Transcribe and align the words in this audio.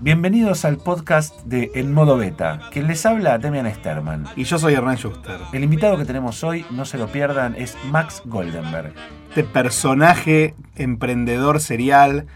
Bienvenidos 0.00 0.64
al 0.64 0.76
podcast 0.78 1.40
de 1.44 1.70
En 1.74 1.92
Modo 1.92 2.16
Beta. 2.16 2.60
Quien 2.70 2.86
les 2.86 3.04
habla, 3.06 3.38
Demian 3.38 3.72
Sterman. 3.72 4.26
Y 4.36 4.44
yo 4.44 4.58
soy 4.58 4.74
Hernán 4.74 4.96
Schuster. 4.96 5.38
El 5.52 5.64
invitado 5.64 5.96
que 5.96 6.04
tenemos 6.04 6.44
hoy, 6.44 6.64
no 6.70 6.84
se 6.84 6.96
lo 6.98 7.08
pierdan, 7.08 7.54
es 7.56 7.76
Max 7.90 8.22
Goldenberg. 8.24 8.92
Este 9.28 9.42
personaje 9.44 10.54
emprendedor 10.76 11.60
serial, 11.60 12.26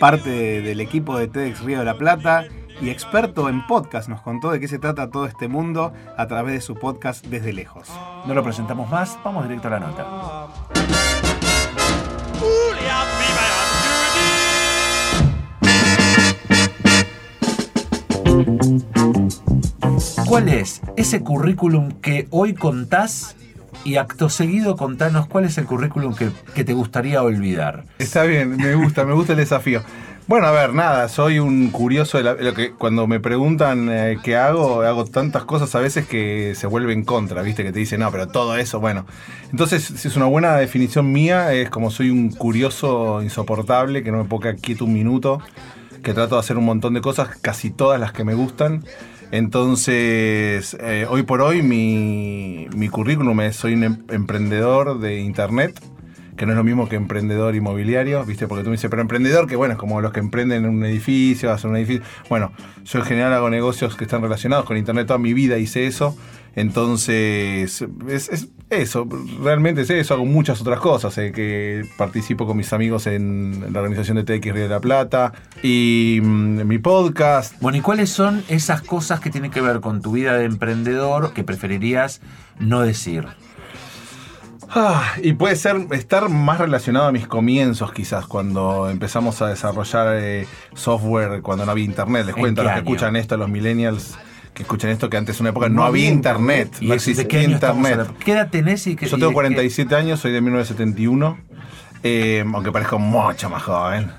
parte 0.00 0.28
de- 0.30 0.60
del 0.62 0.80
equipo 0.80 1.16
de 1.16 1.28
TEDx 1.28 1.60
Río 1.60 1.78
de 1.78 1.84
la 1.84 1.96
Plata 1.98 2.44
y 2.80 2.90
experto 2.90 3.48
en 3.48 3.64
podcast, 3.66 4.08
nos 4.08 4.20
contó 4.20 4.50
de 4.50 4.58
qué 4.58 4.66
se 4.66 4.78
trata 4.80 5.10
todo 5.10 5.26
este 5.26 5.46
mundo 5.46 5.92
a 6.16 6.26
través 6.26 6.54
de 6.54 6.60
su 6.60 6.74
podcast 6.74 7.24
Desde 7.26 7.52
Lejos. 7.52 7.88
No 8.26 8.34
lo 8.34 8.42
presentamos 8.42 8.90
más, 8.90 9.16
vamos 9.24 9.44
directo 9.44 9.68
a 9.68 9.70
la 9.70 9.80
nota. 9.80 10.04
¿Cuál 20.26 20.48
es 20.48 20.80
ese 20.96 21.20
currículum 21.20 21.92
que 22.00 22.26
hoy 22.30 22.54
contás 22.54 23.36
y 23.84 23.96
acto 23.96 24.28
seguido 24.30 24.76
contanos 24.76 25.26
cuál 25.26 25.44
es 25.44 25.58
el 25.58 25.66
currículum 25.66 26.14
que, 26.14 26.30
que 26.54 26.64
te 26.64 26.72
gustaría 26.72 27.22
olvidar? 27.22 27.84
Está 27.98 28.22
bien, 28.24 28.56
me 28.56 28.74
gusta, 28.74 29.04
me 29.04 29.12
gusta 29.12 29.32
el 29.32 29.38
desafío. 29.38 29.82
Bueno, 30.26 30.46
a 30.46 30.52
ver, 30.52 30.72
nada, 30.72 31.08
soy 31.10 31.38
un 31.38 31.68
curioso 31.70 32.16
de 32.16 32.24
la- 32.24 32.32
lo 32.34 32.54
que 32.54 32.70
cuando 32.72 33.06
me 33.06 33.20
preguntan 33.20 33.90
eh, 33.90 34.16
qué 34.22 34.36
hago, 34.36 34.80
hago 34.80 35.04
tantas 35.04 35.44
cosas 35.44 35.74
a 35.74 35.80
veces 35.80 36.06
que 36.06 36.54
se 36.54 36.66
vuelve 36.66 36.94
en 36.94 37.04
contra, 37.04 37.42
¿viste? 37.42 37.62
Que 37.62 37.72
te 37.72 37.78
dicen, 37.80 38.00
no, 38.00 38.10
pero 38.10 38.26
todo 38.28 38.56
eso, 38.56 38.80
bueno. 38.80 39.04
Entonces, 39.50 39.84
si 39.84 40.08
es 40.08 40.16
una 40.16 40.24
buena 40.24 40.56
definición 40.56 41.12
mía, 41.12 41.52
es 41.52 41.68
como 41.68 41.90
soy 41.90 42.08
un 42.08 42.30
curioso 42.30 43.22
insoportable, 43.22 44.02
que 44.02 44.10
no 44.12 44.24
me 44.24 44.40
quedar 44.40 44.56
quieto 44.56 44.86
un 44.86 44.94
minuto, 44.94 45.40
que 46.02 46.14
trato 46.14 46.36
de 46.36 46.40
hacer 46.40 46.56
un 46.56 46.64
montón 46.64 46.94
de 46.94 47.02
cosas, 47.02 47.28
casi 47.42 47.70
todas 47.70 48.00
las 48.00 48.12
que 48.12 48.24
me 48.24 48.32
gustan. 48.32 48.82
Entonces, 49.34 50.76
eh, 50.78 51.06
hoy 51.10 51.24
por 51.24 51.40
hoy 51.42 51.60
mi, 51.60 52.68
mi 52.76 52.88
currículum 52.88 53.40
es, 53.40 53.56
soy 53.56 53.74
un 53.74 53.82
em- 53.82 54.04
emprendedor 54.08 55.00
de 55.00 55.18
internet, 55.18 55.80
que 56.36 56.46
no 56.46 56.52
es 56.52 56.56
lo 56.56 56.64
mismo 56.64 56.88
que 56.88 56.96
emprendedor 56.96 57.54
inmobiliario, 57.54 58.24
¿viste? 58.24 58.48
Porque 58.48 58.64
tú 58.64 58.70
me 58.70 58.76
dices, 58.76 58.90
pero 58.90 59.02
emprendedor, 59.02 59.46
que 59.46 59.56
bueno, 59.56 59.74
es 59.74 59.78
como 59.78 60.00
los 60.00 60.12
que 60.12 60.20
emprenden 60.20 60.64
en 60.64 60.70
un 60.70 60.84
edificio, 60.84 61.52
hacen 61.52 61.70
un 61.70 61.76
edificio. 61.76 62.02
Bueno, 62.28 62.52
yo 62.84 62.98
en 62.98 63.04
general 63.04 63.32
hago 63.32 63.50
negocios 63.50 63.96
que 63.96 64.04
están 64.04 64.22
relacionados 64.22 64.64
con 64.64 64.76
Internet, 64.76 65.06
toda 65.06 65.18
mi 65.18 65.34
vida 65.34 65.58
hice 65.58 65.86
eso. 65.86 66.16
Entonces, 66.56 67.84
es, 68.08 68.28
es 68.28 68.48
eso, 68.70 69.08
realmente 69.42 69.82
es 69.82 69.90
eso, 69.90 70.14
hago 70.14 70.24
muchas 70.24 70.60
otras 70.60 70.78
cosas, 70.78 71.16
eh, 71.18 71.32
que 71.32 71.84
participo 71.96 72.46
con 72.46 72.56
mis 72.56 72.72
amigos 72.72 73.08
en 73.08 73.72
la 73.72 73.80
organización 73.80 74.16
de 74.16 74.22
TX 74.22 74.52
Río 74.52 74.62
de 74.62 74.68
la 74.68 74.80
Plata 74.80 75.32
y 75.62 76.20
mm, 76.22 76.64
mi 76.64 76.78
podcast. 76.78 77.60
Bueno, 77.60 77.78
¿y 77.78 77.80
cuáles 77.80 78.10
son 78.10 78.44
esas 78.48 78.82
cosas 78.82 79.18
que 79.18 79.30
tienen 79.30 79.50
que 79.50 79.60
ver 79.60 79.80
con 79.80 80.00
tu 80.00 80.12
vida 80.12 80.34
de 80.36 80.44
emprendedor 80.44 81.32
que 81.32 81.42
preferirías 81.42 82.20
no 82.60 82.82
decir? 82.82 83.26
Ah, 84.74 85.12
y 85.22 85.34
puede 85.34 85.54
ser 85.56 85.86
estar 85.92 86.28
más 86.28 86.58
relacionado 86.58 87.06
a 87.06 87.12
mis 87.12 87.26
comienzos, 87.28 87.92
quizás, 87.92 88.26
cuando 88.26 88.90
empezamos 88.90 89.40
a 89.40 89.46
desarrollar 89.48 90.16
eh, 90.18 90.46
software, 90.74 91.42
cuando 91.42 91.64
no 91.64 91.70
había 91.72 91.84
internet. 91.84 92.26
Les 92.26 92.34
¿En 92.36 92.40
cuento 92.40 92.60
a 92.62 92.64
los 92.64 92.72
que 92.72 92.78
año? 92.80 92.84
escuchan 92.88 93.16
esto, 93.16 93.34
a 93.36 93.38
los 93.38 93.48
millennials 93.48 94.16
que 94.52 94.62
escuchan 94.62 94.90
esto, 94.90 95.08
que 95.10 95.16
antes 95.16 95.36
en 95.36 95.42
una 95.44 95.50
época 95.50 95.68
no, 95.68 95.84
había 95.84 96.08
internet. 96.08 96.76
¿Y 96.80 96.88
no 96.88 96.94
existía 96.94 97.42
internet. 97.42 97.92
hablando? 97.92 98.14
¿Qué 98.24 98.32
edad 98.32 98.48
tenés 98.50 98.86
y 98.86 98.96
qué 98.96 99.06
Yo 99.06 99.16
tengo 99.16 99.26
de 99.28 99.32
qué- 99.32 99.34
47 99.34 99.94
años, 99.96 100.20
soy 100.20 100.32
de 100.32 100.40
1971, 100.40 101.38
eh, 102.02 102.44
aunque 102.52 102.70
parezco 102.72 102.98
mucho 102.98 103.48
más 103.50 103.62
joven. 103.62 104.10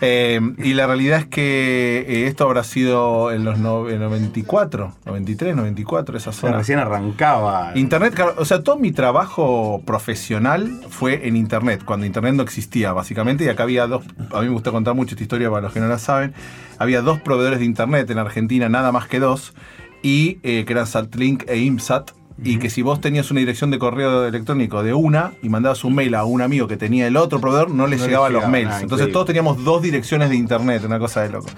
Eh, 0.00 0.40
y 0.58 0.74
la 0.74 0.86
realidad 0.86 1.20
es 1.20 1.26
que 1.26 2.04
eh, 2.06 2.26
esto 2.26 2.44
habrá 2.44 2.64
sido 2.64 3.32
en 3.32 3.44
los 3.44 3.58
no- 3.58 3.88
en 3.88 3.98
94, 4.00 4.92
93, 5.06 5.56
94, 5.56 6.16
esa 6.18 6.32
zona. 6.32 6.58
recién 6.58 6.78
arrancaba. 6.78 7.72
Internet, 7.76 8.14
o 8.36 8.44
sea, 8.44 8.62
todo 8.62 8.76
mi 8.78 8.92
trabajo 8.92 9.82
profesional 9.86 10.70
fue 10.90 11.26
en 11.26 11.36
Internet, 11.36 11.82
cuando 11.84 12.04
Internet 12.04 12.34
no 12.34 12.42
existía, 12.42 12.92
básicamente, 12.92 13.44
y 13.44 13.48
acá 13.48 13.62
había 13.62 13.86
dos, 13.86 14.04
a 14.32 14.40
mí 14.40 14.46
me 14.48 14.52
gusta 14.52 14.70
contar 14.70 14.94
mucho 14.94 15.14
esta 15.14 15.22
historia 15.22 15.48
para 15.50 15.62
los 15.62 15.72
que 15.72 15.80
no 15.80 15.88
la 15.88 15.98
saben, 15.98 16.34
había 16.78 17.00
dos 17.00 17.18
proveedores 17.20 17.58
de 17.60 17.64
Internet 17.64 18.10
en 18.10 18.18
Argentina, 18.18 18.68
nada 18.68 18.92
más 18.92 19.08
que 19.08 19.18
dos, 19.18 19.54
y 20.02 20.38
eh, 20.42 20.64
que 20.66 20.72
eran 20.74 20.86
Satlink 20.86 21.44
e 21.48 21.56
IMSAT, 21.58 22.10
y 22.44 22.58
que 22.58 22.68
si 22.70 22.82
vos 22.82 23.00
tenías 23.00 23.30
una 23.30 23.40
dirección 23.40 23.70
de 23.70 23.78
correo 23.78 24.26
electrónico 24.26 24.82
de 24.82 24.92
una 24.92 25.32
y 25.42 25.48
mandabas 25.48 25.84
un 25.84 25.94
mail 25.94 26.14
a 26.14 26.24
un 26.24 26.42
amigo 26.42 26.68
que 26.68 26.76
tenía 26.76 27.06
el 27.06 27.16
otro 27.16 27.40
proveedor, 27.40 27.70
no 27.70 27.86
le 27.86 27.96
No 27.96 28.02
le 28.02 28.08
llegaban 28.08 28.32
los 28.32 28.40
llegaba, 28.42 28.52
mails. 28.52 28.68
ah, 28.72 28.74
Entonces 28.82 28.92
increíble. 29.06 29.12
todos 29.12 29.26
teníamos 29.26 29.64
dos 29.64 29.80
direcciones 29.82 30.28
de 30.30 30.36
internet, 30.36 30.82
una 30.84 30.98
cosa 30.98 31.22
de 31.22 31.30
loco. 31.30 31.48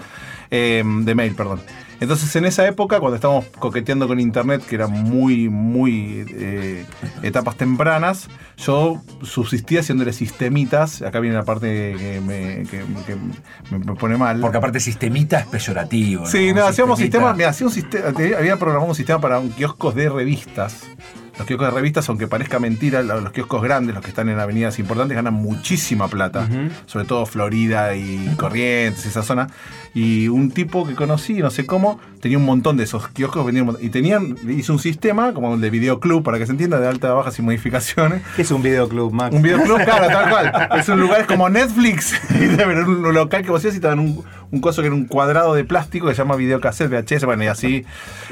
Eh, 0.51 0.83
de 0.85 1.15
mail, 1.15 1.35
perdón. 1.35 1.61
Entonces 2.01 2.33
en 2.37 2.45
esa 2.45 2.65
época, 2.65 2.99
cuando 3.01 3.15
estábamos 3.15 3.45
coqueteando 3.59 4.07
con 4.07 4.19
internet, 4.21 4.63
que 4.65 4.75
era 4.75 4.87
muy, 4.87 5.49
muy 5.49 6.25
eh, 6.29 6.85
etapas 7.23 7.57
tempranas, 7.57 8.29
yo 8.57 9.01
subsistía 9.21 9.81
haciéndole 9.81 10.13
sistemitas. 10.13 11.01
Acá 11.01 11.19
viene 11.19 11.35
la 11.35 11.43
parte 11.43 11.93
que 11.97 12.21
me, 12.21 12.63
que- 12.69 12.85
que 13.05 13.75
me- 13.75 13.95
pone 13.95 14.15
mal. 14.17 14.39
Porque 14.39 14.57
aparte 14.57 14.79
sistemita 14.79 15.39
es 15.39 15.45
peyorativo. 15.47 16.25
Sí, 16.25 16.53
no, 16.53 16.65
hacíamos 16.65 16.99
sistemas, 16.99 17.35
mira, 17.35 17.49
hacía 17.49 17.67
un 17.67 17.73
sistema, 17.73 18.13
te- 18.13 18.35
había 18.35 18.55
programado 18.57 18.89
un 18.89 18.95
sistema 18.95 19.19
para 19.19 19.39
un 19.39 19.49
kioscos 19.49 19.93
de 19.93 20.07
revistas. 20.09 20.87
Los 21.39 21.47
kioscos 21.47 21.67
de 21.69 21.71
revistas, 21.71 22.07
aunque 22.09 22.27
parezca 22.27 22.59
mentira, 22.59 23.01
lo- 23.01 23.21
los 23.21 23.31
kioscos 23.31 23.63
grandes, 23.63 23.95
los 23.95 24.03
que 24.03 24.09
están 24.09 24.29
en 24.29 24.37
avenidas 24.39 24.77
importantes, 24.77 25.15
ganan 25.15 25.33
muchísima 25.33 26.07
plata. 26.07 26.47
Sobre 26.85 27.05
todo 27.05 27.25
Florida 27.25 27.95
y 27.95 28.33
Corrientes, 28.37 29.05
esa 29.05 29.23
zona. 29.23 29.47
Y 29.93 30.27
un 30.27 30.51
tipo 30.51 30.85
que 30.85 30.93
conocí, 30.95 31.35
no 31.35 31.49
sé 31.49 31.65
cómo, 31.65 31.99
tenía 32.21 32.37
un 32.37 32.45
montón 32.45 32.77
de 32.77 32.83
esos 32.83 33.07
kioscos 33.07 33.51
Y 33.81 33.89
tenían, 33.89 34.35
hizo 34.47 34.73
un 34.73 34.79
sistema 34.79 35.33
como 35.33 35.55
el 35.55 35.61
de 35.61 35.69
videoclub, 35.69 36.23
para 36.23 36.37
que 36.37 36.45
se 36.45 36.51
entienda, 36.51 36.79
de 36.79 36.87
alta, 36.87 37.11
bajas 37.13 37.39
y 37.39 37.41
modificaciones. 37.41 38.21
¿Qué 38.35 38.43
es 38.43 38.51
un 38.51 38.61
videoclub, 38.61 39.11
Max? 39.11 39.33
Un 39.35 39.41
videoclub, 39.41 39.83
claro, 39.83 40.07
tal 40.07 40.29
cual. 40.29 40.69
Es 40.79 40.89
un 40.89 40.99
lugar 40.99 41.25
como 41.25 41.49
Netflix. 41.49 42.13
Pero 42.29 42.85
un 42.85 43.13
local 43.13 43.43
que 43.43 43.49
vos 43.49 43.63
ibas 43.63 43.75
y 43.77 43.79
te 43.79 43.87
dan 43.87 43.99
un, 43.99 44.23
un 44.51 44.61
coso 44.61 44.81
que 44.81 44.87
era 44.87 44.95
un 44.95 45.05
cuadrado 45.05 45.53
de 45.53 45.63
plástico 45.63 46.07
que 46.07 46.13
se 46.15 46.19
llama 46.21 46.35
videocassette, 46.35 46.89
VHS, 46.89 47.25
bueno, 47.25 47.43
y 47.43 47.47
así. 47.47 47.85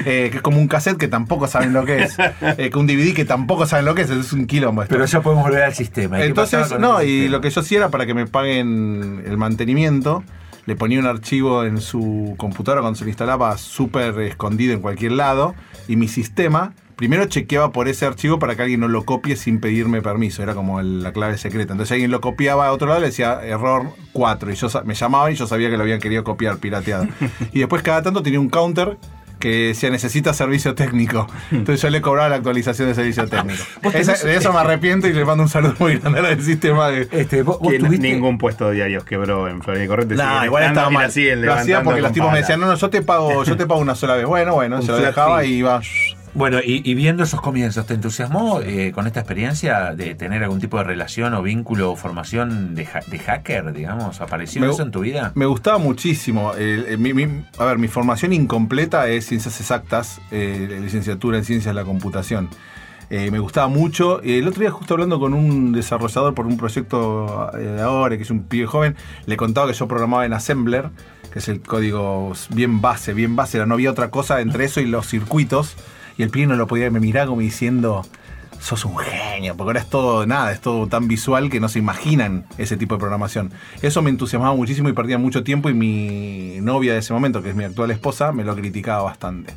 eh, 0.04 0.28
que 0.30 0.36
es 0.38 0.42
como 0.42 0.58
un 0.58 0.66
cassette 0.68 0.96
que 0.96 1.08
tampoco 1.08 1.46
saben 1.46 1.72
lo 1.72 1.84
que 1.84 2.02
es. 2.02 2.16
Eh, 2.58 2.70
que 2.70 2.78
un 2.78 2.86
DVD 2.86 3.14
que 3.14 3.24
tampoco 3.24 3.66
saben 3.66 3.84
lo 3.84 3.94
que 3.94 4.02
es. 4.02 4.10
Es 4.10 4.32
un 4.32 4.46
quilombo 4.46 4.82
esto. 4.82 4.94
Pero 4.94 5.04
ya 5.06 5.20
podemos 5.20 5.44
volver 5.44 5.62
al 5.62 5.74
sistema. 5.74 6.18
¿Y 6.18 6.28
qué 6.28 6.34
pasaba 6.34 6.64
Entonces, 6.64 6.80
no, 6.80 7.02
y 7.02 7.06
sistema? 7.06 7.30
lo 7.32 7.40
que 7.40 7.50
yo 7.50 7.60
hacía 7.60 7.78
era 7.78 7.88
para 7.90 8.06
que 8.06 8.14
me 8.14 8.26
paguen 8.26 9.22
el 9.26 9.36
mantenimiento. 9.36 10.24
Le 10.66 10.76
ponía 10.76 10.98
un 10.98 11.06
archivo 11.06 11.64
en 11.64 11.80
su 11.80 12.34
computadora 12.36 12.80
cuando 12.82 12.98
se 12.98 13.04
le 13.04 13.10
instalaba 13.10 13.56
súper 13.58 14.18
escondido 14.20 14.74
en 14.74 14.80
cualquier 14.80 15.12
lado. 15.12 15.54
Y 15.88 15.96
mi 15.96 16.08
sistema 16.08 16.74
primero 16.98 17.24
chequeaba 17.26 17.70
por 17.72 17.86
ese 17.88 18.04
archivo 18.04 18.38
para 18.40 18.56
que 18.56 18.62
alguien 18.62 18.80
no 18.80 18.88
lo 18.88 19.04
copie 19.04 19.36
sin 19.36 19.60
pedirme 19.60 20.02
permiso. 20.02 20.42
Era 20.42 20.54
como 20.54 20.80
el- 20.80 21.02
la 21.02 21.12
clave 21.12 21.38
secreta. 21.38 21.72
Entonces 21.72 21.92
alguien 21.92 22.10
lo 22.10 22.20
copiaba 22.20 22.66
a 22.66 22.72
otro 22.72 22.88
lado, 22.88 22.98
le 23.00 23.06
decía 23.06 23.40
error 23.42 23.84
4. 24.12 24.50
Y 24.50 24.54
yo 24.56 24.68
me 24.84 24.94
llamaba 24.94 25.30
y 25.30 25.36
yo 25.36 25.46
sabía 25.46 25.70
que 25.70 25.76
lo 25.76 25.84
habían 25.84 26.00
querido 26.00 26.24
copiar 26.24 26.58
pirateado. 26.58 27.06
y 27.52 27.60
después 27.60 27.82
cada 27.82 28.02
tanto 28.02 28.22
tenía 28.22 28.40
un 28.40 28.48
counter 28.50 28.98
que 29.38 29.68
decía 29.68 29.88
necesita 29.90 30.34
servicio 30.34 30.74
técnico. 30.74 31.28
Entonces 31.52 31.80
yo 31.80 31.90
le 31.90 32.00
cobraba 32.00 32.28
la 32.28 32.34
actualización 32.34 32.88
de 32.88 32.96
servicio 32.96 33.28
técnico. 33.28 33.62
Esa- 33.94 34.14
de 34.26 34.34
eso 34.34 34.52
me 34.52 34.58
arrepiento 34.58 35.06
y 35.06 35.12
le 35.12 35.24
mando 35.24 35.44
un 35.44 35.48
saludo 35.48 35.76
muy 35.78 35.98
grande 35.98 36.18
al 36.18 36.42
sistema 36.42 36.88
de. 36.88 37.06
Este, 37.12 37.42
vos, 37.44 37.60
vos 37.60 37.70
Que 37.70 37.78
tuviste- 37.78 38.10
ningún 38.12 38.36
puesto 38.38 38.68
de 38.70 38.74
diarios 38.74 39.04
quebró 39.04 39.46
en 39.46 39.62
Florida 39.62 39.84
y 39.84 39.86
Corrientes. 39.86 40.18
No, 40.18 40.44
igual 40.44 40.64
estaba 40.64 40.88
y 40.90 40.94
la 40.94 40.98
mal. 40.98 41.12
Lo 41.46 41.54
hacía 41.54 41.82
porque 41.84 42.00
los 42.00 42.10
tipos 42.12 42.32
me 42.32 42.38
decían, 42.38 42.58
no, 42.58 42.66
no, 42.66 42.74
yo 42.74 42.90
te 42.90 43.02
pago, 43.02 43.44
yo 43.44 43.56
te 43.56 43.64
pago 43.68 43.78
una 43.80 43.94
sola 43.94 44.16
vez. 44.16 44.26
Bueno, 44.26 44.54
bueno, 44.54 44.76
Un 44.80 44.82
se 44.82 44.90
lo 44.90 44.98
dejaba 44.98 45.44
y 45.44 45.52
iba. 45.52 45.80
Bueno, 46.38 46.58
y, 46.64 46.88
y 46.88 46.94
viendo 46.94 47.24
esos 47.24 47.40
comienzos, 47.40 47.84
¿te 47.86 47.94
entusiasmó 47.94 48.60
eh, 48.60 48.92
con 48.94 49.08
esta 49.08 49.18
experiencia 49.18 49.92
de 49.96 50.14
tener 50.14 50.44
algún 50.44 50.60
tipo 50.60 50.78
de 50.78 50.84
relación 50.84 51.34
o 51.34 51.42
vínculo 51.42 51.90
o 51.90 51.96
formación 51.96 52.76
de, 52.76 52.86
ha- 52.86 53.00
de 53.04 53.18
hacker, 53.18 53.72
digamos? 53.72 54.20
¿Apareció 54.20 54.60
Me- 54.60 54.68
eso 54.70 54.82
en 54.82 54.92
tu 54.92 55.00
vida? 55.00 55.32
Me 55.34 55.46
gustaba 55.46 55.78
muchísimo. 55.78 56.52
Mi- 56.96 57.12
mi- 57.12 57.44
a 57.58 57.64
ver, 57.64 57.78
mi 57.78 57.88
formación 57.88 58.32
incompleta 58.32 59.08
es 59.08 59.26
ciencias 59.26 59.60
exactas, 59.60 60.20
eh, 60.30 60.78
licenciatura 60.80 61.38
en 61.38 61.44
ciencias 61.44 61.74
de 61.74 61.80
la 61.80 61.84
computación. 61.84 62.48
Eh, 63.10 63.32
me 63.32 63.40
gustaba 63.40 63.66
mucho. 63.66 64.22
El 64.22 64.46
otro 64.46 64.60
día, 64.60 64.70
justo 64.70 64.94
hablando 64.94 65.18
con 65.18 65.34
un 65.34 65.72
desarrollador 65.72 66.34
por 66.36 66.46
un 66.46 66.56
proyecto 66.56 67.50
eh, 67.54 67.62
de 67.62 67.82
ahora, 67.82 68.16
que 68.16 68.22
es 68.22 68.30
un 68.30 68.44
pibe 68.44 68.66
joven, 68.66 68.94
le 69.26 69.36
contaba 69.36 69.66
que 69.66 69.72
yo 69.72 69.88
programaba 69.88 70.24
en 70.24 70.34
Assembler, 70.34 70.90
que 71.32 71.40
es 71.40 71.48
el 71.48 71.60
código 71.62 72.32
bien 72.50 72.80
base, 72.80 73.12
bien 73.12 73.34
base. 73.34 73.64
No 73.66 73.74
había 73.74 73.90
otra 73.90 74.10
cosa 74.10 74.40
entre 74.40 74.66
eso 74.66 74.80
y 74.80 74.86
los 74.86 75.08
circuitos. 75.08 75.74
Y 76.18 76.24
el 76.24 76.30
pibe 76.30 76.48
no 76.48 76.56
lo 76.56 76.66
podía, 76.66 76.90
me 76.90 77.00
miraba 77.00 77.28
como 77.28 77.40
diciendo, 77.40 78.04
sos 78.60 78.84
un 78.84 78.98
genio, 78.98 79.56
porque 79.56 79.68
ahora 79.68 79.80
es 79.80 79.88
todo 79.88 80.26
nada, 80.26 80.52
es 80.52 80.60
todo 80.60 80.88
tan 80.88 81.08
visual 81.08 81.48
que 81.48 81.60
no 81.60 81.68
se 81.68 81.78
imaginan 81.78 82.44
ese 82.58 82.76
tipo 82.76 82.96
de 82.96 82.98
programación. 82.98 83.52
Eso 83.82 84.02
me 84.02 84.10
entusiasmaba 84.10 84.54
muchísimo 84.54 84.88
y 84.88 84.92
perdía 84.92 85.16
mucho 85.16 85.44
tiempo 85.44 85.70
y 85.70 85.74
mi 85.74 86.58
novia 86.60 86.92
de 86.92 86.98
ese 86.98 87.12
momento, 87.12 87.42
que 87.42 87.50
es 87.50 87.54
mi 87.54 87.64
actual 87.64 87.92
esposa, 87.92 88.32
me 88.32 88.44
lo 88.44 88.54
criticaba 88.56 89.02
bastante. 89.02 89.54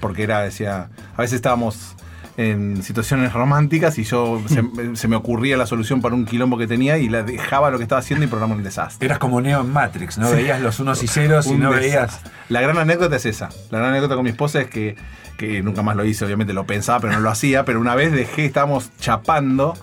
Porque 0.00 0.22
era, 0.22 0.40
decía, 0.40 0.88
a 1.14 1.20
veces 1.20 1.36
estábamos 1.36 1.94
en 2.36 2.82
situaciones 2.82 3.32
románticas 3.32 3.98
y 3.98 4.04
yo 4.04 4.40
se, 4.46 4.96
se 4.96 5.08
me 5.08 5.16
ocurría 5.16 5.56
la 5.56 5.66
solución 5.66 6.00
para 6.00 6.14
un 6.14 6.24
quilombo 6.24 6.56
que 6.56 6.66
tenía 6.66 6.98
y 6.98 7.08
la 7.08 7.22
dejaba 7.22 7.70
lo 7.70 7.78
que 7.78 7.84
estaba 7.84 8.00
haciendo 8.00 8.24
y 8.24 8.28
programaba 8.28 8.56
un 8.56 8.64
desastre. 8.64 9.04
Eras 9.04 9.18
como 9.18 9.40
Neo 9.40 9.60
en 9.60 9.72
Matrix, 9.72 10.18
¿no? 10.18 10.30
Veías 10.30 10.60
los 10.60 10.80
unos 10.80 11.02
y 11.02 11.08
ceros 11.08 11.46
y 11.46 11.54
no 11.54 11.70
veías. 11.70 12.20
La 12.48 12.60
gran 12.60 12.78
anécdota 12.78 13.16
es 13.16 13.26
esa. 13.26 13.50
La 13.70 13.78
gran 13.78 13.90
anécdota 13.90 14.14
con 14.14 14.24
mi 14.24 14.30
esposa 14.30 14.60
es 14.60 14.68
que, 14.68 14.96
que 15.36 15.62
nunca 15.62 15.82
más 15.82 15.96
lo 15.96 16.04
hice, 16.04 16.24
obviamente 16.24 16.52
lo 16.52 16.64
pensaba, 16.66 17.00
pero 17.00 17.12
no 17.12 17.20
lo 17.20 17.30
hacía. 17.30 17.64
Pero 17.64 17.80
una 17.80 17.94
vez 17.94 18.12
dejé, 18.12 18.46
estábamos 18.46 18.90
chapando 18.98 19.74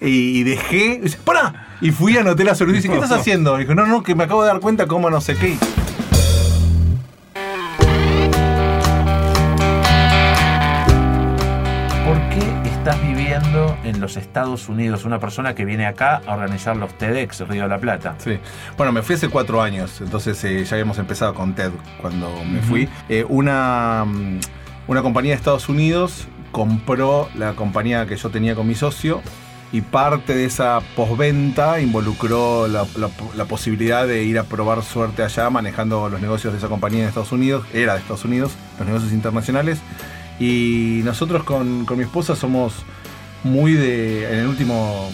y, 0.00 0.42
dejé. 0.44 0.94
y 0.94 0.98
dice, 0.98 1.18
¡Para! 1.24 1.68
Y 1.80 1.90
fui, 1.90 2.16
anoté 2.16 2.44
la 2.44 2.54
solución 2.54 2.76
y 2.76 2.82
dice, 2.82 2.88
¿qué 2.88 2.94
estás 2.94 3.20
haciendo? 3.20 3.56
Y 3.56 3.62
dijo, 3.62 3.74
no, 3.74 3.86
no, 3.86 4.02
que 4.02 4.14
me 4.14 4.24
acabo 4.24 4.42
de 4.42 4.48
dar 4.48 4.60
cuenta 4.60 4.86
cómo 4.86 5.10
no 5.10 5.20
sé 5.20 5.34
qué. 5.36 5.58
Estás 12.82 13.00
viviendo 13.00 13.76
en 13.84 14.00
los 14.00 14.16
Estados 14.16 14.68
Unidos? 14.68 15.04
Una 15.04 15.20
persona 15.20 15.54
que 15.54 15.64
viene 15.64 15.86
acá 15.86 16.20
a 16.26 16.34
organizar 16.34 16.76
los 16.76 16.92
TEDx 16.98 17.46
Río 17.46 17.62
de 17.62 17.68
la 17.68 17.78
Plata. 17.78 18.16
Sí. 18.18 18.38
Bueno, 18.76 18.90
me 18.90 19.02
fui 19.02 19.14
hace 19.14 19.28
cuatro 19.28 19.62
años, 19.62 20.00
entonces 20.00 20.42
eh, 20.42 20.64
ya 20.64 20.74
habíamos 20.74 20.98
empezado 20.98 21.32
con 21.32 21.54
TED 21.54 21.70
cuando 22.00 22.28
me 22.44 22.60
fui. 22.60 22.88
Eh, 23.08 23.24
una, 23.28 24.04
mm, 24.04 24.40
una 24.88 25.00
compañía 25.00 25.30
de 25.30 25.36
Estados 25.36 25.68
Unidos 25.68 26.26
compró 26.50 27.28
la 27.36 27.52
compañía 27.52 28.04
que 28.06 28.16
yo 28.16 28.30
tenía 28.30 28.56
con 28.56 28.66
mi 28.66 28.74
socio 28.74 29.22
y 29.70 29.80
parte 29.82 30.34
de 30.34 30.44
esa 30.44 30.80
posventa 30.96 31.78
involucró 31.80 32.66
la, 32.66 32.84
la- 32.96 33.10
la 33.36 33.44
posibilidad 33.44 34.08
de 34.08 34.24
ir 34.24 34.40
a 34.40 34.42
probar 34.42 34.82
suerte 34.82 35.22
allá 35.22 35.48
manejando 35.50 36.08
los 36.08 36.20
negocios 36.20 36.52
de 36.52 36.58
esa 36.58 36.66
compañía 36.68 37.02
en 37.02 37.08
Estados 37.08 37.30
Unidos, 37.30 37.64
era 37.72 37.92
de 37.92 38.00
Estados 38.00 38.24
Unidos, 38.24 38.52
los 38.78 38.88
negocios 38.88 39.12
internacionales. 39.12 39.78
Y 40.38 41.00
nosotros 41.04 41.44
con, 41.44 41.84
con 41.84 41.98
mi 41.98 42.04
esposa 42.04 42.34
somos 42.36 42.74
muy 43.44 43.72
de, 43.74 44.32
en 44.32 44.38
el 44.40 44.46
último, 44.46 45.10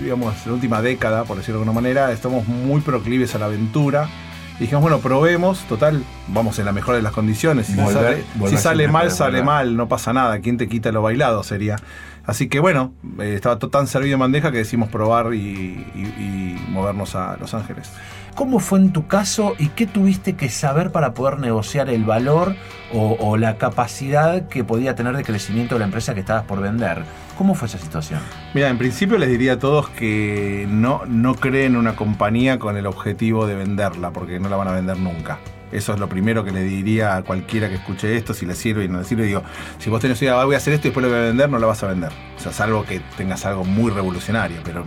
digamos, 0.00 0.34
en 0.44 0.48
la 0.50 0.54
última 0.54 0.82
década, 0.82 1.24
por 1.24 1.36
decirlo 1.36 1.58
de 1.60 1.62
alguna 1.64 1.80
manera, 1.80 2.12
estamos 2.12 2.46
muy 2.46 2.80
proclives 2.80 3.34
a 3.34 3.38
la 3.38 3.46
aventura. 3.46 4.08
Y 4.56 4.62
dijimos, 4.62 4.82
bueno, 4.82 5.00
probemos, 5.00 5.58
total, 5.68 6.04
vamos 6.28 6.60
en 6.60 6.66
la 6.66 6.72
mejor 6.72 6.94
de 6.94 7.02
las 7.02 7.12
condiciones. 7.12 7.66
Si 7.66 7.72
Volver- 7.74 7.92
sale, 7.92 8.24
volver 8.36 8.56
si 8.56 8.62
sale 8.62 8.76
siempre 8.84 8.92
mal, 8.92 9.10
sale 9.10 9.42
mal, 9.42 9.76
no 9.76 9.88
pasa 9.88 10.12
nada. 10.12 10.38
¿Quién 10.38 10.58
te 10.58 10.68
quita 10.68 10.92
lo 10.92 11.02
bailado? 11.02 11.42
Sería. 11.42 11.76
Así 12.24 12.48
que 12.48 12.60
bueno, 12.60 12.92
eh, 13.18 13.32
estaba 13.34 13.58
todo 13.58 13.70
tan 13.70 13.88
servido 13.88 14.14
en 14.14 14.20
bandeja 14.20 14.52
que 14.52 14.58
decidimos 14.58 14.88
probar 14.90 15.34
y, 15.34 15.38
y- 15.38 16.00
y 16.00 16.66
movernos 16.70 17.16
a 17.16 17.36
Los 17.40 17.52
Ángeles. 17.52 17.90
¿Cómo 18.34 18.58
fue 18.58 18.80
en 18.80 18.92
tu 18.92 19.06
caso 19.06 19.54
y 19.60 19.68
qué 19.68 19.86
tuviste 19.86 20.34
que 20.34 20.48
saber 20.48 20.90
para 20.90 21.14
poder 21.14 21.38
negociar 21.38 21.88
el 21.88 22.04
valor 22.04 22.56
o, 22.92 23.36
la 23.36 23.58
capacidad 23.58 24.48
que 24.48 24.64
podía 24.64 24.94
tener 24.94 25.16
de 25.16 25.22
crecimiento 25.22 25.76
de 25.76 25.80
la 25.80 25.84
empresa 25.84 26.14
que 26.14 26.20
estabas 26.20 26.44
por 26.44 26.60
vender? 26.60 27.04
¿Cómo 27.38 27.54
fue 27.54 27.68
esa 27.68 27.78
situación? 27.78 28.20
Mira, 28.52 28.70
en 28.70 28.78
principio 28.78 29.18
les 29.18 29.28
diría 29.28 29.54
a 29.54 29.58
todos 29.60 29.88
que 29.88 30.66
no, 30.68 31.02
no 31.06 31.36
creen 31.36 31.72
en 31.72 31.76
una 31.76 31.94
compañía 31.94 32.58
con 32.58 32.76
el 32.76 32.86
objetivo 32.86 33.46
de 33.46 33.54
venderla, 33.54 34.10
porque 34.10 34.40
no 34.40 34.48
la 34.48 34.56
van 34.56 34.66
a 34.68 34.72
vender 34.72 34.98
nunca. 34.98 35.38
Eso 35.70 35.92
es 35.94 36.00
lo 36.00 36.08
primero 36.08 36.44
que 36.44 36.50
le 36.50 36.62
diría 36.62 37.16
a 37.16 37.22
cualquiera 37.22 37.68
que 37.68 37.76
escuche 37.76 38.16
esto, 38.16 38.34
si 38.34 38.46
le 38.46 38.54
sirve 38.54 38.84
y 38.84 38.88
no 38.88 38.98
le 38.98 39.04
sirve. 39.04 39.26
Digo, 39.26 39.42
si 39.78 39.90
vos 39.90 40.00
tenés 40.00 40.20
idea, 40.22 40.40
"Ah, 40.40 40.44
voy 40.44 40.54
a 40.54 40.58
hacer 40.58 40.72
esto 40.74 40.88
y 40.88 40.90
después 40.90 41.04
lo 41.04 41.10
voy 41.10 41.20
a 41.20 41.22
vender, 41.28 41.48
no 41.50 41.58
la 41.58 41.66
vas 41.66 41.82
a 41.84 41.86
vender. 41.86 42.10
O 42.36 42.40
sea, 42.40 42.52
salvo 42.52 42.84
que 42.84 43.00
tengas 43.16 43.46
algo 43.46 43.64
muy 43.64 43.92
revolucionario, 43.92 44.60
pero 44.64 44.84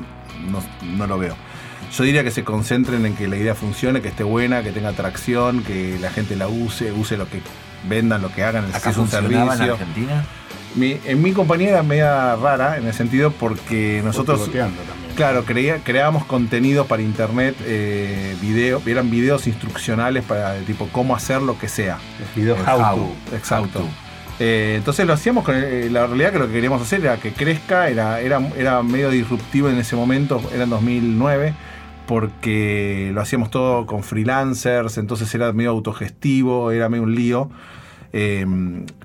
no, 0.50 0.62
no 0.98 1.08
lo 1.08 1.18
veo. 1.18 1.36
Yo 1.95 2.03
diría 2.03 2.24
que 2.24 2.31
se 2.31 2.44
concentren 2.44 3.06
en 3.06 3.15
que 3.15 3.27
la 3.27 3.38
idea 3.38 3.56
funcione, 3.56 4.01
que 4.01 4.09
esté 4.09 4.24
buena, 4.24 4.62
que 4.63 4.71
tenga 4.71 4.89
atracción, 4.89 5.63
que 5.63 5.97
la 6.00 6.12
gente 6.12 6.35
la 6.35 6.47
use, 6.47 6.91
use 6.91 7.18
lo 7.18 7.29
que 7.29 7.41
vendan, 7.88 8.21
lo 8.21 8.31
que 8.31 8.44
hagan, 8.44 8.65
si 8.69 8.75
¿Acá 8.77 8.89
es 8.89 8.97
un 8.97 9.07
funcionaba 9.07 9.53
en 9.53 9.57
servicio. 9.59 9.74
Argentina? 9.74 10.25
Mi- 10.75 10.97
en 11.06 11.21
mi 11.24 11.31
compañía 11.31 11.69
era 11.69 11.83
media 11.83 12.35
rara 12.35 12.77
en 12.77 12.85
el 12.85 12.94
sentido 12.94 13.31
porque 13.31 14.01
nosotros, 14.03 14.41
claro, 15.15 15.44
creía- 15.45 15.79
creábamos 15.83 16.25
contenido 16.25 16.85
para 16.85 17.01
internet, 17.01 17.56
eh, 17.65 18.35
video, 18.41 18.81
eran 18.85 19.09
videos 19.09 19.47
instruccionales 19.47 20.24
para 20.24 20.56
tipo 20.59 20.88
cómo 20.91 21.15
hacer 21.15 21.41
lo 21.41 21.57
que 21.57 21.68
sea. 21.68 21.97
Videos 22.35 22.59
how 22.68 22.79
how. 22.79 22.95
to. 23.29 23.35
Exacto. 23.35 23.79
How 23.79 23.85
to. 23.85 24.06
Eh, 24.39 24.75
entonces 24.78 25.07
lo 25.07 25.13
hacíamos 25.13 25.44
con 25.44 25.56
eh, 25.56 25.89
la 25.89 26.06
realidad 26.06 26.31
que 26.31 26.39
lo 26.39 26.48
que 26.48 26.54
queríamos 26.54 26.81
hacer 26.81 27.01
era 27.01 27.18
que 27.18 27.34
crezca, 27.34 27.89
era, 27.89 28.22
era, 28.22 28.39
era 28.56 28.84
medio 28.84 29.10
disruptivo 29.10 29.69
en 29.69 29.78
ese 29.78 29.95
momento, 29.95 30.42
era 30.54 30.63
en 30.63 30.69
2009, 30.69 31.54
porque 32.06 33.12
lo 33.13 33.22
hacíamos 33.22 33.50
todo 33.50 33.86
con 33.86 34.04
freelancers, 34.04 34.98
entonces 34.98 35.34
era 35.34 35.51
medio 35.54 35.72
autogestivo, 35.72 36.72
era 36.72 36.88
medio 36.88 37.04
un 37.04 37.16
lío. 37.16 37.50
Eh, 38.13 38.45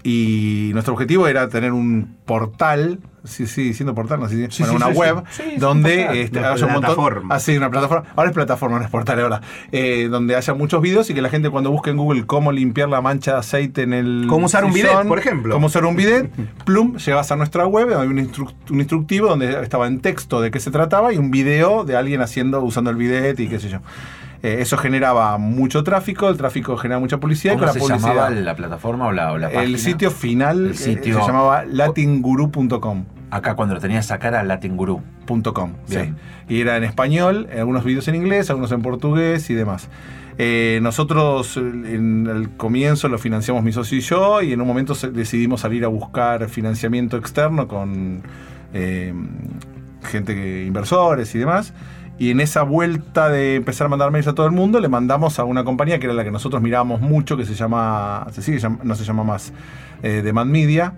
y 0.02 0.70
nuestro 0.72 0.94
objetivo 0.94 1.26
era 1.28 1.48
tener 1.48 1.72
un 1.72 2.16
portal, 2.24 2.98
sí, 3.24 3.46
sí, 3.46 3.64
diciendo 3.64 3.94
portal, 3.94 4.20
no 4.20 4.28
sé 4.28 4.34
si 4.48 4.50
Sí, 4.50 4.62
bueno, 4.62 4.78
sí, 4.78 4.84
una 4.84 4.92
sí, 4.92 4.98
web, 4.98 5.58
donde 5.58 6.22
este, 6.22 6.38
Una 6.38 6.52
haya 6.52 6.66
un 6.66 6.72
montón. 6.72 6.94
plataforma. 6.94 7.34
Ah, 7.36 7.40
una 7.56 7.70
plataforma. 7.70 8.04
Ahora 8.16 8.30
es 8.30 8.34
plataforma, 8.34 8.78
no 8.78 8.84
es 8.84 8.90
portal 8.90 9.20
ahora. 9.20 9.40
Eh, 9.70 10.08
donde 10.10 10.34
haya 10.36 10.54
muchos 10.54 10.80
videos 10.82 11.10
y 11.10 11.14
que 11.14 11.22
la 11.22 11.28
gente 11.28 11.50
cuando 11.50 11.70
busque 11.70 11.90
en 11.90 11.96
Google 11.96 12.26
cómo 12.26 12.52
limpiar 12.52 12.88
la 12.88 13.00
mancha 13.00 13.32
de 13.32 13.38
aceite 13.38 13.82
en 13.82 13.92
el. 13.92 14.26
Cómo 14.28 14.46
usar 14.46 14.64
un 14.64 14.72
bidet, 14.72 15.06
por 15.06 15.18
ejemplo. 15.18 15.54
Cómo 15.54 15.66
usar 15.66 15.84
un 15.84 15.96
bidet, 15.96 16.30
plum, 16.64 16.96
llegas 16.96 17.30
a 17.32 17.36
nuestra 17.36 17.66
web, 17.66 17.96
hay 17.98 18.08
un, 18.08 18.18
instru- 18.18 18.54
un 18.70 18.78
instructivo 18.80 19.28
donde 19.28 19.62
estaba 19.62 19.86
en 19.88 20.00
texto 20.00 20.40
de 20.40 20.50
qué 20.50 20.58
se 20.60 20.70
trataba 20.70 21.12
y 21.12 21.18
un 21.18 21.30
video 21.30 21.84
de 21.84 21.96
alguien 21.96 22.20
haciendo, 22.22 22.62
usando 22.62 22.90
el 22.90 22.96
bidet 22.96 23.38
y 23.40 23.48
qué 23.48 23.58
sé 23.58 23.68
yo. 23.68 23.80
Eh, 24.42 24.56
eso 24.60 24.76
generaba 24.76 25.38
mucho 25.38 25.84
tráfico, 25.84 26.28
el 26.28 26.36
tráfico 26.36 26.76
generaba 26.76 27.00
mucha 27.00 27.18
publicidad 27.20 27.54
y 27.54 27.56
¿Cómo 27.58 27.66
con 27.68 27.72
se 27.74 27.78
la 27.78 27.84
publicidad. 27.86 28.14
llamaba 28.14 28.30
la 28.30 28.56
plataforma 28.56 29.06
o 29.06 29.12
la, 29.12 29.32
o 29.32 29.38
la 29.38 29.46
página? 29.48 29.62
el 29.62 29.78
sitio 29.78 30.10
final 30.10 30.66
El 30.66 30.70
eh, 30.72 30.74
sitio- 30.74 31.20
se 31.20 31.26
llamaba 31.26 31.64
latinguru.com. 31.64 33.04
Acá 33.30 33.54
cuando 33.54 33.74
lo 33.74 33.80
tenías 33.80 34.06
sacar 34.06 34.34
a 34.34 34.42
Latin 34.42 34.76
Guru. 34.76 35.00
.com, 35.54 35.72
Bien. 35.88 36.16
sí. 36.48 36.54
Y 36.56 36.60
era 36.60 36.76
en 36.76 36.84
español, 36.84 37.48
algunos 37.56 37.84
vídeos 37.84 38.06
en 38.08 38.16
inglés, 38.16 38.50
algunos 38.50 38.70
en 38.72 38.82
portugués 38.82 39.48
y 39.48 39.54
demás. 39.54 39.88
Eh, 40.36 40.80
nosotros 40.82 41.56
en 41.56 42.26
el 42.26 42.50
comienzo 42.50 43.08
lo 43.08 43.16
financiamos 43.18 43.62
mi 43.62 43.72
socio 43.72 43.96
y 43.96 44.00
yo 44.02 44.42
y 44.42 44.52
en 44.52 44.60
un 44.60 44.66
momento 44.66 44.94
decidimos 44.94 45.60
salir 45.60 45.84
a 45.84 45.88
buscar 45.88 46.48
financiamiento 46.48 47.16
externo 47.16 47.68
con 47.68 48.22
eh, 48.74 49.14
gente, 50.02 50.34
que- 50.34 50.64
inversores 50.66 51.34
y 51.34 51.38
demás. 51.38 51.72
Y 52.18 52.30
en 52.30 52.40
esa 52.40 52.62
vuelta 52.62 53.28
de 53.28 53.56
empezar 53.56 53.86
a 53.86 53.88
mandar 53.88 54.10
mails 54.10 54.28
a 54.28 54.34
todo 54.34 54.46
el 54.46 54.52
mundo, 54.52 54.80
le 54.80 54.88
mandamos 54.88 55.38
a 55.38 55.44
una 55.44 55.64
compañía 55.64 55.98
que 55.98 56.06
era 56.06 56.14
la 56.14 56.24
que 56.24 56.30
nosotros 56.30 56.62
mirábamos 56.62 57.00
mucho, 57.00 57.36
que 57.36 57.44
se 57.44 57.54
llama, 57.54 58.26
se 58.32 58.42
sigue, 58.42 58.60
no 58.82 58.94
se 58.94 59.04
llama 59.04 59.24
más, 59.24 59.52
eh, 60.02 60.22
Demand 60.22 60.50
Media. 60.50 60.94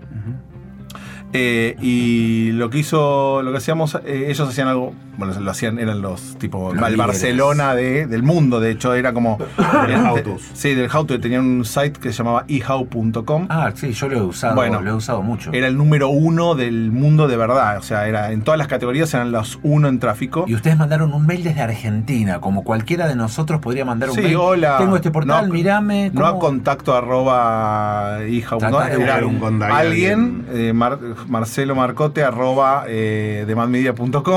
Eh, 1.33 1.75
y 1.81 2.51
lo 2.53 2.69
que 2.69 2.77
hizo, 2.79 3.41
lo 3.41 3.51
que 3.51 3.57
hacíamos, 3.57 3.95
eh, 4.05 4.27
ellos 4.29 4.47
hacían 4.47 4.69
algo, 4.69 4.93
bueno, 5.17 5.37
lo 5.39 5.51
hacían, 5.51 5.79
eran 5.79 6.01
los 6.01 6.37
tipo 6.37 6.73
Los 6.73 6.87
el. 6.89 6.95
Barcelona 6.95 7.75
de- 7.75 8.07
del 8.07 8.23
mundo, 8.23 8.59
de 8.61 8.71
hecho, 8.71 8.93
era 8.93 9.11
como. 9.13 9.37
Del 9.37 9.91
eh, 9.91 9.97
How-Tos. 10.09 10.41
Sí, 10.53 10.73
del 10.73 10.89
to 10.89 11.19
tenían 11.19 11.45
un 11.45 11.65
site 11.65 11.99
que 11.99 12.11
se 12.13 12.19
llamaba 12.19 12.45
ehow.com. 12.47 13.47
Ah, 13.49 13.71
sí, 13.75 13.91
yo 13.91 14.07
lo 14.07 14.17
he 14.17 14.21
usado, 14.21 14.55
Bueno. 14.55 14.81
lo 14.81 14.91
he 14.91 14.93
usado 14.93 15.21
mucho. 15.21 15.51
Era 15.51 15.67
el 15.67 15.75
número 15.77 16.07
uno 16.09 16.55
del 16.55 16.91
mundo 16.91 17.27
de 17.27 17.35
verdad. 17.37 17.77
O 17.79 17.81
sea, 17.81 18.07
era 18.07 18.31
en 18.31 18.41
todas 18.41 18.57
las 18.57 18.67
categorías 18.67 19.13
eran 19.13 19.31
los 19.31 19.59
uno 19.63 19.87
en 19.89 19.99
tráfico. 19.99 20.45
Y 20.47 20.55
ustedes 20.55 20.77
mandaron 20.77 21.13
un 21.13 21.25
mail 21.25 21.43
desde 21.43 21.61
Argentina, 21.61 22.39
como 22.39 22.63
cualquiera 22.63 23.07
de 23.07 23.15
nosotros 23.15 23.59
podría 23.59 23.83
mandar 23.83 24.09
un 24.09 24.15
Sí, 24.15 24.21
mail. 24.21 24.35
hola. 24.37 24.77
Tengo 24.77 24.95
este 24.95 25.11
portal, 25.11 25.47
No, 25.49 25.53
mirame. 25.53 26.11
No 26.13 26.25
a 26.25 26.29
¿cómo? 26.29 26.39
contacto 26.39 26.95
arroba 26.95 28.19
Tratá 28.57 28.69
no, 28.69 28.81
era 28.81 29.25
un 29.25 29.39
contacto, 29.39 29.75
alguien, 29.75 30.45
eh, 30.53 30.71
Mar- 30.73 30.99
Marcelo 31.27 31.75
Marcote 31.75 32.23
arroba 32.23 32.85
eh. 32.87 33.45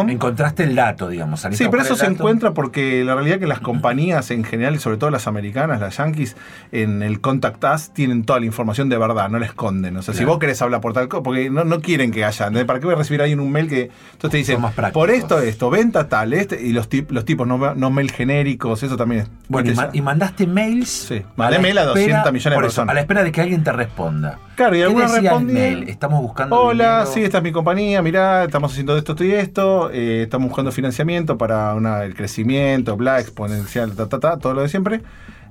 Encontraste 0.08 0.64
el 0.64 0.74
dato, 0.74 1.08
digamos. 1.08 1.40
Sí, 1.52 1.66
pero 1.70 1.82
eso 1.82 1.94
se 1.96 2.02
dato. 2.02 2.14
encuentra 2.14 2.54
porque 2.54 3.04
la 3.04 3.14
realidad 3.14 3.36
es 3.36 3.40
que 3.40 3.46
las 3.46 3.60
compañías 3.60 4.30
en 4.30 4.44
general, 4.44 4.74
y 4.74 4.78
sobre 4.78 4.96
todo 4.96 5.10
las 5.10 5.26
americanas, 5.26 5.80
las 5.80 5.96
yankees, 5.98 6.36
en 6.72 7.02
el 7.02 7.20
Contact 7.20 7.62
Us 7.64 7.90
tienen 7.92 8.24
toda 8.24 8.40
la 8.40 8.46
información 8.46 8.88
de 8.88 8.98
verdad, 8.98 9.28
no 9.28 9.38
la 9.38 9.46
esconden. 9.46 9.96
O 9.96 10.02
sea, 10.02 10.14
si 10.14 10.24
vos 10.24 10.38
querés 10.38 10.60
hablar 10.62 10.80
por 10.80 10.92
tal 10.92 11.08
cosa, 11.08 11.22
porque 11.22 11.50
no, 11.50 11.64
no 11.64 11.80
quieren 11.80 12.10
que 12.10 12.24
haya. 12.24 12.50
¿Para 12.66 12.80
qué 12.80 12.86
voy 12.86 12.94
a 12.94 12.98
recibir 12.98 13.22
ahí 13.22 13.32
en 13.32 13.40
un 13.40 13.50
mail 13.52 13.68
que. 13.68 13.90
Entonces 14.12 14.30
te 14.30 14.36
dicen, 14.38 14.60
más 14.60 14.74
por 14.92 15.10
esto, 15.10 15.38
esto, 15.40 15.70
venta 15.70 16.08
tal, 16.08 16.32
este, 16.32 16.60
y 16.60 16.72
los, 16.72 16.88
tip- 16.88 17.10
los 17.10 17.24
tipos 17.24 17.46
no, 17.46 17.74
no 17.74 17.90
mail 17.90 18.10
genéricos, 18.10 18.82
eso 18.82 18.96
también 18.96 19.22
es. 19.22 19.30
Bueno, 19.48 19.70
y, 19.70 19.74
ma- 19.74 19.90
mandaste 20.02 20.46
mails. 20.46 20.88
Sí, 20.88 21.22
mandé 21.36 21.58
mail 21.58 21.78
a 21.78 21.84
200 21.84 22.32
millones 22.32 22.44
de 22.44 22.50
eso, 22.50 22.60
personas. 22.60 22.92
A 22.92 22.94
la 22.94 23.00
espera 23.00 23.22
de 23.22 23.32
que 23.32 23.40
alguien 23.40 23.62
te 23.62 23.72
responda. 23.72 24.38
Claro, 24.56 24.74
y 24.74 24.78
¿Qué 24.78 24.84
algunos 24.84 25.12
decía 25.12 25.30
el 25.30 25.36
respondían, 25.36 25.74
mail? 25.78 25.88
Estamos 25.88 26.20
buscando. 26.22 26.56
Hola, 26.68 27.06
sí, 27.06 27.22
esta 27.22 27.38
es 27.38 27.44
mi 27.44 27.52
compañía, 27.52 28.02
mirá, 28.02 28.44
estamos 28.44 28.72
haciendo 28.72 28.96
esto, 28.96 29.12
esto 29.12 29.24
y 29.24 29.32
esto, 29.32 29.90
eh, 29.90 30.22
estamos 30.24 30.48
buscando 30.48 30.70
financiamiento 30.70 31.38
para 31.38 31.74
una, 31.74 32.02
el 32.04 32.14
crecimiento, 32.14 32.96
bla, 32.96 33.20
exponencial, 33.20 33.92
ta, 33.94 34.08
ta, 34.08 34.20
ta, 34.20 34.38
todo 34.38 34.52
lo 34.54 34.62
de 34.62 34.68
siempre. 34.68 35.00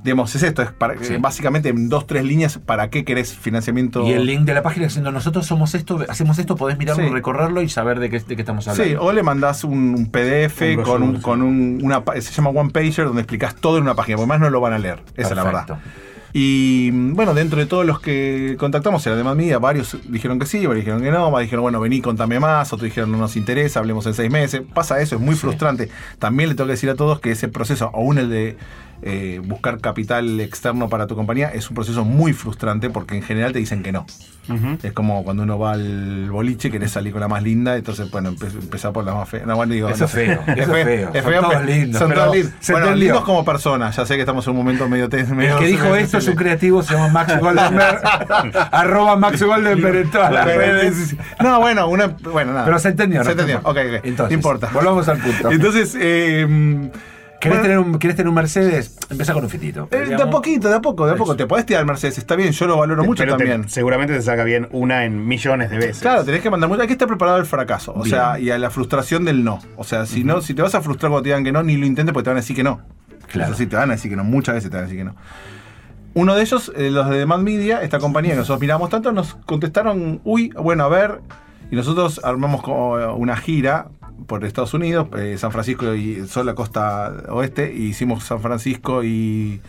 Digamos, 0.03 0.33
es 0.35 0.43
esto, 0.43 0.61
es 0.61 0.71
para, 0.71 0.95
Sí. 1.03 1.17
básicamente 1.17 1.69
en 1.69 1.89
dos, 1.89 2.05
tres 2.05 2.23
líneas, 2.23 2.59
¿para 2.59 2.91
qué 2.91 3.03
querés 3.03 3.33
financiamiento? 3.35 4.03
Y 4.07 4.11
el 4.13 4.27
link 4.27 4.41
de 4.45 4.53
la 4.53 4.61
página 4.61 4.85
diciendo 4.85 5.11
nosotros 5.11 5.47
somos 5.47 5.73
esto, 5.73 6.05
hacemos 6.07 6.37
esto, 6.37 6.55
podés 6.55 6.77
mirarlo, 6.77 7.03
Sí. 7.03 7.09
recorrerlo 7.09 7.63
y 7.63 7.67
saber 7.67 7.99
de 7.99 8.11
qué, 8.11 8.19
de 8.19 8.35
qué 8.35 8.41
estamos 8.43 8.67
hablando. 8.67 8.91
Sí, 8.91 8.95
o 9.01 9.11
le 9.11 9.23
mandás 9.23 9.63
un, 9.63 9.95
un 9.95 10.05
PDF 10.11 10.75
Un 10.77 10.83
con, 10.83 11.03
un, 11.03 11.19
con 11.21 11.41
un- 11.41 11.79
una, 11.81 12.03
se 12.21 12.31
llama 12.31 12.51
One 12.51 12.69
Pager, 12.69 13.05
donde 13.07 13.21
explicas 13.23 13.55
todo 13.55 13.77
en 13.77 13.83
una 13.83 13.95
página, 13.95 14.17
porque 14.17 14.27
más 14.29 14.39
no 14.39 14.51
lo 14.51 14.61
van 14.61 14.73
a 14.73 14.77
leer, 14.77 14.99
esa 15.15 15.29
es 15.31 15.35
la 15.35 15.43
verdad. 15.43 15.79
Y 16.33 16.91
bueno, 16.91 17.33
dentro 17.33 17.59
de 17.59 17.65
todos 17.65 17.85
los 17.85 17.99
que 17.99 18.55
contactamos 18.59 19.05
era 19.07 19.15
de 19.15 19.23
Mad 19.23 19.35
Media, 19.35 19.59
varios 19.59 19.97
dijeron 20.09 20.39
que 20.39 20.45
sí, 20.45 20.65
varios 20.65 20.85
dijeron 20.85 21.01
que 21.01 21.11
no, 21.11 21.31
varios 21.31 21.47
dijeron, 21.47 21.63
bueno, 21.63 21.79
vení, 21.79 22.01
contame 22.01 22.39
más, 22.39 22.71
otros 22.73 22.85
dijeron 22.85 23.11
no 23.11 23.17
nos 23.17 23.35
interesa, 23.37 23.79
hablemos 23.79 24.05
en 24.05 24.13
seis 24.13 24.29
meses. 24.31 24.61
Pasa 24.73 24.99
eso, 25.01 25.15
es 25.15 25.21
muy 25.21 25.35
Sí. 25.35 25.41
frustrante. 25.41 25.89
También 26.19 26.49
le 26.49 26.55
tengo 26.55 26.67
que 26.67 26.73
decir 26.73 26.89
a 26.89 26.95
todos 26.95 27.19
que 27.19 27.31
ese 27.31 27.47
proceso, 27.47 27.91
aún 27.93 28.17
el 28.17 28.29
de 28.29 28.57
eh, 29.03 29.39
buscar 29.45 29.79
capital 29.79 30.39
externo 30.39 30.89
para 30.89 31.05
tu 31.05 31.15
compañía, 31.15 31.49
es 31.53 31.69
un 31.69 31.75
proceso 31.75 32.03
muy 32.03 32.33
frustrante 32.33 32.89
porque 32.89 33.15
en 33.15 33.21
general 33.21 33.53
te 33.53 33.59
dicen 33.59 33.83
que 33.83 33.91
no. 33.91 34.07
Es 34.81 34.93
como 34.93 35.23
cuando 35.25 35.43
uno 35.43 35.59
va 35.59 35.73
al 35.73 36.29
boliche, 36.31 36.71
querés 36.71 36.91
salir 36.93 37.11
con 37.11 37.19
la 37.19 37.27
más 37.27 37.43
linda, 37.43 37.75
entonces, 37.75 38.09
bueno, 38.09 38.31
empe- 38.31 38.49
empezar 38.59 38.93
por 38.93 39.03
la 39.03 39.13
más 39.13 39.27
fea. 39.29 39.45
No, 39.45 39.55
bueno, 39.57 39.73
digo, 39.73 39.89
Eso 39.89 39.99
no 39.99 40.05
es 40.05 40.11
sé. 40.11 40.25
feo, 40.25 40.41
eso 40.47 40.75
es 40.77 40.85
feo. 40.85 41.09
Es 41.13 41.21
Son 41.23 41.31
feo, 41.31 41.41
todos 41.41 41.53
pero- 41.57 41.65
lindos, 41.65 41.99
Son 41.99 42.13
todos 42.83 42.97
lindos. 42.97 43.23
como 43.25 43.43
personas. 43.45 43.95
Ya 43.95 44.05
sé 44.05 44.15
que 44.15 44.21
estamos 44.21 44.47
en 44.47 44.51
un 44.51 44.57
momento 44.57 44.87
medio 44.89 45.09
tenso. 45.09 45.33
El 45.33 45.37
medio- 45.37 45.59
que 45.59 45.67
dijo 45.67 45.93
esto 45.95 46.16
un 46.27 46.35
creativo, 46.35 46.81
se 46.83 46.93
llama 46.93 47.09
Max 47.09 47.39
Goldenberg. 47.39 48.01
arroba 48.71 49.15
Max 49.17 49.43
Goldenberg 49.43 49.95
en 49.97 50.11
todas 50.11 50.31
las 50.31 50.45
redes. 50.45 51.15
No, 51.43 51.59
bueno, 51.59 51.87
una, 51.89 52.07
bueno, 52.07 52.53
nada. 52.53 52.65
Pero 52.65 52.79
se 52.79 52.89
entendió, 52.89 53.21
Se 53.21 53.25
¿no? 53.25 53.31
entendió. 53.31 53.57
Ok, 53.59 53.77
ok. 53.77 53.99
Entonces, 54.03 54.29
no 54.31 54.33
importa. 54.33 54.69
volvamos 54.73 55.07
al 55.07 55.17
punto. 55.19 55.51
Entonces, 55.51 55.95
eh, 55.99 56.89
¿Querés, 57.39 57.59
bueno, 57.59 57.61
tener 57.61 57.79
un, 57.79 57.99
¿Querés 57.99 58.15
tener 58.15 58.29
un 58.29 58.33
Mercedes? 58.33 58.97
Empieza 59.11 59.31
con 59.33 59.43
un 59.43 59.49
fitito. 59.51 59.87
eh, 59.91 60.05
de 60.07 60.15
a 60.15 60.27
poquito, 60.27 60.69
de 60.69 60.75
a 60.75 60.81
poco, 60.81 61.05
de 61.05 61.11
a 61.11 61.15
poco. 61.15 61.31
Eso. 61.33 61.37
Te 61.37 61.45
podés 61.45 61.67
tirar 61.67 61.81
al 61.81 61.85
Mercedes, 61.85 62.17
está 62.17 62.35
bien, 62.35 62.51
yo 62.51 62.65
lo 62.65 62.77
valoro 62.77 63.03
mucho 63.03 63.21
Pero 63.21 63.37
te- 63.37 63.45
también. 63.45 63.69
seguramente 63.69 64.13
te 64.15 64.21
saca 64.23 64.43
bien 64.43 64.67
una 64.71 65.05
en 65.05 65.27
millones 65.27 65.69
de 65.69 65.77
veces. 65.77 65.99
Claro, 65.99 66.23
tenés 66.23 66.41
que 66.41 66.49
mandar 66.49 66.67
mucho. 66.67 66.81
Hay 66.81 66.87
que 66.87 66.93
estar 66.93 67.07
preparado 67.07 67.37
al 67.37 67.45
fracaso. 67.45 67.91
O 67.95 68.01
Bien. 68.03 68.09
sea, 68.15 68.39
y 68.39 68.49
a 68.49 68.57
la 68.57 68.71
frustración 68.71 69.23
del 69.23 69.43
no. 69.43 69.59
O 69.75 69.83
sea, 69.83 70.07
si 70.07 70.23
no, 70.23 70.41
si 70.41 70.55
te 70.55 70.63
vas 70.63 70.73
a 70.73 70.81
frustrar 70.81 71.11
cuando 71.11 71.21
te 71.23 71.29
digan 71.29 71.43
que 71.43 71.51
no, 71.51 71.61
ni 71.61 71.77
lo 71.77 71.85
intentes 71.85 72.11
porque 72.11 72.23
te 72.23 72.29
van 72.31 72.37
a 72.37 72.41
decir 72.41 72.55
que 72.55 72.63
no. 72.63 72.81
Claro. 73.31 73.49
Eso 73.51 73.57
sí, 73.59 73.67
te 73.67 73.75
van 73.75 73.91
a 73.91 73.93
decir 73.93 74.09
que 74.09 74.17
no. 74.17 74.23
Muchas 74.23 74.55
veces 74.55 74.71
te 74.71 74.77
van 74.77 74.85
a 74.85 74.87
decir 74.87 74.97
que 74.97 75.05
no. 75.05 75.15
Uno 76.17 76.33
de 76.33 76.41
ellos, 76.41 76.71
eh, 76.75 76.89
los 76.89 77.11
de 77.11 77.27
Mad 77.27 77.41
Media, 77.41 77.83
esta 77.83 77.99
compañía 77.99 78.31
que 78.31 78.37
nosotros 78.37 78.59
miramos 78.59 78.89
tanto, 78.89 79.11
nos 79.11 79.35
contestaron, 79.45 80.19
uy, 80.23 80.49
bueno, 80.49 80.83
a 80.83 80.87
ver. 80.87 81.21
Y 81.69 81.75
nosotros 81.75 82.19
armamos 82.23 82.63
como 82.63 82.93
una 83.13 83.37
gira 83.37 83.89
por 84.25 84.43
Estados 84.43 84.73
Unidos, 84.73 85.09
eh, 85.15 85.35
San 85.37 85.51
Francisco 85.51 85.93
y 85.93 86.25
toda 86.33 86.43
la 86.43 86.55
costa 86.55 87.13
oeste, 87.29 87.71
y 87.71 87.89
hicimos 87.89 88.23
San 88.23 88.41
Francisco 88.41 89.03
y 89.03 89.61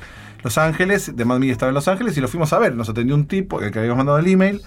Los 0.43 0.57
Ángeles. 0.57 1.14
De 1.14 1.26
Mad 1.26 1.38
Media 1.38 1.52
estaba 1.52 1.69
en 1.69 1.75
Los 1.75 1.87
Ángeles 1.87 2.17
y 2.17 2.23
lo 2.23 2.28
fuimos 2.28 2.50
a 2.55 2.59
ver. 2.59 2.75
Nos 2.75 2.88
atendió 2.88 3.14
un 3.14 3.26
tipo, 3.26 3.59
que 3.59 3.67
habíamos 3.78 3.99
mandado 3.99 4.19
el 4.19 4.26
email. 4.26 4.62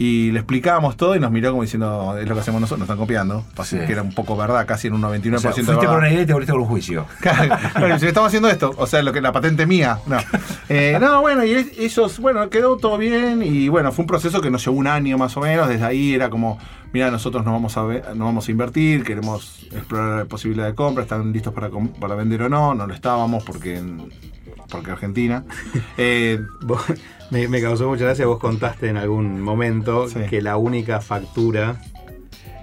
Y 0.00 0.30
le 0.30 0.38
explicábamos 0.38 0.96
todo 0.96 1.16
y 1.16 1.20
nos 1.20 1.32
miró 1.32 1.50
como 1.50 1.62
diciendo, 1.62 2.16
es 2.16 2.28
lo 2.28 2.34
que 2.36 2.40
hacemos 2.40 2.60
nosotros, 2.60 2.78
nos 2.78 2.86
están 2.86 2.98
copiando. 2.98 3.44
Así 3.56 3.76
Sí. 3.78 3.84
que 3.84 3.92
era 3.92 4.02
un 4.02 4.12
poco 4.14 4.36
verdad, 4.36 4.64
casi 4.64 4.86
en 4.86 4.94
un 4.94 5.00
99% 5.02 5.36
O 5.36 5.40
sea, 5.40 5.50
de 5.50 5.54
fuiste 5.54 5.72
verdad. 5.72 5.88
por 5.90 5.98
una 5.98 6.10
idea 6.10 6.22
y 6.22 6.26
te 6.26 6.32
volviste 6.32 6.52
con 6.52 6.62
un 6.62 6.68
juicio. 6.68 7.06
Claro, 7.20 7.98
si 7.98 8.06
estamos 8.06 8.28
haciendo 8.28 8.48
esto, 8.48 8.72
o 8.76 8.86
sea, 8.86 9.02
lo 9.02 9.12
que 9.12 9.20
la 9.20 9.32
patente 9.32 9.66
mía. 9.66 9.98
No, 10.06 10.18
Eh, 10.68 10.98
no 11.00 11.20
bueno, 11.22 11.44
y 11.44 11.52
ellos, 11.78 12.18
bueno, 12.20 12.48
quedó 12.50 12.76
todo 12.76 12.98
bien 12.98 13.42
y 13.42 13.68
bueno, 13.68 13.90
fue 13.90 14.02
un 14.02 14.06
proceso 14.06 14.40
que 14.42 14.50
nos 14.50 14.64
llevó 14.64 14.76
un 14.76 14.86
año 14.86 15.16
más 15.18 15.36
o 15.36 15.40
menos. 15.40 15.66
Desde 15.68 15.84
ahí 15.84 16.14
era 16.14 16.28
como, 16.30 16.58
mira, 16.92 17.10
nosotros 17.10 17.44
no 17.44 17.52
vamos 17.52 17.76
a, 17.78 17.82
ve- 17.84 18.02
no 18.14 18.26
vamos 18.26 18.46
a 18.48 18.50
invertir, 18.52 19.02
queremos 19.02 19.66
explorar 19.72 20.18
la 20.18 20.24
posibilidad 20.26 20.66
de 20.66 20.74
compra, 20.74 21.02
están 21.04 21.32
listos 21.32 21.52
para, 21.54 21.70
para 21.98 22.14
vender 22.14 22.42
o 22.42 22.48
no. 22.48 22.74
No 22.74 22.86
lo 22.86 22.92
estábamos 22.94 23.42
porque, 23.44 23.82
porque 24.70 24.90
Argentina. 24.90 25.44
Eh, 25.96 26.40
Vos- 26.62 26.84
me, 27.30 27.46
me 27.48 27.60
causó 27.60 27.88
mucha 27.88 28.04
gracia, 28.04 28.24
vos 28.26 28.38
contaste 28.38 28.88
en 28.88 28.96
algún 28.96 29.40
momento 29.42 30.08
Sí. 30.08 30.20
que 30.30 30.40
la 30.40 30.56
única 30.56 31.00
factura, 31.00 31.76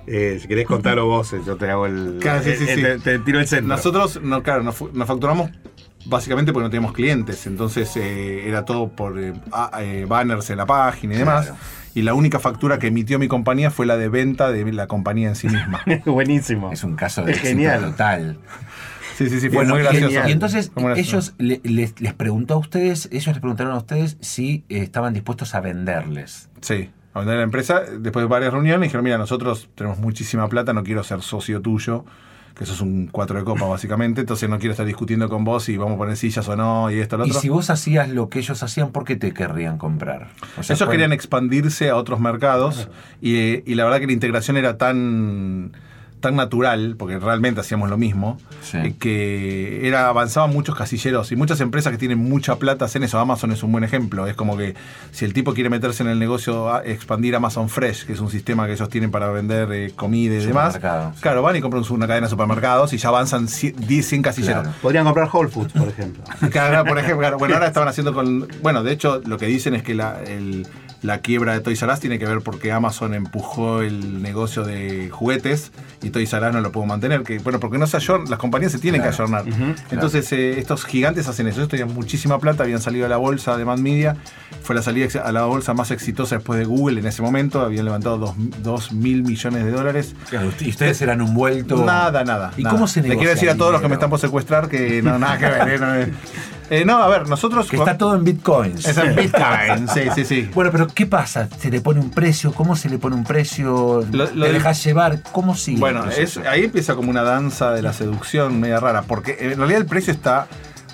eh, 0.07 0.39
si 0.41 0.47
querés 0.47 0.65
contarlo 0.65 1.05
vos, 1.05 1.33
eh, 1.33 1.41
yo 1.45 1.55
te 1.57 1.69
hago 1.69 1.85
el... 1.85 2.17
Claro, 2.21 2.41
sí, 2.43 2.55
sí, 2.55 2.65
sí. 2.65 2.81
Te, 2.81 2.97
te 2.99 3.19
tiro 3.19 3.39
el 3.39 3.47
centro. 3.47 3.67
Nosotros, 3.75 4.19
no, 4.23 4.41
claro, 4.41 4.63
nos, 4.63 4.75
facturamos 5.07 5.51
básicamente 6.07 6.53
porque 6.53 6.63
no 6.65 6.69
teníamos 6.69 6.93
clientes, 6.93 7.45
entonces 7.47 7.95
eh, 7.97 8.47
era 8.47 8.63
todo 8.65 8.89
por 8.89 9.19
eh, 9.19 9.33
a- 9.51 9.83
eh, 9.83 10.05
banners 10.07 10.49
en 10.49 10.57
la 10.57 10.65
página 10.65 11.15
y 11.15 11.17
demás. 11.17 11.45
Claro. 11.47 11.59
Y 11.95 12.01
la 12.01 12.13
única 12.13 12.39
factura 12.39 12.77
que 12.79 12.87
emitió 12.87 13.19
mi 13.19 13.27
compañía 13.27 13.71
fue 13.71 13.85
la 13.85 13.95
de 13.97 14.09
venta 14.09 14.51
de 14.51 14.71
la 14.73 14.87
compañía 14.87 15.29
en 15.29 15.35
sí 15.35 15.47
misma. 15.47 15.81
Buenísimo. 16.05 16.71
Es 16.71 16.83
un 16.83 16.95
caso 16.95 17.23
de 17.23 17.31
Es 17.31 17.37
éxito 17.37 17.55
genial. 17.55 17.81
total. 17.91 18.37
Sí, 19.17 19.29
sí, 19.29 19.39
sí, 19.39 19.47
fue 19.49 19.57
Bueno, 19.59 19.73
muy 19.75 19.81
y- 19.81 19.83
gracioso. 19.83 20.27
y, 20.27 20.31
entonces 20.31 20.71
ellos 20.97 21.33
le- 21.37 21.61
les, 21.63 21.99
les 22.01 22.13
preguntó 22.13 22.55
a 22.55 22.57
ustedes, 22.57 23.07
ellos 23.11 23.27
les 23.27 23.39
preguntaron 23.39 23.73
a 23.73 23.77
ustedes 23.77 24.17
si 24.19 24.65
eh, 24.69 24.79
estaban 24.79 25.13
dispuestos 25.13 25.55
a 25.55 25.61
venderles. 25.61 26.49
Sí, 26.61 26.89
a 27.13 27.19
vender 27.19 27.37
la 27.37 27.43
empresa. 27.43 27.81
Después 27.81 28.23
de 28.23 28.27
varias 28.27 28.51
reuniones 28.51 28.87
dijeron, 28.87 29.03
mira, 29.05 29.17
nosotros 29.17 29.69
tenemos 29.75 29.99
muchísima 29.99 30.49
plata, 30.49 30.73
no 30.73 30.83
quiero 30.83 31.03
ser 31.03 31.21
socio 31.21 31.61
tuyo, 31.61 32.03
que 32.57 32.65
sos 32.65 32.79
un 32.81 33.07
cuatro 33.07 33.37
de 33.37 33.43
copa 33.45 33.65
básicamente, 33.65 34.21
entonces 34.21 34.49
no 34.49 34.57
quiero 34.59 34.71
estar 34.71 34.85
discutiendo 34.85 35.27
con 35.29 35.43
vos 35.43 35.63
si 35.65 35.75
vamos 35.75 35.95
a 35.95 35.97
poner 35.97 36.15
sillas 36.17 36.47
o 36.47 36.55
no 36.55 36.89
y 36.89 36.99
esto, 36.99 37.17
lo 37.17 37.25
Y 37.25 37.29
otro. 37.29 37.41
si 37.41 37.49
vos 37.49 37.69
hacías 37.69 38.07
lo 38.09 38.29
que 38.29 38.39
ellos 38.39 38.63
hacían, 38.63 38.91
¿por 38.91 39.03
qué 39.03 39.15
te 39.17 39.33
querrían 39.33 39.77
comprar? 39.77 40.29
O 40.57 40.63
sea, 40.63 40.73
Ellos 40.75 40.85
fue- 40.87 40.93
querían 40.93 41.11
expandirse 41.13 41.89
a 41.89 41.97
otros 41.97 42.19
mercados 42.21 42.89
y, 43.21 43.35
eh, 43.37 43.63
y 43.65 43.75
la 43.75 43.83
verdad 43.85 43.99
que 43.99 44.07
la 44.07 44.13
integración 44.13 44.55
era 44.55 44.77
tan 44.77 45.73
tan 46.25 46.35
natural, 46.35 46.95
porque 46.97 47.19
realmente 47.19 47.61
hacíamos 47.61 47.89
lo 47.89 47.97
mismo, 47.97 48.37
Sí. 48.63 48.77
eh, 48.77 48.95
que 48.99 49.87
era 49.87 50.09
avanzaban 50.09 50.51
muchos 50.51 50.75
casilleros 50.75 51.31
y 51.31 51.35
muchas 51.35 51.61
empresas 51.61 51.91
que 51.91 51.97
tienen 51.99 52.17
mucha 52.17 52.55
plata 52.57 52.85
hacen 52.85 53.03
eso. 53.03 53.19
Amazon 53.19 53.51
es 53.51 53.61
un 53.63 53.71
buen 53.71 53.83
ejemplo. 53.83 54.25
Es 54.27 54.35
como 54.35 54.57
que 54.57 54.73
si 55.11 55.25
el 55.25 55.33
tipo 55.33 55.53
quiere 55.53 55.69
meterse 55.69 56.01
en 56.03 56.09
el 56.09 56.17
negocio, 56.19 56.73
a- 56.73 56.83
expandir 56.83 57.35
Amazon 57.35 57.69
Fresh, 57.69 58.05
que 58.05 58.13
es 58.13 58.19
un 58.19 58.29
sistema 58.31 58.65
que 58.65 58.73
ellos 58.73 58.89
tienen 58.89 59.11
para 59.11 59.29
vender 59.29 59.71
eh, 59.71 59.91
comida 59.95 60.33
y 60.35 60.45
demás, 60.45 60.79
claro, 61.21 61.41
van 61.43 61.55
y 61.55 61.61
compran 61.61 61.83
una 61.89 62.07
cadena 62.07 62.25
de 62.27 62.31
supermercados 62.31 62.91
y 62.93 62.97
ya 62.97 63.09
avanzan 63.09 63.45
10, 63.45 64.05
100 64.07 64.21
casilleros. 64.23 64.63
Claro. 64.63 64.77
Podrían 64.81 65.05
comprar 65.05 65.29
Whole 65.31 65.49
Foods, 65.49 65.73
por 65.73 65.87
ejemplo. 65.87 66.23
Claro, 66.51 66.85
por 66.85 66.97
ejemplo, 66.97 67.19
claro, 67.19 67.37
bueno, 67.37 67.53
ahora 67.55 67.67
estaban 67.67 67.87
haciendo 67.89 68.13
con. 68.13 68.47
Bueno, 68.63 68.81
de 68.83 68.91
hecho, 68.93 69.21
lo 69.25 69.37
que 69.37 69.45
dicen 69.45 69.75
es 69.75 69.83
que 69.83 69.93
la, 69.93 70.21
el- 70.25 70.65
la 71.05 71.19
quiebra 71.19 71.53
de 71.53 71.61
Toys 71.61 71.81
R 71.81 71.93
Us 71.93 71.99
tiene 71.99 72.19
que 72.19 72.25
ver 72.25 72.41
porque 72.41 72.71
Amazon 72.71 73.13
empujó 73.13 73.81
el 73.81 74.21
negocio 74.21 74.63
de 74.63 75.09
juguetes 75.09 75.71
y 76.03 76.09
Toys 76.09 76.33
R 76.33 76.47
Us 76.47 76.53
no 76.53 76.61
lo 76.61 76.71
pudo 76.71 76.85
mantener. 76.85 77.23
Que, 77.23 77.39
bueno, 77.39 77.59
porque 77.59 77.77
no 77.77 77.87
se 77.87 77.97
ayornan, 77.97 78.29
las 78.29 78.39
compañías 78.39 78.71
se 78.71 78.79
tienen 78.79 79.01
Claro. 79.01 79.15
que 79.17 79.23
ayornar. 79.23 79.75
Entonces, 79.91 80.31
eh, 80.33 80.59
estos 80.59 80.83
gigantes 80.85 81.27
hacen 81.27 81.47
eso. 81.47 81.59
Ellos 81.59 81.69
tenían 81.69 81.93
muchísima 81.93 82.39
plata, 82.39 82.63
habían 82.63 82.81
salido 82.81 83.05
a 83.05 83.09
la 83.09 83.17
bolsa 83.17 83.55
de 83.57 83.65
Mad 83.65 83.77
Media. 83.77 84.17
Fue 84.63 84.75
la 84.75 84.81
salida 84.81 85.07
a 85.23 85.31
la 85.31 85.43
bolsa 85.45 85.73
más 85.73 85.91
exitosa 85.91 86.35
después 86.35 86.57
de 86.59 86.65
Google 86.65 86.99
en 86.99 87.05
ese 87.07 87.21
momento. 87.21 87.61
Habían 87.61 87.85
levantado 87.85 88.35
2 88.63 88.91
mil 88.93 89.23
millones 89.23 89.63
de 89.63 89.71
dólares. 89.71 90.15
Claro, 90.29 90.51
y 90.59 90.69
ustedes 90.69 91.01
eran 91.01 91.21
un 91.21 91.33
vuelto. 91.33 91.85
Nada, 91.85 92.23
nada. 92.23 92.51
¿Y 92.57 92.63
nada. 92.63 92.73
cómo 92.75 92.87
se 92.87 93.01
Le 93.01 93.09
negocia 93.09 93.19
quiero 93.19 93.33
decir 93.35 93.49
a 93.51 93.55
todos 93.57 93.71
los 93.71 93.81
que 93.81 93.87
me 93.87 93.93
están 93.93 94.09
por 94.09 94.19
secuestrar 94.19 94.67
que 94.67 95.01
no, 95.01 95.19
nada 95.19 95.37
que 95.37 95.45
ver. 95.45 96.13
eh, 96.69 96.83
no, 96.85 96.97
a 96.97 97.07
ver, 97.07 97.27
nosotros. 97.27 97.69
Que 97.69 97.77
está 97.77 97.97
todo 97.97 98.15
en 98.15 98.23
bitcoins. 98.23 98.85
Es 98.87 98.97
en 98.97 99.15
Bitcoin, 99.15 99.87
sí, 99.93 100.01
sí, 100.15 100.25
sí. 100.25 100.49
Bueno, 100.53 100.71
pero 100.71 100.87
¿qué 100.87 101.05
pasa? 101.05 101.47
¿Se 101.59 101.69
le 101.69 101.81
pone 101.81 101.99
un 101.99 102.09
precio? 102.11 102.51
¿Cómo 102.53 102.75
se 102.75 102.89
le 102.89 102.97
pone 102.97 103.15
un 103.15 103.23
precio? 103.23 104.05
Lo- 104.11 104.31
lo 104.31 104.45
¿Te 104.45 104.51
dejas 104.53 104.83
llevar? 104.83 105.21
¿Cómo 105.31 105.55
sigue? 105.55 105.79
Bueno, 105.79 106.09
es, 106.09 106.37
ahí 106.37 106.63
empieza 106.65 106.95
como 106.95 107.09
una 107.09 107.23
danza 107.23 107.71
de 107.71 107.81
la 107.81 107.93
seducción 107.93 108.59
media 108.59 108.79
rara, 108.79 109.03
porque 109.03 109.37
en 109.39 109.57
realidad 109.57 109.81
el 109.81 109.85
precio 109.87 110.11
está 110.13 110.47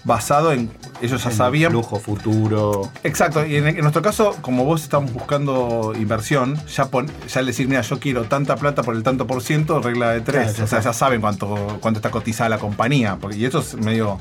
basado 0.03 0.51
en. 0.51 0.69
Ellos 1.01 1.23
ya 1.23 1.31
sabían. 1.31 1.71
Lujo 1.73 1.99
futuro. 1.99 2.91
Exacto, 3.03 3.43
y 3.43 3.55
en, 3.55 3.67
en 3.67 3.79
nuestro 3.79 4.03
caso, 4.03 4.35
como 4.41 4.65
vos 4.65 4.83
estamos 4.83 5.11
buscando 5.13 5.93
inversión, 5.97 6.59
ya, 6.67 6.85
pon, 6.89 7.07
ya 7.27 7.41
le 7.41 7.47
decir, 7.47 7.67
mira, 7.67 7.81
yo 7.81 7.99
quiero 7.99 8.25
tanta 8.25 8.55
plata 8.55 8.83
por 8.83 8.95
el 8.95 9.01
tanto 9.01 9.25
por 9.25 9.41
ciento, 9.41 9.79
regla 9.81 10.11
de 10.11 10.21
tres. 10.21 10.49
Claro, 10.51 10.63
o 10.65 10.67
sea, 10.67 10.79
ya 10.79 10.93
saben 10.93 11.19
cuánto, 11.21 11.79
cuánto 11.81 11.97
está 11.99 12.11
cotizada 12.11 12.49
la 12.49 12.59
compañía. 12.59 13.17
Porque, 13.19 13.37
y 13.37 13.45
eso 13.45 13.59
es 13.59 13.75
medio. 13.77 14.19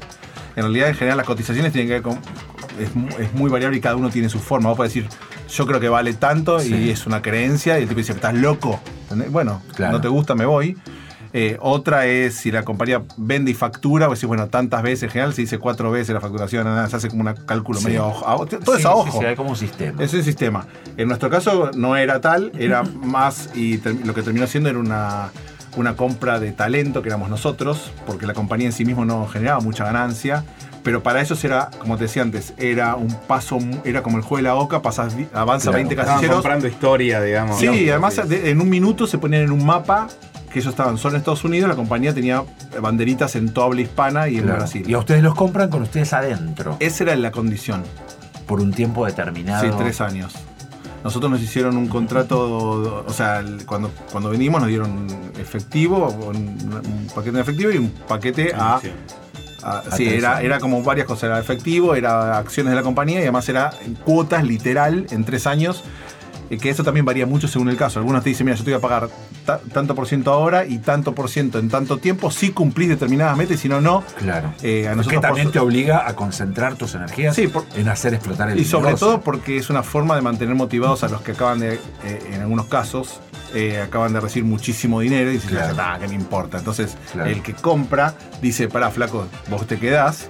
En 0.57 0.63
realidad, 0.65 0.89
en 0.89 0.95
general, 0.95 1.17
las 1.19 1.27
cotizaciones 1.27 1.73
tienen 1.73 1.89
que 1.89 1.95
ver 1.95 2.03
con. 2.03 2.19
Es, 2.79 2.91
es 3.21 3.33
muy 3.35 3.51
variable 3.51 3.77
y 3.79 3.81
cada 3.81 3.97
uno 3.97 4.11
tiene 4.11 4.29
su 4.29 4.39
forma. 4.39 4.69
Vos 4.71 4.77
podés 4.77 4.95
decir, 4.95 5.09
yo 5.51 5.67
creo 5.67 5.81
que 5.81 5.89
vale 5.89 6.13
tanto 6.15 6.61
Sí. 6.61 6.75
y 6.75 6.91
es 6.91 7.07
una 7.07 7.21
creencia, 7.23 7.79
y 7.79 7.83
el 7.83 7.89
tipo 7.89 7.99
dice, 7.99 8.13
estás 8.13 8.35
loco. 8.35 8.81
¿Entendés? 9.03 9.31
Bueno, 9.31 9.63
Claro. 9.75 9.93
no 9.93 10.01
te 10.01 10.09
gusta, 10.09 10.35
me 10.35 10.45
voy. 10.47 10.77
Eh, 11.33 11.57
otra 11.61 12.07
es 12.07 12.35
si 12.35 12.51
la 12.51 12.65
compañía 12.65 13.03
vende 13.17 13.53
y 13.53 13.55
factura, 13.55 14.09
vos 14.09 14.19
decís, 14.19 14.27
bueno, 14.27 14.49
tantas 14.49 14.83
veces, 14.83 15.05
en 15.05 15.11
general 15.11 15.33
se 15.33 15.43
dice 15.43 15.59
cuatro 15.59 15.89
veces 15.93 16.13
la 16.13 16.21
facturación, 16.21 16.65
nada, 16.65 16.89
se 16.89 16.97
hace 16.97 17.09
como 17.09 17.23
un 17.23 17.33
cálculo 17.47 17.79
Sí. 17.79 17.85
medio 17.87 18.03
a 18.05 18.09
ojo. 18.35 18.47
Todo 18.47 18.75
Sí, 18.75 18.81
es 18.81 18.87
a 18.87 18.95
ojo. 18.95 19.21
sí, 19.21 19.25
hay 19.27 19.37
como 19.37 19.51
un 19.51 19.57
sistema. 19.57 20.03
Es 20.03 20.13
un 20.13 20.25
sistema. 20.25 20.67
En 20.97 21.07
nuestro 21.07 21.31
caso 21.31 21.71
no 21.77 21.97
era 21.97 22.21
tal, 22.21 22.51
era 22.59 22.83
más, 23.03 23.51
y 23.55 23.79
lo 24.05 24.13
que 24.13 24.23
terminó 24.23 24.47
siendo 24.49 24.71
era 24.71 24.79
una, 24.81 25.31
una 25.77 25.97
compra 25.97 26.41
de 26.41 26.53
talento 26.53 27.03
que 27.03 27.09
éramos 27.09 27.29
nosotros, 27.31 27.93
porque 28.07 28.27
la 28.27 28.35
compañía 28.35 28.67
en 28.67 28.73
sí 28.73 28.85
mismo 28.85 29.05
no 29.05 29.27
generaba 29.29 29.61
mucha 29.61 29.85
ganancia. 29.85 30.45
Pero 30.83 31.03
para 31.03 31.21
ellos 31.21 31.45
era, 31.45 31.69
como 31.79 31.99
te 31.99 32.05
decía 32.05 32.23
antes, 32.23 32.55
era 32.57 32.97
un 32.97 33.15
paso, 33.27 33.59
era 33.85 34.03
como 34.03 34.17
el 34.17 34.23
juego 34.23 34.39
de 34.39 34.43
la 34.45 34.55
oca, 34.55 34.81
pasas, 34.81 35.15
avanza 35.35 35.65
Claro. 35.65 35.77
20 35.77 35.95
Estaban 35.95 36.15
casilleros. 36.15 36.37
comprando 36.37 36.67
historia, 36.69 37.21
digamos. 37.21 37.59
Sí, 37.59 37.91
además 37.91 38.27
de- 38.29 38.51
en 38.51 38.61
un 38.63 38.69
minuto 38.71 39.07
se 39.07 39.19
ponían 39.19 39.43
en 39.43 39.53
un 39.53 39.65
mapa 39.67 40.09
que 40.51 40.59
ellos 40.59 40.71
estaban 40.73 40.97
solo 40.97 41.15
en 41.17 41.19
Estados 41.19 41.45
Unidos, 41.45 41.69
la 41.69 41.77
compañía 41.77 42.15
tenía 42.15 42.43
banderitas 42.81 43.37
en 43.37 43.53
toda 43.53 43.67
habla 43.67 43.83
hispana 43.83 44.29
y 44.29 44.37
en 44.39 44.45
Claro. 44.45 44.59
Brasil. 44.61 44.85
Y 44.89 44.95
a 44.95 44.99
ustedes 44.99 45.23
los 45.23 45.35
compran 45.35 45.69
con 45.69 45.83
ustedes 45.83 46.13
adentro. 46.15 46.77
Esa 46.81 47.05
era 47.05 47.15
la 47.17 47.31
condición. 47.31 47.83
Por 48.47 48.61
un 48.63 48.73
tiempo 48.73 49.05
determinado. 49.07 49.63
Sí, 49.63 49.71
tres 49.79 50.01
años. 50.01 50.33
Nosotros 51.03 51.31
nos 51.31 51.41
hicieron 51.41 51.77
un 51.77 51.89
contrato, 51.89 53.05
o 53.07 53.13
sea, 53.13 53.43
cuando, 53.67 53.91
cuando 54.11 54.31
venimos 54.31 54.61
nos 54.61 54.69
dieron 54.69 55.07
efectivo, 55.39 56.09
un, 56.09 56.37
un 56.37 57.11
paquete 57.15 57.37
en 57.37 57.43
efectivo 57.43 57.71
y 57.71 57.79
un 57.79 57.91
paquete 57.91 58.53
a, 58.55 58.79
Sí. 58.81 58.91
Ah, 59.63 59.83
A 59.91 59.97
sí, 59.97 60.09
era, 60.09 60.41
era 60.41 60.59
como 60.59 60.83
varias 60.83 61.07
cosas. 61.07 61.25
Era 61.25 61.39
efectivo, 61.39 61.95
era 61.95 62.39
acciones 62.39 62.71
de 62.71 62.77
la 62.77 62.83
compañía 62.83 63.19
y 63.19 63.23
además 63.23 63.49
era 63.49 63.71
cuotas 64.05 64.45
literal 64.45 65.07
en 65.11 65.25
tres 65.25 65.47
años. 65.47 65.85
Que 66.59 66.71
eso 66.71 66.83
también 66.83 67.07
varía 67.07 67.27
mucho 67.27 67.47
según 67.49 67.69
el 67.69 67.77
caso. 67.77 67.99
Algunos 68.01 68.23
te 68.25 68.31
dicen, 68.31 68.45
mira, 68.45 68.57
yo 68.57 68.65
te 68.65 68.71
voy 68.71 68.79
a 68.79 68.81
pagar 68.81 69.09
ta- 69.47 69.61
tanto 69.73 69.95
por 69.95 70.07
ciento 70.09 70.33
ahora 70.33 70.67
y 70.67 70.79
tanto 70.79 71.15
por 71.15 71.29
ciento 71.31 71.59
en 71.61 71.69
tanto 71.69 71.99
tiempo 71.99 72.31
si 72.31 72.51
cumplís 72.51 72.89
determinadas 72.89 73.37
metas 73.37 73.55
y 73.57 73.59
si 73.59 73.69
no, 73.69 73.81
no. 73.81 74.03
Claro. 74.19 74.53
Eh, 74.63 74.87
a 74.89 74.91
que 74.91 74.97
nosotros 74.97 75.21
por 75.21 75.29
también 75.29 75.53
te 75.53 75.59
obliga 75.61 76.09
a 76.09 76.17
concentrar 76.17 76.75
tus 76.75 76.95
energías 76.95 77.37
Sí, 77.37 77.47
por- 77.47 77.65
en 77.77 77.89
hacer 77.89 78.15
explotar 78.15 78.51
el 78.51 78.59
Y 78.59 78.65
sobre 78.65 78.87
negocio. 78.89 79.07
todo 79.07 79.21
porque 79.21 79.57
es 79.59 79.71
una 79.71 79.83
forma 79.85 80.17
de 80.17 80.23
mantener 80.23 80.55
motivados 80.57 81.05
a 81.05 81.09
los 81.09 81.23
que 81.23 81.33
acaban 81.33 81.61
de, 81.61 81.75
eh, 82.05 82.31
en 82.33 82.41
algunos 82.41 82.67
casos, 82.67 83.21
eh, 83.55 83.81
acaban 83.81 84.13
de 84.13 84.21
recibir 84.21 84.45
muchísimo 84.49 85.01
dinero 85.01 85.31
y 85.31 85.35
dicen, 85.35 85.51
Claro. 85.51 85.77
"Ah, 85.79 85.99
¿qué 86.01 86.09
me 86.09 86.15
importa? 86.15 86.59
Entonces, 86.59 86.97
Claro. 87.13 87.31
el 87.31 87.43
que 87.43 87.55
compra 87.55 88.15
dice, 88.43 88.69
pará, 88.69 88.91
flaco, 88.91 89.27
vos 89.49 89.67
te 89.67 89.79
quedás, 89.79 90.29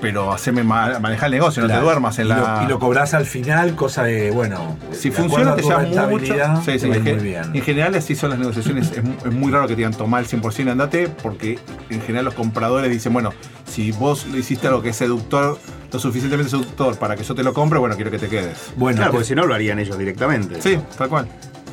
pero 0.00 0.32
haceme 0.32 0.62
ma- 0.62 0.98
manejar 0.98 1.26
el 1.26 1.32
negocio, 1.32 1.62
no 1.62 1.68
te 1.68 1.74
duermas 1.80 2.18
en 2.18 2.26
y 2.26 2.28
la... 2.28 2.36
Lo, 2.58 2.62
y 2.64 2.68
lo 2.68 2.78
cobras 2.78 3.14
al 3.14 3.26
final, 3.26 3.74
cosa 3.74 4.02
de, 4.04 4.30
bueno, 4.30 4.76
si 4.92 5.10
de 5.10 5.16
funciona, 5.16 5.54
te 5.54 5.60
a 5.60 5.62
tu 5.62 5.68
llevas 5.68 6.10
mucho. 6.10 6.34
Sí, 6.64 6.78
sí, 6.78 6.86
muy 6.86 6.98
bien. 7.00 7.50
en 7.54 7.62
general, 7.62 7.94
así 7.94 8.14
son 8.14 8.30
las 8.30 8.38
negociaciones. 8.38 8.92
es, 8.92 9.02
mu- 9.04 9.14
es 9.24 9.32
muy 9.32 9.50
raro 9.52 9.66
que 9.66 9.74
te 9.74 9.78
digan 9.78 9.94
tomar 9.94 10.22
el 10.22 10.28
100% 10.28 10.70
andate, 10.70 11.08
porque 11.22 11.58
en 11.90 12.00
general 12.02 12.26
los 12.26 12.34
compradores 12.34 12.90
dicen, 12.90 13.12
bueno, 13.12 13.32
si 13.66 13.92
vos 13.92 14.26
le 14.26 14.38
hiciste 14.38 14.66
algo 14.68 14.82
que 14.82 14.90
es 14.90 14.96
seductor, 14.96 15.58
lo 15.92 15.98
suficientemente 15.98 16.50
seductor 16.50 16.98
para 16.98 17.16
que 17.16 17.24
yo 17.24 17.34
te 17.34 17.42
lo 17.42 17.54
compre, 17.54 17.78
bueno, 17.78 17.94
quiero 17.96 18.10
que 18.10 18.18
te 18.18 18.28
quedes. 18.28 18.72
Bueno, 18.76 18.96
Claro, 18.96 19.12
te- 19.12 19.14
porque 19.16 19.28
si 19.28 19.34
no 19.34 19.46
lo 19.46 19.54
harían 19.54 19.78
ellos 19.78 19.96
directamente. 19.98 20.60
Sí, 20.60 20.78
tal 20.98 21.08
cual. 21.08 21.26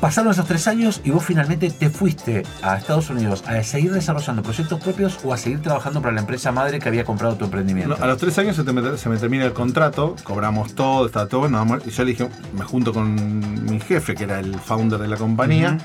Pasaron 0.04 0.34
esos 0.34 0.46
tres 0.46 0.68
años 0.68 1.00
y 1.06 1.12
vos 1.12 1.24
finalmente 1.24 1.72
te 1.72 1.90
fuiste 1.90 2.44
a 2.62 2.76
Estados 2.76 3.10
Unidos 3.10 3.42
a 3.48 3.64
seguir 3.64 3.94
desarrollando 3.94 4.44
proyectos 4.44 4.78
propios 4.82 5.18
o 5.24 5.34
a 5.34 5.38
seguir 5.38 5.62
trabajando 5.62 6.02
para 6.02 6.14
la 6.14 6.20
empresa 6.20 6.52
madre 6.52 6.80
que 6.80 6.90
había 6.90 7.06
comprado 7.06 7.38
tu 7.38 7.46
emprendimiento. 7.46 7.96
No, 7.98 8.04
a 8.04 8.08
los 8.08 8.18
tres 8.18 8.38
años 8.38 8.58
se, 8.58 8.66
te 8.66 8.74
me, 8.74 8.98
se 8.98 9.08
me 9.08 9.16
termina 9.16 9.46
el 9.46 9.54
contrato, 9.54 10.18
cobramos 10.26 10.76
todo, 10.76 11.06
está 11.06 11.30
todo 11.30 11.48
Y 11.86 11.90
yo 11.90 12.04
le 12.04 12.12
dije, 12.12 12.28
me 12.54 12.66
junto 12.66 12.92
con 12.92 13.64
mi 13.64 13.80
jefe, 13.80 14.14
que 14.14 14.26
era 14.26 14.42
el 14.42 14.60
founder 14.60 15.00
de 15.00 15.08
la 15.08 15.16
compañía, 15.16 15.78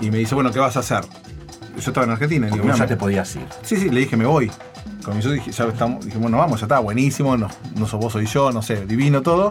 y 0.00 0.10
me 0.10 0.18
dice, 0.18 0.34
bueno, 0.34 0.50
¿qué 0.50 0.58
vas 0.58 0.76
a 0.76 0.80
hacer? 0.80 1.02
Yo 1.76 1.90
estaba 1.92 2.06
en 2.06 2.10
Argentina. 2.10 2.48
y 2.48 2.50
digo, 2.50 2.66
ya 2.66 2.72
"Mira, 2.72 2.86
te 2.88 2.96
podías 2.96 3.36
ir. 3.36 3.46
Sí, 3.62 3.76
sí, 3.76 3.88
le 3.88 4.00
dije, 4.00 4.16
me 4.16 4.26
voy. 4.26 4.50
Con 5.04 5.14
mi 5.16 5.22
socio 5.22 5.36
dije, 5.36 5.52
ya 5.52 5.64
estamos, 5.66 6.04
dije, 6.04 6.18
bueno, 6.18 6.38
vamos, 6.38 6.58
ya 6.58 6.64
está, 6.66 6.80
buenísimo, 6.80 7.36
no, 7.36 7.48
no 7.76 7.86
sos 7.86 8.00
vos, 8.00 8.12
soy 8.14 8.26
yo, 8.26 8.50
no 8.50 8.62
sé, 8.62 8.84
divino 8.84 9.22
todo. 9.22 9.50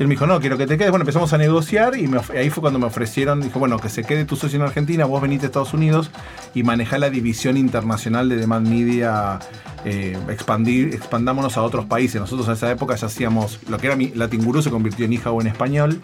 Y 0.00 0.02
él 0.02 0.08
me 0.08 0.14
dijo, 0.14 0.26
no, 0.26 0.40
quiero 0.40 0.56
que 0.56 0.66
te 0.66 0.78
quedes. 0.78 0.88
Bueno, 0.90 1.02
empezamos 1.02 1.30
a 1.34 1.36
negociar 1.36 1.94
y 1.94 2.08
me 2.08 2.20
ahí 2.34 2.48
fue 2.48 2.62
cuando 2.62 2.78
me 2.78 2.86
ofrecieron, 2.86 3.42
dijo, 3.42 3.58
bueno, 3.58 3.78
que 3.78 3.90
se 3.90 4.02
quede 4.02 4.24
tu 4.24 4.34
socio 4.34 4.56
en 4.56 4.62
Argentina, 4.62 5.04
vos 5.04 5.20
venite 5.20 5.44
a 5.44 5.48
Estados 5.48 5.74
Unidos 5.74 6.10
y 6.54 6.62
manejá 6.62 6.96
la 6.96 7.10
división 7.10 7.58
internacional 7.58 8.30
de 8.30 8.36
Demand 8.36 8.66
Media, 8.66 9.38
eh, 9.84 10.16
expandir, 10.30 10.94
expandámonos 10.94 11.58
a 11.58 11.62
otros 11.62 11.84
países. 11.84 12.18
Nosotros 12.18 12.48
en 12.48 12.54
esa 12.54 12.70
época 12.70 12.94
ya 12.96 13.08
hacíamos, 13.08 13.60
lo 13.68 13.76
que 13.76 13.88
era 13.88 13.96
mi, 13.96 14.08
Latin 14.14 14.42
Guru 14.42 14.62
se 14.62 14.70
convirtió 14.70 15.04
en 15.04 15.10
Nihao 15.10 15.38
en 15.42 15.48
español 15.48 16.00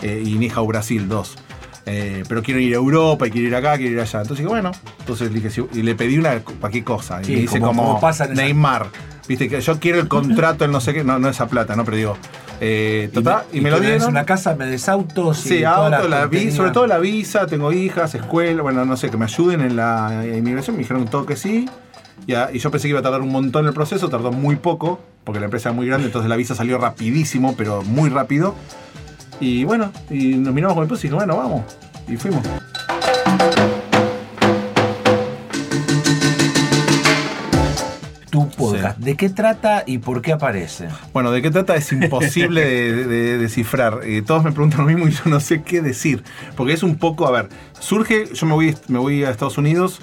eh, 0.00 0.22
y 0.24 0.48
Brasil 0.68 1.08
2. 1.08 1.34
Eh, 1.86 2.22
pero 2.28 2.40
quiero 2.40 2.60
ir 2.60 2.72
a 2.72 2.76
Europa 2.76 3.26
y 3.26 3.30
quiero 3.32 3.48
ir 3.48 3.56
acá, 3.56 3.76
quiero 3.76 3.94
ir 3.94 4.00
allá. 4.00 4.20
Entonces 4.20 4.38
dije, 4.44 4.48
bueno, 4.48 4.70
entonces 5.00 5.32
le 5.32 5.40
dije, 5.40 5.64
y 5.72 5.82
le 5.82 5.96
pedí 5.96 6.18
una 6.18 6.38
cualquier 6.40 6.84
cosa. 6.84 7.20
Y 7.22 7.26
me 7.32 7.40
dice 7.40 7.58
como- 7.60 7.96
como, 7.96 8.08
esa- 8.08 8.26
Neymar. 8.28 8.86
Viste 9.26 9.48
que 9.48 9.60
yo 9.60 9.80
quiero 9.80 9.98
el 9.98 10.06
contrato, 10.08 10.64
el 10.64 10.70
no 10.70 10.80
sé 10.80 10.94
qué, 10.94 11.02
no, 11.02 11.18
no 11.18 11.28
esa 11.28 11.48
plata, 11.48 11.74
¿no? 11.76 11.84
Pero 11.84 11.96
digo, 11.96 12.16
eh, 12.66 13.10
total, 13.12 13.44
y, 13.52 13.60
me 13.60 13.68
lo 13.70 13.76
tenés 13.76 13.90
dieron. 13.96 14.08
una 14.08 14.24
casa, 14.24 14.54
me 14.54 14.64
des 14.64 14.88
autos. 14.88 15.36
Sí, 15.36 15.58
y 15.58 15.64
auto, 15.64 16.08
la 16.08 16.24
vi, 16.24 16.50
sobre 16.50 16.70
todo 16.70 16.86
la 16.86 16.98
visa, 16.98 17.46
tengo 17.46 17.70
hijas, 17.72 18.14
escuela, 18.14 18.62
bueno, 18.62 18.86
no 18.86 18.96
sé, 18.96 19.10
que 19.10 19.18
me 19.18 19.26
ayuden 19.26 19.60
en 19.60 19.76
la 19.76 20.24
inmigración. 20.34 20.76
Me 20.76 20.82
dijeron 20.82 21.04
todo 21.04 21.26
que 21.26 21.36
sí. 21.36 21.68
Y 22.26 22.58
yo 22.58 22.70
pensé 22.70 22.86
que 22.86 22.90
iba 22.90 23.00
a 23.00 23.02
tardar 23.02 23.20
un 23.20 23.30
montón 23.30 23.66
el 23.66 23.74
proceso, 23.74 24.08
tardó 24.08 24.32
muy 24.32 24.56
poco, 24.56 24.98
porque 25.24 25.40
la 25.40 25.44
empresa 25.44 25.68
era 25.68 25.76
muy 25.76 25.86
grande, 25.86 26.06
entonces 26.06 26.28
la 26.30 26.36
visa 26.36 26.54
salió 26.54 26.78
rapidísimo, 26.78 27.54
pero 27.54 27.82
muy 27.82 28.08
rápido. 28.08 28.54
Y 29.40 29.64
bueno, 29.64 29.92
y 30.08 30.36
nos 30.36 30.54
miramos 30.54 30.74
con 30.74 30.84
el 30.84 30.90
y 30.90 30.96
dije, 30.96 31.14
bueno, 31.14 31.36
vamos. 31.36 31.64
Y 32.08 32.16
fuimos. 32.16 32.42
¿De 39.04 39.16
qué 39.16 39.28
trata 39.28 39.84
y 39.86 39.98
por 39.98 40.22
qué 40.22 40.32
aparece? 40.32 40.88
Bueno, 41.12 41.30
¿de 41.30 41.42
qué 41.42 41.50
trata? 41.50 41.76
Es 41.76 41.92
imposible 41.92 42.64
de, 42.64 43.06
de 43.06 43.38
descifrar. 43.38 44.00
Eh, 44.04 44.22
todos 44.22 44.42
me 44.42 44.52
preguntan 44.52 44.80
lo 44.80 44.86
mismo 44.86 45.06
y 45.06 45.12
yo 45.12 45.22
no 45.26 45.40
sé 45.40 45.62
qué 45.62 45.82
decir. 45.82 46.24
Porque 46.56 46.72
es 46.72 46.82
un 46.82 46.96
poco, 46.96 47.26
a 47.26 47.30
ver, 47.30 47.48
surge, 47.78 48.26
yo 48.32 48.46
me 48.46 48.54
voy, 48.54 48.74
me 48.88 48.98
voy 48.98 49.24
a 49.24 49.30
Estados 49.30 49.58
Unidos, 49.58 50.00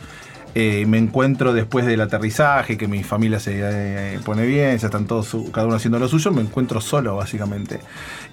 eh, 0.54 0.86
me 0.86 0.98
encuentro 0.98 1.54
después 1.54 1.86
del 1.86 2.02
aterrizaje, 2.02 2.78
que 2.78 2.88
mi 2.88 3.04
familia 3.04 3.40
se 3.40 3.54
eh, 3.56 4.20
pone 4.24 4.46
bien, 4.46 4.78
ya 4.78 4.88
están 4.88 5.06
todos, 5.06 5.36
cada 5.52 5.66
uno 5.66 5.78
haciendo 5.78 5.98
lo 5.98 6.08
suyo, 6.08 6.32
me 6.32 6.42
encuentro 6.42 6.82
solo, 6.82 7.16
básicamente. 7.16 7.80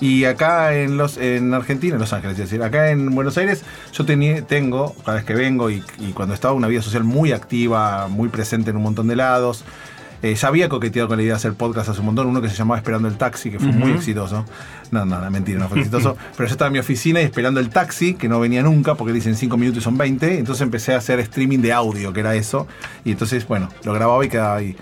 Y 0.01 0.25
acá 0.25 0.75
en, 0.75 0.97
los, 0.97 1.17
en 1.17 1.55
Argentina, 1.55 1.95
en 1.95 2.01
Los 2.01 2.13
Ángeles, 2.13 2.39
es 2.39 2.51
decir, 2.51 2.63
acá 2.63 2.91
en 2.91 3.15
Buenos 3.15 3.39
Aires, 3.39 3.63
yo 3.93 4.05
tengo, 4.05 4.95
cada 5.05 5.17
vez 5.19 5.25
que 5.25 5.35
vengo 5.35 5.71
y, 5.71 5.83
y 5.99 6.13
cuando 6.13 6.35
estaba, 6.35 6.55
una 6.55 6.69
vida 6.69 6.83
social 6.83 7.05
muy 7.05 7.33
activa, 7.33 8.09
muy 8.09 8.29
presente 8.29 8.71
en 8.71 8.77
un 8.77 8.83
montón 8.83 9.07
de 9.07 9.17
lados. 9.17 9.65
Eh, 10.23 10.35
ya 10.35 10.49
había 10.49 10.69
coqueteado 10.69 11.09
con 11.09 11.17
la 11.17 11.23
idea 11.23 11.35
de 11.35 11.37
hacer 11.37 11.55
podcast 11.55 11.89
hace 11.89 12.01
un 12.01 12.07
montón, 12.07 12.27
uno 12.27 12.41
que 12.41 12.49
se 12.49 12.57
llamaba 12.57 12.79
Esperando 12.79 13.07
el 13.07 13.17
Taxi, 13.17 13.51
que 13.51 13.59
fue 13.59 13.69
muy 13.69 13.93
exitoso. 13.93 14.45
No, 14.91 15.05
no, 15.05 15.21
no, 15.21 15.31
mentira, 15.31 15.61
no 15.61 15.69
fue 15.69 15.79
exitoso. 15.79 16.17
pero 16.37 16.49
yo 16.49 16.53
estaba 16.53 16.67
en 16.67 16.73
mi 16.73 16.79
oficina 16.79 17.21
y 17.21 17.25
esperando 17.25 17.61
el 17.61 17.69
taxi, 17.69 18.15
que 18.15 18.29
no 18.29 18.41
venía 18.41 18.63
nunca, 18.63 18.95
porque 18.95 19.13
dicen 19.13 19.37
5 19.37 19.57
minutos 19.57 19.83
y 19.83 19.85
son 19.85 19.97
20. 19.97 20.39
Entonces 20.39 20.63
empecé 20.63 20.95
a 20.95 20.99
hacer 20.99 21.21
streaming 21.21 21.59
de 21.59 21.73
audio, 21.73 22.13
que 22.13 22.21
era 22.21 22.35
eso. 22.35 22.67
Y 23.05 23.13
entonces, 23.13 23.47
bueno, 23.47 23.69
lo 23.85 23.93
grababa 23.93 24.25
y 24.25 24.29
quedaba 24.29 24.57
ahí. 24.57 24.77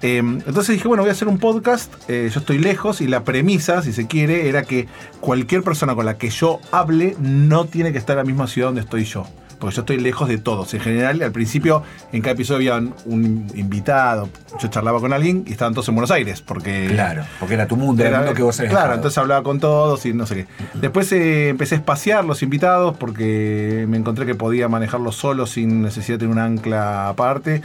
Eh, 0.00 0.18
entonces 0.18 0.68
dije, 0.68 0.86
bueno, 0.86 1.02
voy 1.02 1.10
a 1.10 1.12
hacer 1.12 1.28
un 1.28 1.38
podcast. 1.38 1.92
eh, 2.08 2.30
yo 2.32 2.40
estoy 2.40 2.58
lejos 2.58 3.00
y 3.00 3.08
la 3.08 3.24
premisa, 3.24 3.82
si 3.82 3.92
se 3.92 4.06
quiere, 4.06 4.48
era 4.48 4.62
que 4.62 4.86
cualquier 5.20 5.62
persona 5.62 5.94
con 5.94 6.06
la 6.06 6.16
que 6.18 6.30
yo 6.30 6.60
hable 6.70 7.16
no 7.18 7.64
tiene 7.66 7.92
que 7.92 7.98
estar 7.98 8.14
en 8.14 8.18
la 8.18 8.24
misma 8.24 8.46
ciudad 8.46 8.68
donde 8.68 8.82
estoy 8.82 9.04
yo. 9.04 9.26
Porque 9.58 9.74
yo 9.76 9.82
estoy 9.82 9.98
lejos 9.98 10.28
de 10.28 10.38
todos. 10.38 10.72
En 10.74 10.80
general, 10.80 11.20
al 11.22 11.32
principio, 11.32 11.82
en 12.12 12.20
cada 12.22 12.34
episodio 12.34 12.74
había 12.74 12.92
un 13.06 13.46
invitado. 13.54 14.28
Yo 14.60 14.68
charlaba 14.68 15.00
con 15.00 15.12
alguien 15.12 15.44
y 15.46 15.52
estaban 15.52 15.74
todos 15.74 15.88
en 15.88 15.94
Buenos 15.96 16.10
Aires. 16.10 16.42
Porque 16.42 16.86
Claro, 16.90 17.24
porque 17.40 17.54
era 17.54 17.66
tu 17.66 17.76
mundo, 17.76 18.02
era 18.04 18.18
el 18.18 18.24
mundo 18.24 18.34
que 18.34 18.42
vos 18.42 18.56
Claro, 18.56 18.70
dejado. 18.72 18.94
entonces 18.94 19.18
hablaba 19.18 19.42
con 19.42 19.58
todos 19.60 20.06
y 20.06 20.12
no 20.12 20.26
sé 20.26 20.34
qué. 20.34 20.46
Después 20.80 21.10
eh, 21.12 21.48
empecé 21.48 21.74
a 21.74 21.78
espaciar 21.78 22.24
los 22.24 22.42
invitados 22.42 22.96
porque 22.96 23.84
me 23.88 23.96
encontré 23.96 24.26
que 24.26 24.34
podía 24.34 24.68
manejarlos 24.68 25.16
solo 25.16 25.46
sin 25.46 25.82
necesidad 25.82 26.18
de 26.18 26.26
tener 26.26 26.32
un 26.32 26.38
ancla 26.38 27.08
aparte. 27.08 27.62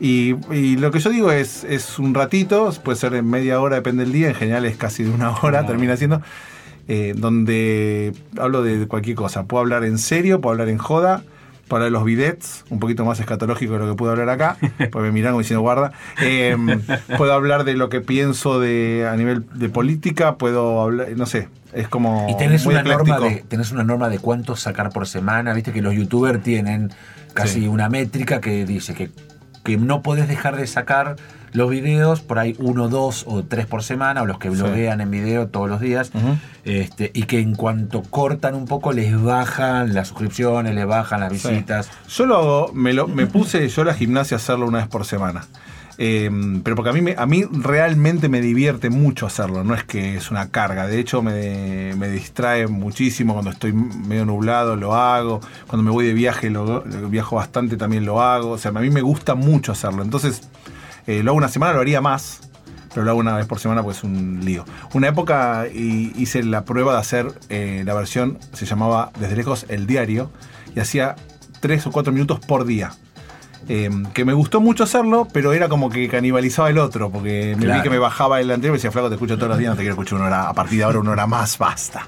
Y, 0.00 0.34
y 0.52 0.76
lo 0.76 0.90
que 0.90 0.98
yo 0.98 1.10
digo 1.10 1.30
es, 1.30 1.62
es 1.64 1.98
un 1.98 2.14
ratito, 2.14 2.72
puede 2.82 2.98
ser 2.98 3.14
en 3.14 3.28
media 3.30 3.60
hora, 3.60 3.76
depende 3.76 4.02
del 4.04 4.12
día, 4.12 4.28
en 4.28 4.34
general 4.34 4.64
es 4.64 4.76
casi 4.76 5.04
de 5.04 5.10
una 5.10 5.30
hora, 5.38 5.64
termina 5.66 5.96
siendo, 5.96 6.20
eh, 6.88 7.14
donde 7.16 8.12
hablo 8.38 8.62
de 8.62 8.86
cualquier 8.88 9.14
cosa. 9.16 9.44
Puedo 9.44 9.60
hablar 9.62 9.84
en 9.84 9.98
serio, 9.98 10.40
puedo 10.40 10.52
hablar 10.52 10.68
en 10.68 10.78
joda, 10.78 11.22
de 11.84 11.90
los 11.90 12.04
bidets, 12.04 12.64
un 12.70 12.78
poquito 12.78 13.04
más 13.04 13.18
escatológico 13.20 13.72
de 13.74 13.78
lo 13.80 13.90
que 13.90 13.96
puedo 13.96 14.12
hablar 14.12 14.28
acá, 14.30 14.56
porque 14.92 14.98
me 15.00 15.12
miran 15.12 15.32
como 15.32 15.40
diciendo 15.40 15.60
guarda. 15.62 15.92
Eh, 16.22 16.56
puedo 17.16 17.32
hablar 17.32 17.64
de 17.64 17.74
lo 17.74 17.88
que 17.88 18.00
pienso 18.00 18.60
de, 18.60 19.08
a 19.10 19.16
nivel 19.16 19.44
de 19.54 19.68
política, 19.68 20.36
puedo 20.36 20.80
hablar, 20.82 21.08
no 21.16 21.26
sé, 21.26 21.48
es 21.72 21.88
como 21.88 22.26
Y 22.28 22.36
tenés 22.36 22.64
muy 22.64 22.74
una, 22.74 22.82
norma 22.84 23.18
de, 23.20 23.44
tenés 23.48 23.72
una 23.72 23.82
norma 23.84 24.08
de 24.08 24.18
cuántos 24.18 24.60
sacar 24.60 24.90
por 24.90 25.06
semana. 25.08 25.52
Viste 25.54 25.72
que 25.72 25.82
los 25.82 25.94
youtubers 25.94 26.42
tienen 26.42 26.92
casi 27.32 27.62
Sí. 27.62 27.66
una 27.68 27.88
métrica 27.88 28.40
que 28.40 28.64
dice 28.64 28.94
que, 28.94 29.10
que 29.64 29.76
no 29.76 30.02
podés 30.02 30.28
dejar 30.28 30.56
de 30.56 30.66
sacar 30.68 31.16
los 31.54 31.70
videos 31.70 32.20
por 32.20 32.38
ahí 32.38 32.54
uno, 32.58 32.88
dos 32.88 33.24
o 33.26 33.42
tres 33.44 33.64
por 33.66 33.82
semana, 33.82 34.20
o 34.22 34.26
los 34.26 34.38
que 34.38 34.50
Sí. 34.50 34.56
bloguean 34.56 35.00
en 35.00 35.10
video 35.10 35.46
todos 35.48 35.70
los 35.70 35.80
días. 35.80 36.10
Este, 36.64 37.10
y 37.14 37.22
que 37.24 37.38
en 37.40 37.54
cuanto 37.54 38.02
cortan 38.02 38.54
un 38.54 38.66
poco 38.66 38.92
les 38.92 39.20
bajan 39.22 39.94
las 39.94 40.08
suscripciones, 40.08 40.74
les 40.74 40.86
bajan 40.86 41.20
las 41.20 41.32
Sí. 41.32 41.48
visitas. 41.48 41.88
Yo 42.08 42.26
lo 42.26 42.36
hago, 42.36 42.70
me, 42.74 42.92
lo, 42.92 43.06
me 43.08 43.26
puse 43.26 43.66
yo 43.68 43.82
a 43.82 43.84
la 43.86 43.94
gimnasia 43.94 44.36
a 44.36 44.38
hacerlo 44.38 44.66
una 44.66 44.78
vez 44.78 44.88
por 44.88 45.04
semana. 45.06 45.46
Eh, 45.96 46.28
pero 46.64 46.74
porque 46.74 46.90
a 46.90 46.92
mí, 46.92 47.02
me- 47.02 47.14
a 47.16 47.24
mí 47.24 47.44
realmente 47.52 48.28
me 48.28 48.40
divierte 48.40 48.90
mucho 48.90 49.26
hacerlo, 49.26 49.62
no 49.62 49.74
es 49.74 49.84
que 49.84 50.16
es 50.16 50.32
una 50.32 50.48
carga. 50.50 50.88
De 50.88 50.98
hecho, 50.98 51.22
me, 51.22 51.94
me 51.96 52.08
distrae 52.08 52.66
muchísimo 52.66 53.32
cuando 53.34 53.52
estoy 53.52 53.72
medio 53.72 54.24
nublado, 54.24 54.74
lo 54.74 54.96
hago. 54.96 55.40
Cuando 55.68 55.84
me 55.84 55.92
voy 55.92 56.04
de 56.04 56.14
viaje, 56.14 56.50
lo, 56.50 56.84
lo 56.84 57.08
viajo 57.08 57.36
bastante, 57.36 57.76
también 57.76 58.04
lo 58.04 58.20
hago. 58.20 58.50
O 58.50 58.58
sea, 58.58 58.72
a 58.72 58.80
mí 58.80 58.90
me 58.90 59.02
gusta 59.02 59.36
mucho 59.36 59.70
hacerlo. 59.70 60.02
Entonces, 60.02 60.42
eh, 61.06 61.22
lo 61.22 61.30
hago 61.30 61.38
una 61.38 61.48
semana, 61.48 61.72
lo 61.74 61.80
haría 61.80 62.00
más. 62.00 62.40
Pero 62.92 63.04
lo 63.04 63.10
hago 63.10 63.18
una 63.20 63.34
vez 63.36 63.46
por 63.46 63.58
semana 63.58 63.82
pues 63.82 63.98
es 63.98 64.04
un 64.04 64.40
lío. 64.44 64.64
Una 64.92 65.08
época 65.08 65.66
hice 65.72 66.44
la 66.44 66.64
prueba 66.64 66.92
de 66.92 67.00
hacer 67.00 67.26
eh, 67.48 67.82
la 67.84 67.92
versión, 67.92 68.38
se 68.52 68.66
llamaba 68.66 69.10
desde 69.18 69.34
lejos 69.34 69.66
el 69.68 69.88
diario, 69.88 70.30
y 70.76 70.80
hacía 70.80 71.16
tres 71.58 71.84
o 71.88 71.90
cuatro 71.90 72.12
minutos 72.12 72.38
por 72.38 72.64
día. 72.64 72.92
Eh, 73.68 73.90
que 74.12 74.24
me 74.24 74.32
gustó 74.32 74.60
mucho 74.60 74.84
hacerlo, 74.84 75.26
pero 75.32 75.52
era 75.54 75.68
como 75.68 75.90
que 75.90 76.06
canibalizaba 76.08 76.70
el 76.70 76.78
otro, 76.78 77.10
porque 77.10 77.54
me 77.56 77.64
Claro. 77.64 77.80
vi 77.80 77.82
que 77.82 77.90
me 77.90 77.98
bajaba 77.98 78.40
el 78.40 78.48
anterior 78.50 78.68
y 78.68 78.72
me 78.74 78.76
decía, 78.76 78.92
flaco, 78.92 79.08
te 79.08 79.14
escucho 79.14 79.36
todos 79.38 79.48
los 79.48 79.58
días, 79.58 79.70
no 79.70 79.76
te 79.76 79.82
quiero 79.82 79.94
escuchar 79.94 80.18
una 80.18 80.26
hora, 80.26 80.48
a 80.50 80.52
partir 80.52 80.78
de 80.78 80.84
ahora 80.84 81.00
una 81.00 81.10
hora 81.12 81.26
más, 81.26 81.58
basta. 81.58 82.06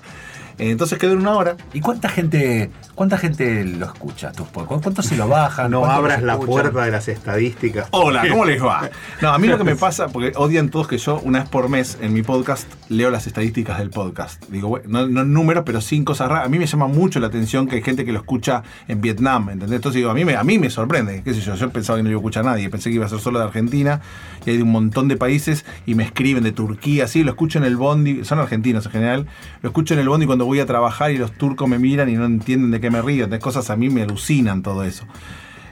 Entonces 0.58 0.98
quedó 0.98 1.12
en 1.12 1.18
una 1.18 1.34
hora. 1.34 1.56
¿Y 1.72 1.80
cuánta 1.80 2.08
gente, 2.08 2.70
cuánta 2.94 3.18
gente 3.18 3.64
lo 3.64 3.86
escucha 3.86 4.32
tus 4.32 4.48
podcasts? 4.48 4.82
¿Cuántos 4.82 5.06
se 5.06 5.16
lo 5.16 5.28
bajan? 5.28 5.70
No 5.70 5.80
¿Cuántos 5.80 5.98
abras 5.98 6.22
la 6.22 6.38
puerta 6.38 6.84
de 6.84 6.90
las 6.90 7.08
estadísticas. 7.08 7.88
Hola, 7.90 8.24
¿cómo 8.30 8.44
les 8.44 8.62
va? 8.62 8.88
No, 9.20 9.30
a 9.30 9.38
mí 9.38 9.48
lo 9.48 9.58
que 9.58 9.64
me 9.64 9.76
pasa, 9.76 10.08
porque 10.08 10.32
odian 10.36 10.70
todos 10.70 10.88
que 10.88 10.98
yo 10.98 11.20
una 11.24 11.40
vez 11.40 11.48
por 11.48 11.68
mes 11.68 11.98
en 12.00 12.12
mi 12.12 12.22
podcast 12.22 12.66
leo 12.88 13.10
las 13.10 13.26
estadísticas 13.26 13.78
del 13.78 13.90
podcast. 13.90 14.42
Digo, 14.48 14.68
bueno, 14.68 14.86
no, 14.88 15.06
no 15.06 15.24
números, 15.24 15.64
pero 15.66 15.80
sin 15.80 16.04
cosas 16.04 16.28
raras. 16.28 16.46
A 16.46 16.48
mí 16.48 16.58
me 16.58 16.66
llama 16.66 16.86
mucho 16.86 17.20
la 17.20 17.26
atención 17.26 17.66
que 17.66 17.76
hay 17.76 17.82
gente 17.82 18.04
que 18.04 18.12
lo 18.12 18.20
escucha 18.20 18.62
en 18.88 19.00
Vietnam, 19.00 19.50
¿entendés? 19.50 19.76
Entonces 19.76 19.96
digo, 19.96 20.10
a 20.10 20.14
mí 20.14 20.24
me, 20.24 20.36
a 20.36 20.44
mí 20.44 20.58
me 20.58 20.70
sorprende, 20.70 21.22
qué 21.22 21.34
sé 21.34 21.40
yo, 21.40 21.54
yo 21.54 21.70
pensaba 21.70 21.98
que 21.98 22.02
no 22.02 22.08
lo 22.08 22.12
iba 22.12 22.18
a 22.18 22.22
escuchar 22.22 22.44
nadie, 22.44 22.70
pensé 22.70 22.88
que 22.88 22.96
iba 22.96 23.04
a 23.04 23.08
ser 23.08 23.18
solo 23.18 23.38
de 23.38 23.44
Argentina, 23.44 24.00
y 24.46 24.50
hay 24.50 24.56
de 24.56 24.62
un 24.62 24.72
montón 24.72 25.08
de 25.08 25.16
países, 25.16 25.66
y 25.84 25.94
me 25.94 26.04
escriben 26.04 26.44
de 26.44 26.52
Turquía, 26.52 27.06
sí, 27.08 27.24
lo 27.24 27.30
escucho 27.30 27.58
en 27.58 27.64
el 27.64 27.76
bondi, 27.76 28.24
son 28.24 28.38
argentinos 28.38 28.86
en 28.86 28.92
general, 28.92 29.26
lo 29.62 29.68
escucho 29.68 29.94
en 29.94 30.00
el 30.00 30.08
bondi 30.08 30.26
cuando 30.26 30.45
voy 30.46 30.60
a 30.60 30.66
trabajar 30.66 31.10
y 31.10 31.18
los 31.18 31.32
turcos 31.32 31.68
me 31.68 31.78
miran 31.78 32.08
y 32.08 32.14
no 32.14 32.24
entienden 32.24 32.70
de 32.70 32.80
qué 32.80 32.90
me 32.90 33.02
río, 33.02 33.26
de 33.26 33.38
cosas 33.38 33.68
a 33.70 33.76
mí 33.76 33.90
me 33.90 34.02
alucinan 34.02 34.62
todo 34.62 34.84
eso. 34.84 35.06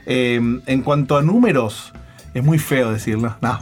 Eh, 0.07 0.41
en 0.67 0.83
cuanto 0.83 1.17
a 1.17 1.23
números, 1.23 1.93
es 2.35 2.45
muy 2.45 2.59
feo 2.59 2.93
decirlo, 2.93 3.37
no. 3.41 3.61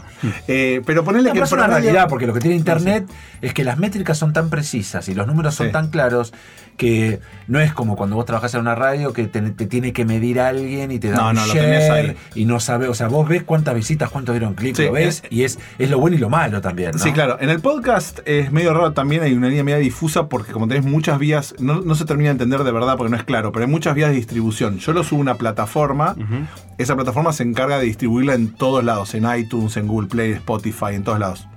Eh, 0.48 0.82
pero 0.86 1.04
ponerle 1.04 1.28
No, 1.30 1.34
que 1.34 1.40
es 1.40 1.52
una 1.52 1.66
realidad, 1.66 2.08
porque 2.08 2.26
lo 2.26 2.32
que 2.32 2.40
tiene 2.40 2.56
Internet 2.56 3.06
es 3.40 3.52
que 3.54 3.64
las 3.64 3.78
métricas 3.78 4.16
son 4.18 4.32
tan 4.32 4.50
precisas 4.50 5.08
y 5.08 5.14
los 5.14 5.26
números 5.26 5.54
son 5.54 5.66
Sí. 5.68 5.72
tan 5.72 5.88
claros 5.90 6.32
que 6.78 7.20
no 7.48 7.60
es 7.60 7.74
como 7.74 7.96
cuando 7.96 8.16
vos 8.16 8.24
trabajás 8.24 8.54
en 8.54 8.60
una 8.62 8.74
radio 8.74 9.12
que 9.12 9.26
te, 9.26 9.42
te 9.42 9.66
tiene 9.66 9.92
que 9.92 10.04
medir 10.06 10.40
alguien 10.40 10.90
y 10.90 10.98
te 10.98 11.10
da 11.10 11.18
No, 11.18 11.28
un 11.28 11.34
no, 11.34 11.46
lo 11.46 11.52
tenés 11.52 11.86
share 11.86 12.10
ahí. 12.10 12.16
y 12.34 12.44
no 12.46 12.60
sabes, 12.60 12.88
o 12.88 12.94
sea, 12.94 13.08
vos 13.08 13.28
ves 13.28 13.42
cuántas 13.44 13.74
visitas, 13.74 14.08
cuántos 14.08 14.32
dieron 14.34 14.54
clic, 14.54 14.74
Sí, 14.74 14.86
lo 14.86 14.92
ves 14.92 15.22
es- 15.24 15.32
y 15.32 15.44
es, 15.44 15.58
es 15.78 15.90
lo 15.90 15.98
bueno 15.98 16.16
y 16.16 16.18
lo 16.18 16.30
malo 16.30 16.60
también, 16.62 16.92
¿no? 16.92 16.98
Sí, 16.98 17.12
claro. 17.12 17.36
En 17.40 17.50
el 17.50 17.60
podcast 17.60 18.20
es 18.24 18.50
medio 18.52 18.72
raro 18.72 18.92
también, 18.92 19.22
hay 19.22 19.34
una 19.34 19.48
línea 19.48 19.64
media 19.64 19.78
difusa 19.78 20.28
porque 20.28 20.52
como 20.52 20.66
tenés 20.66 20.84
muchas 20.84 21.18
vías, 21.18 21.54
no, 21.58 21.82
no 21.82 21.94
se 21.94 22.06
termina 22.06 22.28
de 22.30 22.32
entender 22.32 22.64
de 22.64 22.72
verdad 22.72 22.96
porque 22.96 23.10
no 23.10 23.16
es 23.18 23.24
claro, 23.24 23.52
pero 23.52 23.66
hay 23.66 23.70
muchas 23.70 23.94
vías 23.94 24.08
de 24.10 24.16
distribución. 24.16 24.78
Yo 24.78 24.92
lo 24.94 25.04
subo 25.04 25.18
a 25.18 25.22
una 25.22 25.34
plataforma, 25.36 26.16
esa 26.78 26.94
plataforma 26.96 27.32
se 27.34 27.42
encarga 27.42 27.78
de 27.78 27.84
distribuirla 27.84 28.34
en 28.34 28.48
todos 28.62 28.84
lados, 28.84 29.12
en 29.14 29.24
iTunes, 29.36 29.76
en 29.76 29.88
Google 29.88 30.06
Play, 30.08 30.30
Spotify, 30.34 30.94
en 30.94 31.02
todos 31.02 31.18
lados. 31.18 31.48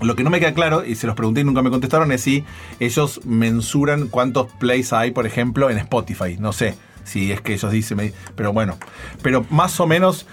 Lo 0.00 0.16
que 0.16 0.24
no 0.24 0.30
me 0.30 0.40
queda 0.40 0.54
claro, 0.54 0.84
y 0.84 0.96
se 0.96 1.06
los 1.06 1.14
pregunté 1.14 1.42
y 1.42 1.44
nunca 1.44 1.62
me 1.62 1.70
contestaron, 1.70 2.10
es 2.10 2.20
si 2.20 2.44
ellos 2.80 3.20
mensuran 3.24 4.08
cuántos 4.08 4.48
plays 4.58 4.92
hay, 4.92 5.12
por 5.12 5.24
ejemplo, 5.24 5.70
en 5.70 5.78
Spotify. 5.78 6.36
No 6.40 6.52
sé 6.52 6.74
si 7.04 7.30
es 7.30 7.40
que 7.42 7.54
ellos 7.54 7.70
dicen, 7.70 8.12
pero 8.34 8.52
bueno. 8.52 8.76
Pero 9.22 9.46
más 9.50 9.78
o 9.78 9.86
menos, 9.86 10.26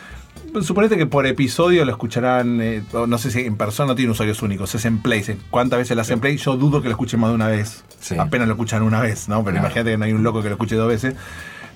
suponete 0.63 0.97
que 0.97 1.05
por 1.05 1.27
episodio 1.27 1.85
lo 1.85 1.91
escucharán, 1.91 2.59
eh, 2.59 2.81
no 3.07 3.17
sé 3.19 3.29
si 3.29 3.41
en 3.41 3.55
persona 3.55 3.89
no 3.89 3.95
tiene 3.95 4.11
usuarios 4.11 4.41
únicos, 4.41 4.73
es 4.73 4.85
en 4.85 4.97
plays. 4.99 5.31
¿Cuántas 5.51 5.77
veces 5.77 5.95
lo 5.95 6.01
hacen 6.01 6.19
play? 6.19 6.37
Yo 6.37 6.57
dudo 6.57 6.81
que 6.81 6.87
lo 6.87 6.93
escuchen 6.93 7.19
más 7.19 7.29
de 7.29 7.35
una 7.35 7.47
vez. 7.49 7.83
Sí. 7.99 8.15
Apenas 8.17 8.47
lo 8.47 8.55
escuchan 8.55 8.81
una 8.81 8.99
vez, 8.99 9.29
¿no? 9.29 9.43
Pero 9.43 9.53
Claro. 9.53 9.67
imagínate 9.67 9.91
que 9.91 9.97
no 9.99 10.05
hay 10.05 10.13
un 10.13 10.23
loco 10.23 10.41
que 10.41 10.49
lo 10.49 10.55
escuche 10.55 10.75
dos 10.75 10.87
veces. 10.87 11.13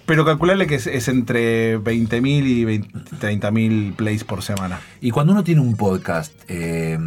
Pero 0.07 0.23
calcularle 0.23 0.67
que 0.67 0.75
es, 0.75 0.87
es 0.87 1.09
entre 1.09 1.77
20.000 1.79 2.25
y 2.25 2.63
20 2.63 2.97
30.000 3.19 3.93
plays 3.95 4.23
por 4.23 4.41
semana. 4.41 4.79
Y 5.01 5.11
cuando 5.11 5.33
uno 5.33 5.43
tiene 5.43 5.59
un 5.59 5.75
podcast, 5.75 6.31
eh, 6.47 6.97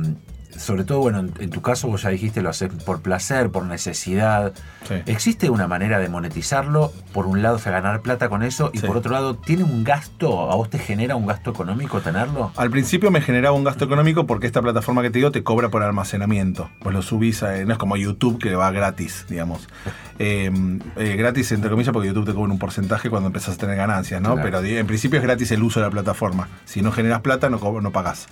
sobre 0.60 0.84
todo, 0.84 0.98
bueno, 1.00 1.18
en, 1.20 1.32
en 1.40 1.50
tu 1.50 1.62
caso 1.62 1.88
vos 1.88 2.02
ya 2.02 2.10
dijiste, 2.10 2.42
lo 2.42 2.50
haces 2.50 2.70
por 2.84 3.00
placer, 3.00 3.50
por 3.50 3.64
necesidad. 3.66 4.52
Sí. 4.86 4.94
¿Existe 5.06 5.50
una 5.50 5.66
manera 5.66 5.98
de 5.98 6.08
monetizarlo? 6.08 6.92
Por 7.12 7.26
un 7.26 7.42
lado, 7.42 7.56
o 7.56 7.58
sea, 7.58 7.72
ganar 7.72 8.00
plata 8.02 8.28
con 8.28 8.42
eso, 8.42 8.70
y 8.72 8.78
Sí. 8.78 8.86
por 8.86 8.96
otro 8.96 9.12
lado, 9.12 9.34
¿tiene 9.36 9.64
un 9.64 9.84
gasto? 9.84 10.50
¿A 10.50 10.54
vos 10.56 10.70
te 10.70 10.78
genera 10.78 11.16
un 11.16 11.26
gasto 11.26 11.50
económico 11.50 12.00
tenerlo? 12.00 12.52
Al 12.56 12.70
principio 12.70 13.10
me 13.10 13.20
generaba 13.20 13.56
un 13.56 13.64
gasto 13.64 13.84
económico 13.84 14.26
porque 14.26 14.46
esta 14.46 14.62
plataforma 14.62 15.02
que 15.02 15.10
te 15.10 15.18
digo 15.18 15.30
te 15.30 15.42
cobra 15.42 15.68
por 15.70 15.82
almacenamiento. 15.82 16.70
Pues 16.80 16.94
lo 16.94 17.02
subís, 17.02 17.42
a- 17.42 17.56
no 17.64 17.72
es 17.72 17.78
como 17.78 17.96
YouTube 17.96 18.38
que 18.38 18.54
va 18.54 18.70
gratis, 18.70 19.26
digamos. 19.28 19.68
Eh, 20.22 20.50
eh, 20.96 21.16
gratis 21.16 21.50
entre 21.52 21.70
comillas 21.70 21.94
porque 21.94 22.08
YouTube 22.08 22.26
te 22.26 22.34
cobra 22.34 22.52
un 22.52 22.58
porcentaje 22.58 23.08
cuando 23.08 23.28
empezás 23.28 23.54
a 23.54 23.56
tener 23.56 23.74
ganancias, 23.76 24.20
¿no? 24.20 24.34
Claro. 24.34 24.42
Pero 24.60 24.78
en 24.78 24.86
principio 24.86 25.18
es 25.18 25.22
gratis 25.22 25.50
el 25.50 25.62
uso 25.62 25.80
de 25.80 25.86
la 25.86 25.90
plataforma. 25.90 26.46
Si 26.66 26.82
no 26.82 26.92
generas 26.92 27.22
plata 27.22 27.48
no, 27.48 27.58
no 27.80 27.90
pagás. 27.90 28.26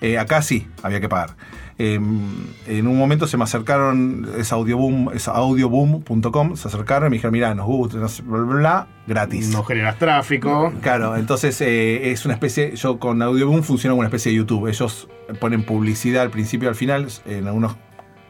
Eh, 0.00 0.18
acá 0.18 0.40
sí, 0.42 0.66
había 0.82 1.00
que 1.00 1.08
pagar. 1.08 1.36
Eh, 1.78 1.94
en 1.94 2.86
un 2.86 2.96
momento 2.98 3.26
se 3.26 3.36
me 3.38 3.44
acercaron, 3.44 4.28
es 4.38 4.52
audioboom, 4.52 5.10
es 5.14 5.28
audioboom.com, 5.28 6.56
se 6.56 6.68
acercaron 6.68 7.06
y 7.08 7.10
me 7.10 7.16
dijeron, 7.16 7.32
mira, 7.32 7.54
nos 7.54 7.66
gusta, 7.66 7.98
bla, 7.98 8.38
bla, 8.40 8.54
bla, 8.56 8.86
gratis. 9.06 9.48
No 9.50 9.64
generas 9.64 9.98
tráfico. 9.98 10.72
Claro, 10.82 11.16
entonces 11.16 11.60
eh, 11.60 12.10
es 12.12 12.24
una 12.24 12.34
especie, 12.34 12.76
yo 12.76 12.98
con 12.98 13.22
Audioboom 13.22 13.62
funciona 13.62 13.92
como 13.92 14.00
una 14.00 14.08
especie 14.08 14.32
de 14.32 14.38
YouTube. 14.38 14.68
Ellos 14.68 15.08
ponen 15.40 15.64
publicidad 15.64 16.22
al 16.22 16.30
principio 16.30 16.66
y 16.66 16.70
al 16.70 16.74
final 16.74 17.06
en 17.26 17.46
algunos 17.46 17.76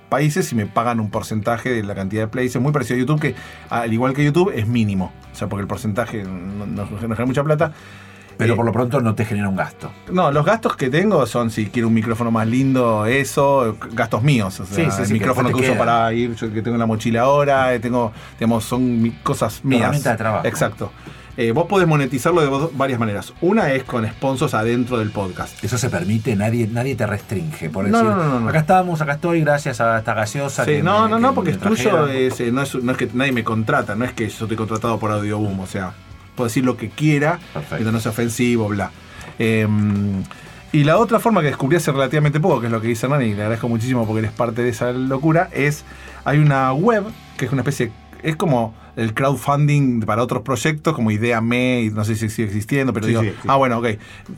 países 0.09 0.50
y 0.52 0.56
me 0.56 0.66
pagan 0.66 0.98
un 1.00 1.11
porcentaje 1.11 1.70
de 1.70 1.83
la 1.85 1.94
cantidad 1.94 2.22
de 2.22 2.28
plays. 2.28 2.54
Es 2.54 2.61
muy 2.62 2.72
parecido 2.72 2.96
a 2.96 3.00
YouTube, 3.00 3.20
que 3.20 3.35
al 3.68 3.92
igual 3.92 4.12
que 4.12 4.24
YouTube 4.24 4.52
es 4.54 4.66
mínimo. 4.66 5.12
O 5.33 5.35
sea, 5.37 5.48
porque 5.48 5.62
el 5.62 5.68
porcentaje 5.68 6.24
no, 6.24 6.66
no- 6.66 6.85
no 6.85 6.98
genera 6.98 7.26
mucha 7.26 7.44
plata. 7.44 7.72
Pero 8.40 8.57
por 8.57 8.64
lo 8.66 8.72
pronto 8.72 9.00
no 9.00 9.14
te 9.14 9.24
genera 9.24 9.48
un 9.48 9.57
gasto. 9.57 9.90
No, 10.12 10.31
los 10.33 10.44
gastos 10.44 10.76
que 10.76 10.90
tengo 10.90 11.24
son 11.26 11.50
si 11.50 11.66
quiero 11.66 11.88
un 11.88 11.94
micrófono 11.94 12.31
más 12.31 12.46
lindo, 12.46 13.07
eso, 13.07 13.76
gastos 13.92 14.22
míos. 14.22 14.59
O 14.61 14.66
sea, 14.66 14.90
Sí, 14.90 14.96
sí, 14.96 15.03
el 15.05 15.12
micrófono 15.12 15.48
que, 15.50 15.55
uso 15.70 15.74
para 15.79 16.12
ir, 16.12 16.35
yo 16.35 16.53
que 16.53 16.62
tengo 16.62 16.74
en 16.74 16.81
la 16.81 16.87
mochila 16.87 17.22
ahora, 17.22 17.72
eh, 17.74 17.81
tengo, 17.81 18.12
digamos, 18.38 18.64
son 18.64 19.14
cosas 19.22 19.64
mías. 19.64 19.83
herramienta 19.83 20.11
de 20.12 20.16
trabajo. 20.16 20.46
Exacto. 20.46 20.92
Eh, 21.37 21.53
vos 21.53 21.66
podés 21.66 21.87
monetizarlo 21.88 22.42
de 22.42 22.68
varias 22.74 22.98
maneras. 22.98 23.33
Una 23.40 23.72
es 23.72 23.85
con 23.85 24.07
sponsors 24.07 24.53
adentro 24.53 24.98
del 24.98 25.11
podcast. 25.11 25.62
Eso 25.64 25.79
se 25.79 25.88
permite, 25.88 26.37
nadie, 26.37 26.66
nadie 26.70 26.96
te 26.96 27.07
restringe. 27.07 27.70
Por 27.70 27.88
No, 27.88 27.98
decir, 27.98 28.14
no, 28.14 28.24
no, 28.26 28.40
no. 28.40 28.48
acá 28.48 28.59
estamos, 28.59 29.00
acá 29.00 29.12
estoy, 29.12 29.40
gracias 29.40 29.81
a 29.81 29.98
esta 29.98 30.12
gaseosa. 30.12 30.64
Sí, 30.64 30.72
que 30.72 30.83
no, 30.83 31.05
me- 31.05 31.11
no, 31.11 31.16
que 31.16 31.22
no, 31.22 31.35
porque 31.35 31.50
es 31.53 31.59
tuyo, 31.59 32.09
es, 32.09 32.40
eh, 32.40 32.50
no, 32.53 32.62
es, 32.62 32.74
no 32.74 32.92
es 32.92 32.98
que 32.98 33.09
nadie 33.14 33.33
me 33.33 33.44
contrata, 33.44 33.94
no 33.94 34.05
es 34.05 34.12
que 34.12 34.29
yo 34.29 34.44
estoy 34.44 34.57
contratado 34.57 34.98
por 34.98 35.12
Audioboom, 35.12 35.61
o 35.61 35.66
sea, 35.66 35.94
puedo 36.40 36.48
decir 36.48 36.64
lo 36.64 36.76
que 36.76 36.88
quiera, 36.88 37.38
mientras 37.55 37.92
no 37.92 38.00
sea 38.00 38.12
ofensivo, 38.12 38.68
bla. 38.68 38.90
Eh, 39.38 39.66
y 40.72 40.85
la 40.85 40.98
otra 40.98 41.18
forma 41.18 41.40
que 41.40 41.48
descubrí 41.48 41.76
hace 41.76 41.90
relativamente 41.90 42.38
poco, 42.38 42.61
que 42.61 42.66
es 42.66 42.72
lo 42.72 42.81
que 42.81 42.88
dice 42.88 43.07
Hernán, 43.07 43.22
y 43.22 43.35
le 43.35 43.42
agradezco 43.42 43.68
muchísimo 43.68 44.07
porque 44.07 44.20
eres 44.20 44.33
parte 44.33 44.62
de 44.62 44.68
esa 44.68 44.92
locura, 44.92 45.48
es, 45.53 45.85
hay 46.24 46.38
una 46.38 46.72
web 46.72 47.05
que 47.37 47.46
es 47.46 47.53
una 47.53 47.62
especie, 47.62 47.90
es 48.22 48.37
como 48.37 48.72
el 49.00 49.14
crowdfunding 49.14 50.00
para 50.00 50.22
otros 50.22 50.42
proyectos, 50.42 50.94
como 50.94 51.10
Idea 51.10 51.40
Me, 51.40 51.82
y 51.82 51.90
no 51.90 52.04
sé 52.04 52.14
si 52.16 52.28
sigue 52.28 52.48
existiendo, 52.48 52.92
pero 52.92 53.06
Sí, 53.06 53.10
digo, 53.10 53.22
sí, 53.22 53.30
sí. 53.42 53.48
ah, 53.48 53.56
bueno, 53.56 53.78
ok. 53.78 53.86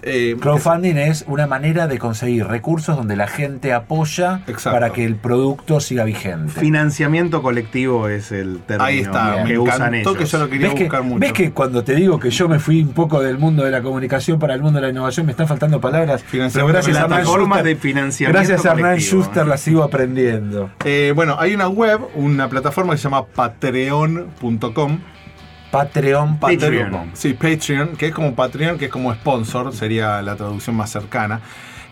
Eh, 0.02 0.36
Crowdfunding 0.40 0.96
es 0.96 1.24
una 1.26 1.46
manera 1.46 1.86
de 1.88 1.98
conseguir 1.98 2.46
recursos 2.46 2.96
donde 2.96 3.16
la 3.16 3.26
gente 3.26 3.72
apoya 3.72 4.42
Exacto. 4.46 4.72
para 4.76 4.90
que 4.90 5.04
el 5.04 5.16
producto 5.16 5.80
siga 5.80 6.04
vigente. 6.04 6.60
Financiamiento 6.60 7.42
colectivo 7.42 8.08
es 8.08 8.32
el 8.32 8.60
término 8.66 8.84
ahí 8.84 8.98
está, 9.00 9.42
que 9.44 9.52
me 9.54 9.58
usan 9.58 9.94
ellos. 9.94 10.16
que 10.16 10.24
yo 10.26 10.38
lo 10.38 10.48
quería 10.48 10.68
¿Ves 10.68 10.76
que, 10.76 10.84
buscar 10.84 11.02
mucho. 11.02 11.18
ves 11.20 11.32
que 11.32 11.50
cuando 11.52 11.82
te 11.84 11.94
digo 11.94 12.18
que 12.20 12.30
yo 12.30 12.48
me 12.48 12.58
fui 12.58 12.82
un 12.82 12.92
poco 12.92 13.20
del 13.20 13.38
mundo 13.38 13.64
de 13.64 13.70
la 13.70 13.82
comunicación 13.82 14.38
para 14.38 14.54
el 14.54 14.62
mundo 14.62 14.78
de 14.80 14.86
la 14.86 14.90
innovación 14.92 15.26
me 15.26 15.32
están 15.32 15.48
faltando 15.48 15.80
palabras? 15.80 16.24
Pero 16.30 16.66
gracias 16.66 16.96
a 16.96 17.02
Hernán 17.02 17.24
Schuster- 17.24 17.62
de 17.62 17.76
financiamiento 17.76 18.38
Gracias 18.38 18.66
a 18.66 18.72
Hernán. 18.72 18.98
Schuster 19.00 19.46
la 19.46 19.56
sigo 19.56 19.82
aprendiendo. 19.82 20.70
Eh, 20.84 21.12
bueno, 21.16 21.36
hay 21.38 21.54
una 21.54 21.68
web, 21.68 22.00
una 22.14 22.48
plataforma 22.48 22.92
que 22.92 22.98
se 22.98 23.04
llama 23.04 23.24
patreon.com. 23.26 24.51
Patreon, 24.58 26.38
Patreon. 26.38 26.38
Patreon. 26.38 27.10
Sí, 27.14 27.32
Patreon, 27.32 27.96
que 27.96 28.08
es 28.08 28.14
como 28.14 28.34
Patreon, 28.34 28.78
que 28.78 28.86
es 28.86 28.90
como 28.90 29.12
sponsor, 29.14 29.74
sería 29.74 30.20
la 30.20 30.36
traducción 30.36 30.76
más 30.76 30.90
cercana. 30.90 31.40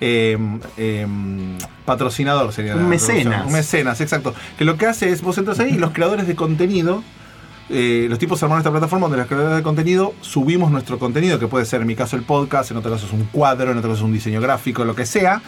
Eh, 0.02 0.36
eh, 0.76 1.06
patrocinador 1.84 2.52
sería 2.52 2.74
Un 2.74 2.82
la 2.82 2.88
mecenas. 2.88 3.46
Un 3.46 3.52
mecenas, 3.52 4.00
exacto. 4.00 4.34
Que 4.58 4.64
lo 4.64 4.76
que 4.76 4.86
hace 4.86 5.10
es, 5.10 5.22
vos 5.22 5.36
entras 5.38 5.60
ahí 5.60 5.70
y 5.70 5.78
los 5.78 5.92
creadores 5.92 6.26
de 6.26 6.34
contenido, 6.34 7.02
eh, 7.70 8.06
los 8.10 8.18
tipos 8.18 8.42
armaron 8.42 8.60
esta 8.60 8.70
plataforma 8.70 9.04
donde 9.04 9.18
los 9.18 9.26
creadores 9.26 9.56
de 9.56 9.62
contenido 9.62 10.14
subimos 10.20 10.70
nuestro 10.70 10.98
contenido, 10.98 11.38
que 11.38 11.46
puede 11.46 11.64
ser 11.64 11.80
en 11.80 11.86
mi 11.86 11.96
caso 11.96 12.16
el 12.16 12.22
podcast, 12.22 12.70
en 12.70 12.76
otro 12.78 12.90
caso 12.90 13.06
es 13.06 13.12
un 13.12 13.24
cuadro, 13.24 13.72
en 13.72 13.78
otro 13.78 13.90
caso 13.90 14.00
es 14.00 14.04
un 14.04 14.12
diseño 14.12 14.40
gráfico, 14.40 14.84
lo 14.84 14.94
que 14.94 15.06
sea. 15.06 15.40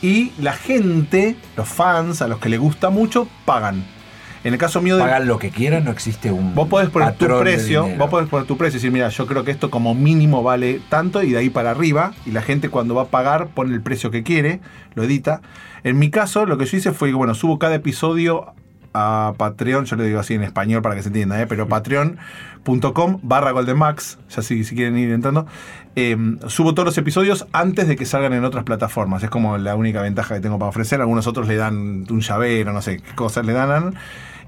Y 0.00 0.32
la 0.38 0.52
gente, 0.52 1.36
los 1.56 1.68
fans, 1.68 2.22
a 2.22 2.28
los 2.28 2.38
que 2.38 2.48
les 2.48 2.60
gusta 2.60 2.90
mucho, 2.90 3.28
pagan. 3.44 3.95
En 4.44 4.52
el 4.52 4.58
caso 4.58 4.80
mío 4.80 4.96
de, 4.96 5.02
Pagan 5.02 5.26
lo 5.26 5.38
que 5.38 5.50
quieran, 5.50 5.84
no 5.84 5.90
existe 5.90 6.30
un. 6.30 6.54
Vos 6.54 6.68
podés 6.68 6.90
poner 6.90 7.14
tu 7.14 7.26
precio, 7.38 7.88
vos 7.96 8.08
podés 8.10 8.28
poner 8.28 8.46
tu 8.46 8.56
precio 8.56 8.76
y 8.76 8.78
decir, 8.78 8.92
mira, 8.92 9.08
yo 9.08 9.26
creo 9.26 9.44
que 9.44 9.50
esto 9.50 9.70
como 9.70 9.94
mínimo 9.94 10.42
vale 10.42 10.80
tanto 10.88 11.22
y 11.22 11.32
de 11.32 11.38
ahí 11.38 11.50
para 11.50 11.70
arriba, 11.70 12.14
y 12.24 12.30
la 12.30 12.42
gente 12.42 12.68
cuando 12.68 12.94
va 12.94 13.02
a 13.02 13.06
pagar 13.06 13.48
pone 13.48 13.74
el 13.74 13.82
precio 13.82 14.10
que 14.10 14.22
quiere, 14.22 14.60
lo 14.94 15.02
edita. 15.02 15.40
En 15.84 15.98
mi 15.98 16.10
caso, 16.10 16.46
lo 16.46 16.58
que 16.58 16.66
yo 16.66 16.76
hice 16.76 16.92
fue 16.92 17.08
que, 17.10 17.14
bueno, 17.14 17.34
subo 17.34 17.58
cada 17.58 17.74
episodio 17.74 18.54
a 18.96 19.34
Patreon, 19.36 19.84
yo 19.84 19.96
le 19.96 20.04
digo 20.04 20.18
así 20.18 20.34
en 20.34 20.42
español 20.42 20.80
para 20.80 20.94
que 20.94 21.02
se 21.02 21.08
entienda, 21.08 21.40
¿eh? 21.40 21.46
pero 21.46 21.68
patreon.com 21.68 23.20
barra 23.22 23.50
goldenmax, 23.50 24.18
ya 24.30 24.42
si, 24.42 24.64
si 24.64 24.74
quieren 24.74 24.96
ir 24.96 25.10
entrando, 25.10 25.46
eh, 25.94 26.16
subo 26.46 26.72
todos 26.72 26.86
los 26.86 26.98
episodios 26.98 27.46
antes 27.52 27.88
de 27.88 27.96
que 27.96 28.06
salgan 28.06 28.32
en 28.32 28.44
otras 28.44 28.64
plataformas, 28.64 29.22
es 29.22 29.30
como 29.30 29.58
la 29.58 29.76
única 29.76 30.00
ventaja 30.00 30.34
que 30.34 30.40
tengo 30.40 30.58
para 30.58 30.70
ofrecer, 30.70 31.00
algunos 31.00 31.26
otros 31.26 31.46
le 31.46 31.56
dan 31.56 32.06
un 32.08 32.20
llavero, 32.20 32.72
no 32.72 32.80
sé 32.80 32.98
qué 32.98 33.14
cosas 33.14 33.44
le 33.44 33.52
dan. 33.52 33.94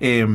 Eh, 0.00 0.26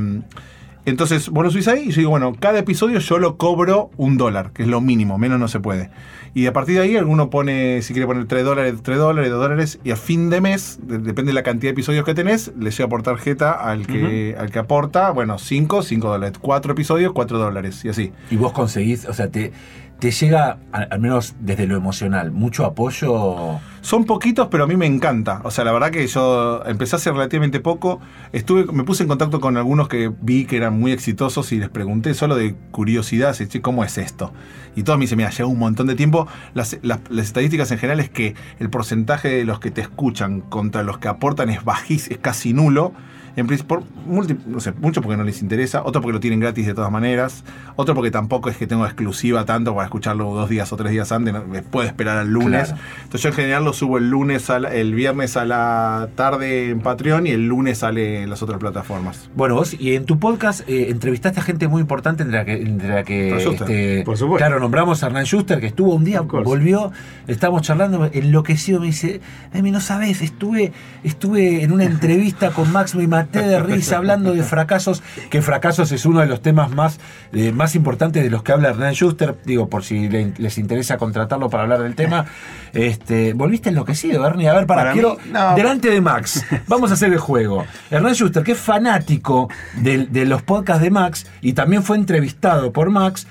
Entonces 0.86 1.30
vos 1.30 1.44
lo 1.46 1.50
subís 1.52 1.68
ahí 1.70 1.84
y 1.88 1.92
yo 1.92 1.98
digo, 2.00 2.10
bueno, 2.12 2.34
cada 2.38 2.60
episodio 2.60 3.00
yo 3.00 3.18
lo 3.18 3.38
cobro 3.38 3.90
un 3.98 4.18
dólar, 4.18 4.52
que 4.52 4.64
es 4.64 4.68
lo 4.68 4.82
mínimo, 4.82 5.18
menos 5.18 5.40
no 5.40 5.48
se 5.48 5.60
puede. 5.62 5.90
Y 6.34 6.46
a 6.48 6.52
partir 6.54 6.76
de 6.76 6.82
ahí 6.82 6.98
alguno 6.98 7.30
pone, 7.30 7.82
si 7.84 7.94
quiere 7.94 8.06
poner 8.08 8.26
3 8.26 8.44
dólares, 8.44 8.74
3 8.84 8.98
dólares, 8.98 9.30
2 9.32 9.40
dólares, 9.40 9.80
y 9.84 9.92
a 9.92 9.96
fin 9.96 10.30
de 10.30 10.42
mes, 10.42 10.80
de- 10.84 10.98
depende 10.98 11.30
de 11.30 11.34
la 11.36 11.44
cantidad 11.44 11.70
de 11.70 11.74
episodios 11.74 12.04
que 12.04 12.14
tenés, 12.14 12.52
le 12.60 12.72
llega 12.72 12.90
por 12.90 13.02
tarjeta 13.04 13.52
al 13.52 13.88
que, 13.88 14.36
al 14.38 14.50
que 14.52 14.60
aporta, 14.60 15.12
bueno, 15.12 15.38
5, 15.38 15.84
5 15.84 16.10
dólares, 16.10 16.38
4 16.42 16.74
episodios, 16.74 17.14
4 17.14 17.38
dólares, 17.38 17.86
y 17.86 17.90
así. 17.90 18.12
Y 18.32 18.36
vos 18.36 18.52
conseguís, 18.52 19.06
o 19.06 19.14
sea, 19.14 19.30
te, 19.30 19.54
te 20.00 20.12
llega, 20.12 20.58
al, 20.74 21.00
menos 21.00 21.34
desde 21.40 21.66
lo 21.66 21.78
emocional, 21.78 22.32
mucho 22.32 22.66
apoyo. 22.66 23.60
Son 23.80 24.04
poquitos, 24.04 24.50
pero 24.52 24.66
a 24.66 24.68
mí 24.68 24.76
me 24.76 24.86
encanta. 24.86 25.40
O 25.46 25.52
sea, 25.52 25.64
la 25.64 25.72
verdad 25.72 25.92
que 25.92 26.06
yo 26.08 26.62
empecé 26.66 26.98
hace 26.98 27.10
relativamente 27.12 27.62
poco. 27.62 28.02
Estuve, 28.34 28.66
me 28.74 28.84
puse 28.84 29.04
en 29.04 29.10
contacto 29.10 29.40
con 29.40 29.56
algunos 29.56 29.88
que 29.88 30.12
vi 30.22 30.44
que 30.46 30.58
eran 30.58 30.78
muy 30.78 30.92
exitosos 30.92 31.52
y 31.54 31.58
les 31.60 31.70
pregunté 31.70 32.14
solo 32.16 32.36
de 32.36 32.54
curiosidad, 32.72 33.30
así, 33.30 33.48
"Che, 33.48 33.62
¿cómo 33.62 33.84
es 33.86 33.98
esto? 33.98 34.34
Y 34.76 34.84
todos 34.84 35.00
me 35.00 35.04
dicen, 35.04 35.18
mira, 35.18 35.30
lleva 35.30 35.48
un 35.50 35.60
montón 35.60 35.88
de 35.88 35.96
tiempo. 35.96 36.28
Las, 36.54 36.78
las- 36.82 37.00
las 37.10 37.26
estadísticas 37.28 37.72
en 37.72 37.78
general 37.78 38.02
es 38.02 38.10
que 38.10 38.36
el 38.60 38.70
porcentaje 38.70 39.30
de 39.30 39.46
los 39.46 39.60
que 39.62 39.72
te 39.72 39.80
escuchan 39.82 40.42
contra 40.42 40.84
los 40.84 40.98
que 40.98 41.08
aportan 41.08 41.50
es 41.50 41.64
bajísimo, 41.64 42.14
es 42.16 42.20
casi 42.22 42.52
nulo. 42.54 42.94
En 43.36 43.48
principio, 43.48 43.80
por 43.80 43.84
multi- 44.08 44.38
no 44.46 44.60
sé, 44.60 44.74
mucho 44.74 45.02
porque 45.02 45.18
no 45.18 45.24
les 45.24 45.42
interesa, 45.42 45.82
otro 45.84 46.02
porque 46.02 46.14
lo 46.14 46.20
tienen 46.20 46.40
gratis 46.40 46.68
de 46.68 46.74
todas 46.76 46.92
maneras, 46.92 47.44
otro 47.76 47.96
porque 47.96 48.12
tampoco 48.12 48.50
es 48.50 48.58
que 48.58 48.68
tengo 48.68 48.86
exclusiva 48.86 49.44
tanto 49.46 49.74
para 49.74 49.86
escucharlo 49.86 50.34
dos 50.36 50.50
días 50.50 50.72
o 50.72 50.78
tres 50.78 50.92
días 50.92 51.12
antes, 51.12 51.34
no- 51.34 51.44
me 51.46 51.64
puedo 51.64 51.88
esperar 51.88 52.18
al 52.20 52.30
lunes. 52.32 52.68
Claro. 52.70 52.82
Entonces 52.98 53.22
yo 53.24 53.30
en 53.30 53.36
general 53.36 53.64
lo 53.66 53.74
subo 53.74 53.98
el 53.98 54.10
lunes, 54.10 54.50
a 54.52 54.60
la- 54.60 54.74
el 54.74 54.94
viernes 54.94 55.36
a 55.36 55.46
la 55.46 56.10
tarde 56.16 56.70
en 56.70 56.82
Patreon 56.82 57.26
y 57.26 57.32
el 57.32 57.48
lunes 57.48 57.80
sale 57.80 58.22
en 58.22 58.30
las 58.30 58.44
otras 58.44 58.60
plataformas. 58.60 59.30
Bueno, 59.36 59.56
vos 59.56 59.76
y 59.80 59.96
en 59.96 60.06
tu 60.06 60.20
podcast 60.20 60.62
eh, 60.70 60.88
entrevistaste 60.90 61.40
a 61.40 61.44
gente 61.44 61.68
muy 61.68 61.82
importante 61.82 62.22
entre 62.24 62.38
la 62.38 62.46
que, 62.46 62.62
entre 62.62 62.90
la 62.90 63.04
que 63.04 63.36
este, 63.38 64.04
Por 64.04 64.18
supuesto. 64.18 64.46
claro, 64.46 64.60
nombramos 64.60 65.02
a 65.04 65.08
Hernán 65.08 65.26
Schuster, 65.26 65.60
que 65.60 65.68
estuvo 65.68 65.96
un 65.96 66.04
día, 66.04 66.22
volvió, 66.22 66.92
estábamos 67.28 67.64
charlando, 67.64 68.10
enloquecido, 68.14 68.80
me 68.80 68.88
dice, 68.88 69.22
Emi, 69.54 69.72
no 69.72 69.82
sabes, 69.82 70.22
estuve, 70.22 70.72
estuve 71.04 71.64
en 71.64 71.72
una 71.72 71.86
entrevista 71.86 72.52
con 72.52 72.72
Max, 72.72 72.94
me 72.96 73.04
maté 73.24 73.42
de 73.48 73.60
risa 73.60 73.98
hablando 73.98 74.34
de 74.34 74.44
fracasos, 74.44 75.02
que 75.30 75.42
fracasos 75.42 75.92
es 75.92 76.06
uno 76.06 76.20
de 76.22 76.26
los 76.28 76.42
temas 76.42 76.70
más, 76.72 77.00
eh, 77.34 77.52
más 77.52 77.76
importantes 77.76 78.24
de 78.24 78.30
los 78.30 78.44
que 78.44 78.52
habla 78.52 78.70
Hernán 78.70 78.94
Schuster, 78.94 79.36
digo, 79.46 79.68
por 79.70 79.84
si 79.84 80.08
le- 80.10 80.34
les 80.38 80.58
interesa 80.58 80.98
contratarlo 80.98 81.50
para 81.50 81.64
hablar 81.64 81.82
del 81.84 81.96
tema. 81.96 82.26
Este, 82.74 83.34
volviste 83.34 83.70
enloquecido, 83.70 84.26
Ernie. 84.26 84.50
A 84.50 84.54
ver, 84.54 84.66
para, 84.66 84.82
Para 84.82 84.94
mí, 84.96 85.00
quiero, 85.02 85.18
no. 85.32 85.56
delante 85.56 85.90
de 85.90 86.02
Max, 86.02 86.46
vamos 86.68 86.92
a 86.92 86.96
hacer 86.96 87.12
el 87.12 87.20
juego. 87.20 87.66
Hernán 87.92 88.14
Schuster, 88.14 88.44
que 88.44 88.54
es 88.54 88.58
fanático 88.60 89.50
de, 89.78 90.06
de 90.08 90.26
los 90.26 90.42
podcasts 90.42 90.82
de 90.84 90.90
Max 90.92 91.26
y 91.42 91.54
también 91.54 91.84
fue 91.84 91.98
entrevistado 91.98 92.72
por 92.72 92.90
Max, 92.90 93.28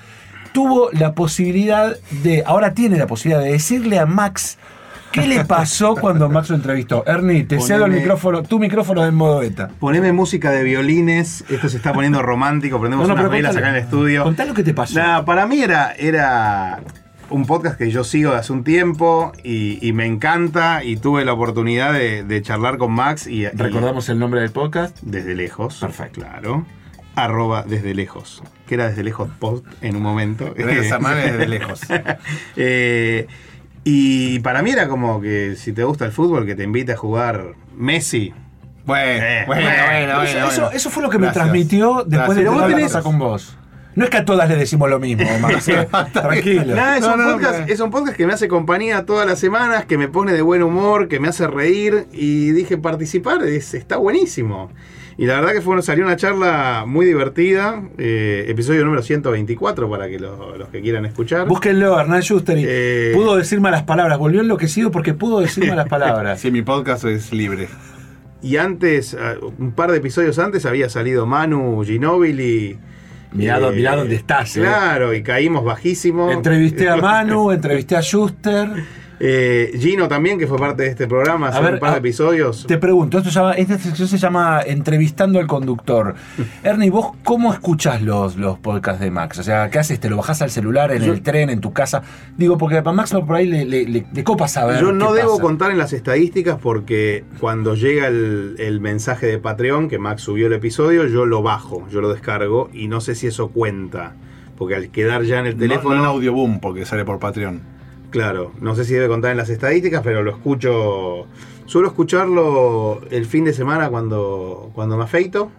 tuvo 0.53 0.89
la 0.91 1.13
posibilidad 1.13 1.95
de, 2.23 2.43
ahora 2.45 2.73
tiene 2.73 2.97
la 2.97 3.07
posibilidad 3.07 3.41
de 3.43 3.51
decirle 3.53 3.99
a 3.99 4.05
Max 4.05 4.57
qué 5.13 5.27
le 5.27 5.45
pasó 5.45 5.95
cuando 5.95 6.27
Max 6.29 6.49
lo 6.49 6.55
entrevistó. 6.57 7.03
Ernie, 7.07 7.43
te 7.45 7.59
cedo 7.61 7.85
el 7.85 7.91
micrófono, 7.93 8.43
tu 8.43 8.59
micrófono 8.59 9.05
en 9.05 9.15
modo 9.15 9.39
beta. 9.39 9.69
Poneme 9.79 10.11
música 10.11 10.51
de 10.51 10.63
violines, 10.63 11.45
esto 11.49 11.69
se 11.69 11.77
está 11.77 11.93
poniendo 11.93 12.21
romántico, 12.21 12.79
prendemos 12.79 13.07
No, 13.07 13.13
no, 13.15 13.21
unas 13.21 13.31
velas 13.31 13.51
contale. 13.51 13.67
acá 13.67 13.69
en 13.69 13.75
el 13.81 13.83
estudio. 13.89 14.23
Contá 14.23 14.45
lo 14.45 14.53
que 14.53 14.63
te 14.63 14.73
pasó. 14.73 14.95
Nada, 14.99 15.23
para 15.23 15.45
mí 15.47 15.61
era, 15.61 15.93
era 15.93 16.81
un 17.29 17.45
podcast 17.45 17.77
que 17.77 17.89
yo 17.91 18.03
sigo 18.03 18.31
de 18.31 18.37
hace 18.37 18.51
un 18.51 18.63
tiempo 18.63 19.31
y, 19.43 19.79
y 19.87 19.93
me 19.93 20.05
encanta 20.05 20.83
y 20.83 20.97
tuve 20.97 21.23
la 21.25 21.33
oportunidad 21.33 21.93
de, 21.93 22.23
de 22.23 22.41
charlar 22.41 22.77
con 22.77 22.91
Max 22.91 23.27
y, 23.27 23.45
y- 23.45 23.47
Recordamos 23.49 24.09
el 24.09 24.19
nombre 24.19 24.41
del 24.41 24.51
podcast. 24.51 24.97
desde 25.01 25.33
lejos. 25.35 25.77
Perfecto. 25.79 26.21
Claro. 26.21 26.65
Arroba 27.15 27.63
desde 27.67 27.93
lejos. 27.93 28.41
Que 28.67 28.73
era 28.75 28.87
desde 28.89 29.03
lejos 29.03 29.29
post 29.39 29.65
en 29.81 29.95
un 29.95 30.01
momento. 30.01 30.51
Gracias, 30.57 30.99
desde 31.15 31.47
lejos. 31.47 31.81
Eh, 32.55 33.27
y 33.83 34.39
para 34.39 34.61
mí 34.61 34.71
era 34.71 34.87
como 34.87 35.19
que 35.21 35.55
si 35.57 35.73
te 35.73 35.83
gusta 35.83 36.05
el 36.05 36.11
fútbol, 36.11 36.45
que 36.45 36.55
te 36.55 36.63
invite 36.63 36.93
a 36.93 36.97
jugar 36.97 37.53
Messi. 37.75 38.33
Bueno, 38.85 39.23
Eh, 39.23 39.43
bueno, 39.47 39.61
bueno, 39.63 39.83
bueno, 39.85 40.23
Eso, 40.23 40.33
bueno, 40.33 40.47
eso- 40.51 40.61
bueno. 40.61 40.75
eso 40.77 40.89
fue 40.89 41.03
lo 41.03 41.09
que 41.09 41.17
me 41.17 41.25
Gracias. 41.27 41.43
transmitió 41.43 42.03
después 42.05 42.09
de 42.09 42.43
Gracias. 42.43 42.65
tener 42.67 42.81
vos 42.83 42.93
la 42.93 43.01
con 43.01 43.19
vos. 43.19 43.57
No 43.95 44.05
es 44.05 44.09
que 44.09 44.17
a 44.17 44.25
todas 44.25 44.49
le 44.49 44.55
decimos 44.55 44.89
lo 44.89 44.99
mismo, 44.99 45.23
eh. 45.67 45.87
Tranquilo. 46.11 46.75
Nada, 46.75 46.97
es, 46.97 47.01
No, 47.03 47.13
un 47.13 47.25
no, 47.25 47.31
podcast, 47.33 47.69
es 47.69 47.79
un 47.79 47.91
podcast 47.91 48.17
que 48.17 48.25
me 48.25 48.33
hace 48.33 48.47
compañía 48.47 49.05
todas 49.05 49.27
las 49.27 49.37
semanas, 49.39 49.85
que 49.85 49.97
me 49.99 50.07
pone 50.07 50.33
de 50.33 50.41
buen 50.41 50.63
humor, 50.63 51.07
que 51.07 51.19
me 51.19 51.27
hace 51.27 51.45
reír 51.47 52.07
y 52.11 52.51
dije 52.51 52.77
participar, 52.77 53.43
es, 53.43 53.73
está 53.75 53.97
buenísimo. 53.97 54.71
Y 55.17 55.25
la 55.27 55.35
verdad 55.35 55.53
que 55.53 55.61
fue, 55.61 55.79
salió 55.83 56.05
una 56.05 56.15
charla 56.15 56.85
muy 56.87 57.05
divertida, 57.05 57.83
eh, 57.97 58.45
episodio 58.47 58.83
número 58.83 59.03
124 59.03 59.89
para 59.89 60.07
que 60.09 60.19
lo- 60.19 60.57
los 60.57 60.69
que 60.69 60.81
quieran 60.81 61.05
escuchar. 61.05 61.47
Búsquenlo, 61.47 61.99
Hernán 61.99 62.21
Schuster. 62.21 62.57
y 62.57 62.65
Eh. 62.67 63.11
Pudo 63.13 63.35
decir 63.35 63.61
malas 63.61 63.83
palabras. 63.83 64.17
Volvió 64.17 64.41
enloquecido 64.41 64.89
porque 64.91 65.13
pudo 65.13 65.39
decir 65.39 65.67
malas 65.67 65.87
palabras. 65.87 66.39
Sí, 66.41 66.49
mi 66.51 66.61
podcast 66.63 67.05
es 67.05 67.31
libre. 67.31 67.67
Y 68.41 68.57
antes, 68.57 69.15
ah, 69.19 69.35
un 69.59 69.71
par 69.71 69.91
de 69.91 69.97
episodios 69.97 70.37
antes, 70.39 70.65
había 70.65 70.89
salido 70.89 71.25
Manu 71.25 71.83
Ginóbili. 71.85 72.77
Mirá, 73.31 73.59
dó- 73.59 73.71
mirá 73.71 73.95
dónde 73.95 74.15
estás, 74.15 74.57
eh. 74.57 74.61
Claro, 74.61 75.13
y 75.13 75.23
caímos 75.23 75.63
bajísimo. 75.63 76.31
Entrevisté 76.31 76.89
a 76.89 76.95
Manu, 76.97 77.51
entrevisté 77.51 77.95
a 77.95 78.01
Schuster. 78.01 78.67
Eh, 79.25 79.71
Gino 79.79 80.09
también, 80.09 80.37
que 80.37 80.47
fue 80.47 80.57
parte 80.57 80.83
de 80.83 80.89
este 80.89 81.07
programa 81.07 81.47
hace 81.47 81.57
A 81.59 81.61
ver, 81.61 81.73
un 81.75 81.79
par 81.79 81.91
de 81.91 81.95
a- 81.95 81.99
episodios. 81.99 82.65
Te 82.67 82.77
pregunto, 82.77 83.19
esto 83.19 83.29
se 83.29 83.39
llama- 83.39 83.53
esta 83.53 83.77
sección 83.77 84.07
se 84.09 84.17
llama 84.17 84.61
Entrevistando 84.65 85.39
al 85.39 85.47
conductor. 85.47 86.15
Ernie, 86.63 86.89
¿vos 86.89 87.11
cómo 87.23 87.53
escuchás 87.53 88.01
los, 88.01 88.35
los 88.35 88.59
podcasts 88.59 88.99
de 88.99 89.11
Max? 89.11 89.39
O 89.39 89.43
sea, 89.43 89.69
¿qué 89.69 89.79
haces? 89.79 89.99
¿Te 90.01 90.09
lo 90.09 90.17
bajás 90.17 90.41
al 90.41 90.49
celular, 90.51 90.91
en 90.91 91.03
Yo- 91.03 91.13
el 91.13 91.21
tren, 91.21 91.49
en 91.49 91.61
tu 91.61 91.71
casa? 91.71 92.01
Digo, 92.37 92.57
porque 92.57 92.81
para 92.81 92.93
Max 92.95 93.11
por 93.25 93.35
ahí 93.37 93.47
le, 93.47 93.63
le, 93.63 93.85
le- 93.87 94.05
le 94.11 94.23
copa 94.25 94.49
saber. 94.49 94.81
Yo 94.81 94.91
no 94.91 95.13
qué 95.13 95.19
debo 95.19 95.31
pasa. 95.31 95.41
contar 95.41 95.71
en 95.71 95.77
las 95.77 95.93
estadísticas 95.93 96.57
porque 96.61 97.23
cuando 97.39 97.75
llega 97.75 98.07
el, 98.07 98.55
el 98.59 98.81
mensaje 98.81 99.25
de 99.27 99.37
Patreon 99.39 99.87
que 99.87 99.99
Max 99.99 100.21
subió 100.23 100.47
el 100.47 100.53
episodio, 100.53 101.07
yo 101.07 101.25
lo 101.25 101.41
bajo, 101.41 101.87
yo 101.89 102.01
lo 102.01 102.11
descargo 102.11 102.69
y 102.73 102.89
no 102.89 102.99
sé 102.99 103.15
si 103.15 103.27
eso 103.27 103.47
cuenta. 103.49 104.15
Porque 104.57 104.75
al 104.75 104.89
quedar 104.89 105.23
ya 105.23 105.39
en 105.39 105.47
el 105.47 105.55
Teléfono 105.55 105.89
teléfono, 105.91 105.95
en 106.03 106.05
Audioboom, 106.05 106.59
porque 106.59 106.85
sale 106.85 107.05
por 107.05 107.19
Patreon. 107.19 107.61
Claro, 108.13 108.51
no 108.61 108.75
sé 108.75 108.85
si 108.85 108.93
debe 108.93 109.07
contar 109.07 109.31
en 109.31 109.37
las 109.37 109.49
estadísticas, 109.49 110.01
pero 110.03 110.21
lo 110.21 110.29
escucho. 110.31 111.25
Suelo 111.65 111.87
escucharlo 111.87 113.01
el 113.09 113.25
fin 113.25 113.43
de 113.43 113.53
semana 113.53 113.89
cuando, 113.89 114.69
cuando 114.75 114.95
me 114.97 115.03
afeito. 115.03 115.51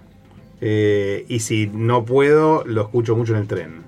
eh, 0.61 1.25
y 1.29 1.40
si 1.40 1.67
no 1.67 2.05
puedo, 2.05 2.64
lo 2.64 2.83
escucho 2.83 3.17
mucho 3.17 3.35
en 3.35 3.40
el 3.40 3.47
tren. 3.49 3.85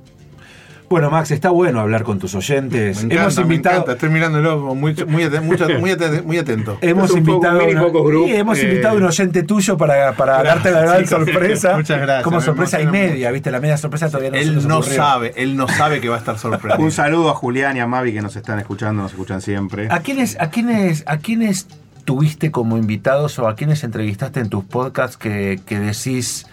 Bueno, 0.89 1.11
Max, 1.11 1.33
está 1.33 1.51
bueno 1.51 1.81
hablar 1.81 2.05
con 2.05 2.21
tus 2.21 2.35
oyentes. 2.37 2.99
Me 2.99 3.15
encanta, 3.15 3.23
hemos 3.23 3.37
me 3.39 3.43
invitado. 3.43 3.75
encanta. 3.77 3.93
Estoy 3.95 4.09
mirándolo 4.09 4.75
muy, 4.77 4.95
muy, 5.09 5.25
aten- 5.25 5.43
mucho- 5.43 5.69
muy 5.81 5.91
aten- 5.91 6.23
muy 6.23 6.39
atento. 6.39 6.79
Hemos 6.81 7.11
un 7.11 7.25
poco 7.25 7.45
invitado, 7.49 8.09
una- 8.21 8.27
Sí, 8.29 8.35
hemos 8.37 8.59
eh. 8.59 8.63
invitado 8.69 8.95
a 8.95 8.99
un 8.99 9.05
oyente 9.05 9.43
tuyo 9.43 9.77
para, 9.77 10.13
para 10.13 10.43
darte 10.45 10.71
la 10.71 10.81
gran 10.83 11.05
chicos. 11.05 11.09
sorpresa. 11.25 11.77
Muchas 11.77 12.01
gracias, 12.01 12.23
Como 12.23 12.37
me 12.37 12.43
sorpresa 12.45 12.81
y 12.81 12.87
media, 12.87 13.33
¿viste? 13.33 13.51
La 13.51 13.59
media 13.61 13.77
sorpresa 13.77 14.07
todavía 14.09 14.31
no 14.31 14.37
se 14.37 14.43
Él 14.43 14.55
nos 14.55 14.67
no 14.67 14.77
ocurrió. 14.79 14.95
sabe, 14.97 15.33
él 15.37 15.57
no 15.57 15.67
sabe 15.67 16.01
que 16.01 16.09
va 16.09 16.15
a 16.15 16.19
estar 16.19 16.39
sorprendido. 16.39 16.85
Un 16.85 16.93
saludo 16.93 17.31
a 17.31 17.35
Julián 17.35 17.77
y 17.77 17.81
a 17.81 17.87
Mavi 17.89 18.13
que 18.13 18.23
nos 18.23 18.37
están 18.37 18.61
escuchando, 18.61 19.03
nos 19.03 19.11
escuchan 19.11 19.41
siempre. 19.41 19.89
¿A 19.91 19.99
quiénes, 20.01 20.37
a 20.41 20.51
quiénes, 20.51 21.03
a 21.09 21.17
quiénes 21.19 21.67
tuviste 22.05 22.53
como 22.53 22.77
invitados 22.79 23.37
o 23.41 23.49
a 23.49 23.57
quiénes 23.57 23.83
entrevistaste 23.83 24.39
en 24.39 24.49
tus 24.51 24.63
podcasts 24.65 25.17
que, 25.17 25.59
que 25.67 25.81
decís 25.81 26.47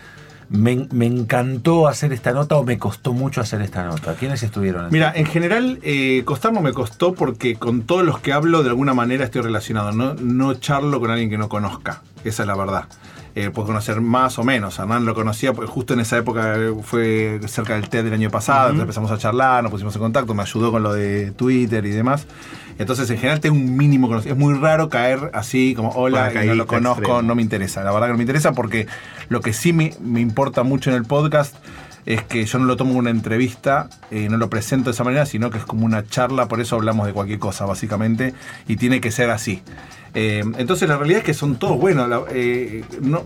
me, 0.54 0.88
me 0.92 1.08
encantó 1.08 1.88
hacer 1.88 2.14
esta 2.14 2.32
nota 2.32 2.58
o 2.58 2.64
me 2.64 2.78
costó 2.78 3.12
mucho 3.12 3.42
hacer 3.42 3.62
esta 3.64 3.86
nota? 3.86 4.14
¿Quiénes 4.14 4.44
estuvieron? 4.44 4.88
Mira, 4.92 5.12
en 5.16 5.26
general, 5.26 5.80
eh, 5.82 6.22
costar 6.26 6.54
no 6.54 6.62
me 6.62 6.74
costó 6.74 7.16
porque 7.16 7.56
con 7.56 7.82
todos 7.82 8.06
los 8.06 8.20
que 8.20 8.34
hablo 8.34 8.62
de 8.62 8.70
alguna 8.70 8.94
manera 8.94 9.26
estoy 9.26 9.42
relacionado. 9.42 9.92
No, 9.92 10.14
no 10.14 10.54
charlo 10.54 11.00
con 11.00 11.10
alguien 11.10 11.32
que 11.32 11.40
no 11.40 11.50
conozca. 11.50 12.04
Esa 12.24 12.44
es 12.44 12.48
la 12.48 12.56
verdad. 12.56 12.86
Eh, 13.36 13.50
puedo 13.50 13.66
conocer 13.66 14.00
más 14.00 14.38
o 14.38 14.44
menos. 14.44 14.78
Hernán 14.78 15.06
lo 15.06 15.16
conocía 15.16 15.54
porque 15.54 15.72
justo 15.72 15.96
en 15.96 16.02
esa 16.02 16.18
época 16.20 16.56
fue 16.84 17.40
cerca 17.48 17.74
del 17.74 17.90
TED 17.90 18.04
del 18.04 18.14
año 18.14 18.30
pasado. 18.30 18.70
entonces 18.70 18.84
empezamos 18.84 19.10
a 19.10 19.18
charlar, 19.18 19.64
nos 19.64 19.72
pusimos 19.72 19.96
en 19.96 20.02
contacto, 20.04 20.36
me 20.36 20.44
ayudó 20.44 20.72
con 20.72 20.84
lo 20.84 20.94
de 20.94 21.32
Twitter 21.32 21.84
y 21.84 21.90
demás. 21.90 22.28
Entonces, 22.78 23.10
en 23.10 23.18
general, 23.18 23.40
tengo 23.40 23.56
un 23.56 23.76
mínimo 23.76 24.08
conocimiento. 24.08 24.40
Es 24.40 24.46
muy 24.46 24.60
raro 24.60 24.90
caer 24.90 25.32
así 25.34 25.74
como 25.76 25.90
hola, 25.90 26.32
y 26.44 26.48
no 26.48 26.56
lo 26.56 26.68
conozco, 26.68 27.02
extremo. 27.02 27.22
no 27.22 27.36
me 27.36 27.42
interesa. 27.42 27.84
La 27.84 27.92
verdad 27.92 28.08
que 28.08 28.12
no 28.14 28.18
me 28.18 28.24
interesa 28.24 28.54
porque 28.54 28.88
lo 29.34 29.42
que 29.42 29.52
sí 29.52 29.74
me, 29.74 29.94
me 30.00 30.22
importa 30.22 30.64
mucho 30.64 30.90
en 30.90 30.96
el 30.96 31.04
podcast 31.04 31.56
es 32.06 32.22
que 32.24 32.46
yo 32.46 32.60
no 32.60 32.66
lo 32.66 32.76
tomo 32.78 32.90
como 32.92 33.00
una 33.00 33.10
entrevista, 33.10 33.90
eh, 34.12 34.28
no 34.30 34.38
lo 34.38 34.50
presento 34.50 34.86
de 34.90 34.92
esa 34.94 35.04
manera, 35.04 35.26
sino 35.26 35.50
que 35.50 35.58
es 35.58 35.66
como 35.66 35.86
una 35.86 36.06
charla, 36.06 36.48
por 36.48 36.60
eso 36.62 36.76
hablamos 36.76 37.08
de 37.08 37.14
cualquier 37.14 37.40
cosa, 37.40 37.66
básicamente, 37.66 38.34
y 38.68 38.76
tiene 38.76 39.00
que 39.02 39.10
ser 39.12 39.30
así. 39.30 39.62
Eh, 40.14 40.44
entonces 40.58 40.88
la 40.90 40.98
realidad 40.98 41.20
es 41.20 41.26
que 41.26 41.34
son 41.34 41.56
todos 41.56 41.78
buenos. 41.80 42.08
la- 42.10 42.22
eh, 42.32 42.84
no, 43.02 43.24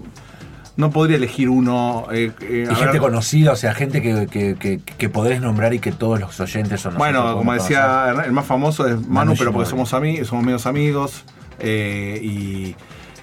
no 0.77 0.91
podría 0.91 1.17
elegir 1.17 1.49
uno. 1.49 2.05
eh, 2.11 2.31
eh, 2.41 2.67
Y 2.71 2.75
gente 2.75 2.91
ver. 2.93 3.01
conocida, 3.01 3.51
o 3.53 3.55
sea, 3.55 3.73
gente 3.73 4.01
que, 4.03 4.27
que, 4.27 4.55
que, 4.59 4.79
que 4.79 5.09
podés 5.09 5.41
nombrar 5.41 5.73
y 5.73 5.79
que 5.79 5.91
todos 5.91 6.19
los 6.19 6.39
oyentes 6.39 6.79
son 6.81 6.95
Bueno, 6.99 7.35
como 7.35 7.53
decía, 7.53 8.03
conocer. 8.11 8.25
El 8.27 8.31
más 8.31 8.45
famoso 8.45 8.85
es 8.87 8.93
Manu, 8.95 9.09
Manu 9.09 9.33
pero 9.39 9.51
porque 9.53 9.69
somos, 9.71 9.91
ami- 9.93 10.23
somos 10.23 10.45
medios 10.45 10.67
amigos. 10.67 11.23
eh, 11.59 12.19
y 12.21 12.75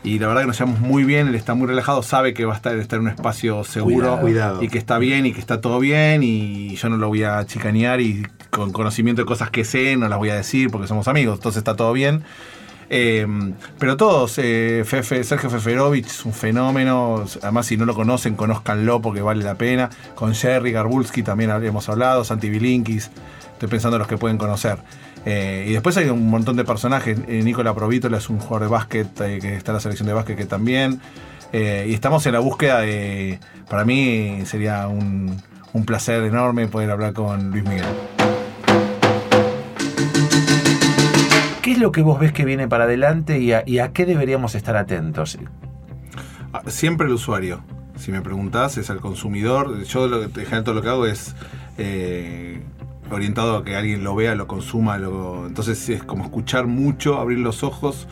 Y 0.05 0.19
la 0.19 0.27
verdad 0.29 0.43
que 0.43 0.47
nos 0.49 0.59
llevamos 0.59 0.81
muy 0.81 1.03
bien, 1.05 1.29
él 1.29 1.35
está 1.35 1.55
muy 1.55 1.67
relajado, 1.67 2.03
sabe 2.03 2.35
que 2.35 2.45
va 2.45 2.53
a 2.53 2.57
estar, 2.57 2.77
estar 2.77 2.99
en 2.99 3.07
un 3.07 3.11
espacio 3.11 3.65
seguro 3.65 4.19
Cuidado. 4.21 4.63
Y 4.63 4.69
que 4.69 4.77
está 4.79 4.99
bien 4.99 5.25
y 5.25 5.33
que 5.33 5.41
está 5.41 5.61
todo 5.63 5.79
bien 5.81 6.23
y 6.23 6.77
yo 6.77 6.91
no 6.91 6.99
lo 6.99 7.09
voy 7.09 7.23
a 7.25 7.45
chicanear 7.47 8.01
y 8.03 8.27
con 8.51 8.71
conocimiento 8.73 9.23
de 9.23 9.27
cosas 9.27 9.51
que 9.51 9.65
sé 9.65 9.97
no 9.97 10.07
las 10.09 10.19
voy 10.19 10.29
a 10.29 10.35
decir 10.37 10.71
porque 10.71 10.87
somos 10.87 11.09
amigos, 11.09 11.39
entonces 11.39 11.59
está 11.59 11.75
todo 11.75 11.93
bien. 11.95 12.23
Eh, 12.91 13.27
pero 13.79 13.97
todos, 13.97 14.35
eh, 14.37 14.85
Fefe- 14.87 15.23
Sergio 15.25 15.49
Feferovich 15.49 16.07
es 16.07 16.25
un 16.27 16.35
fenómeno, 16.35 17.25
además 17.43 17.65
si 17.67 17.79
no 17.79 17.87
lo 17.87 17.95
conocen, 17.95 18.37
conózcanlo 18.37 19.01
porque 19.01 19.23
vale 19.23 19.43
la 19.43 19.55
pena. 19.55 19.89
Con 20.15 20.35
Jerry 20.35 20.71
Garbulski 20.71 21.23
también 21.23 21.51
habíamos 21.51 21.89
hablado, 21.89 22.25
Santi 22.25 22.51
Bilinkis, 22.51 23.11
estoy 23.55 23.69
pensando 23.71 23.97
en 23.97 24.01
los 24.01 24.09
que 24.09 24.19
pueden 24.19 24.37
conocer. 24.37 24.77
Eh, 25.27 25.67
y 25.69 25.73
después 25.73 25.97
hay 25.97 26.09
un 26.11 26.29
montón 26.29 26.57
de 26.57 26.65
personajes, 26.65 27.19
eh, 27.27 27.43
Nicola 27.43 27.75
Provítola 27.75 28.19
es 28.19 28.29
un 28.29 28.39
jugador 28.39 28.63
de 28.63 28.69
básquet 28.69 29.21
eh, 29.21 29.39
que 29.41 29.57
está 29.57 29.73
en 29.73 29.75
la 29.75 29.81
selección 29.81 30.07
de 30.07 30.13
básquet 30.13 30.37
que 30.37 30.47
también. 30.47 31.01
Y 31.53 31.95
estamos 31.95 32.27
en 32.27 32.33
la 32.33 32.41
búsqueda 32.41 32.81
de, 32.81 33.39
para 33.71 33.85
mí 33.85 34.41
sería 34.45 34.89
un, 34.89 35.41
un 35.73 35.85
placer 35.85 36.25
enorme 36.25 36.67
poder 36.67 36.91
hablar 36.91 37.13
con 37.13 37.53
Luis 37.53 37.63
Miguel. 37.63 37.85
¿Qué 41.63 41.73
es 41.73 41.79
lo 41.79 41.93
que 41.93 42.03
vos 42.03 42.19
ves 42.19 42.33
que 42.33 42.45
viene 42.45 42.67
para 42.67 42.85
adelante 42.85 43.39
y 43.39 43.53
a, 43.53 43.93
qué 43.93 44.05
deberíamos 44.05 44.57
estar 44.57 44.77
atentos? 44.77 45.39
Ah, 46.53 46.63
Siempre 46.67 47.07
el 47.07 47.13
usuario. 47.13 47.63
Si 47.97 48.11
me 48.11 48.21
preguntás, 48.21 48.77
es 48.77 48.91
al 48.91 48.99
consumidor. 48.99 49.85
Yo 49.85 50.09
lo 50.09 50.29
que, 50.29 50.45
todo 50.45 50.75
lo 50.75 50.83
que 50.83 50.89
hago 50.89 51.07
es 51.07 51.37
orientado 53.11 53.57
a 53.57 53.65
que 53.65 53.77
alguien 53.77 54.03
lo 54.05 54.15
vea, 54.15 54.35
lo 54.35 54.47
consuma. 54.47 54.99
Lo, 54.99 55.47
entonces 55.47 55.89
es 55.89 56.03
como 56.03 56.25
escuchar 56.25 56.67
mucho, 56.67 57.19
abrir 57.21 57.39
los 57.39 57.63
ojos. 57.63 58.09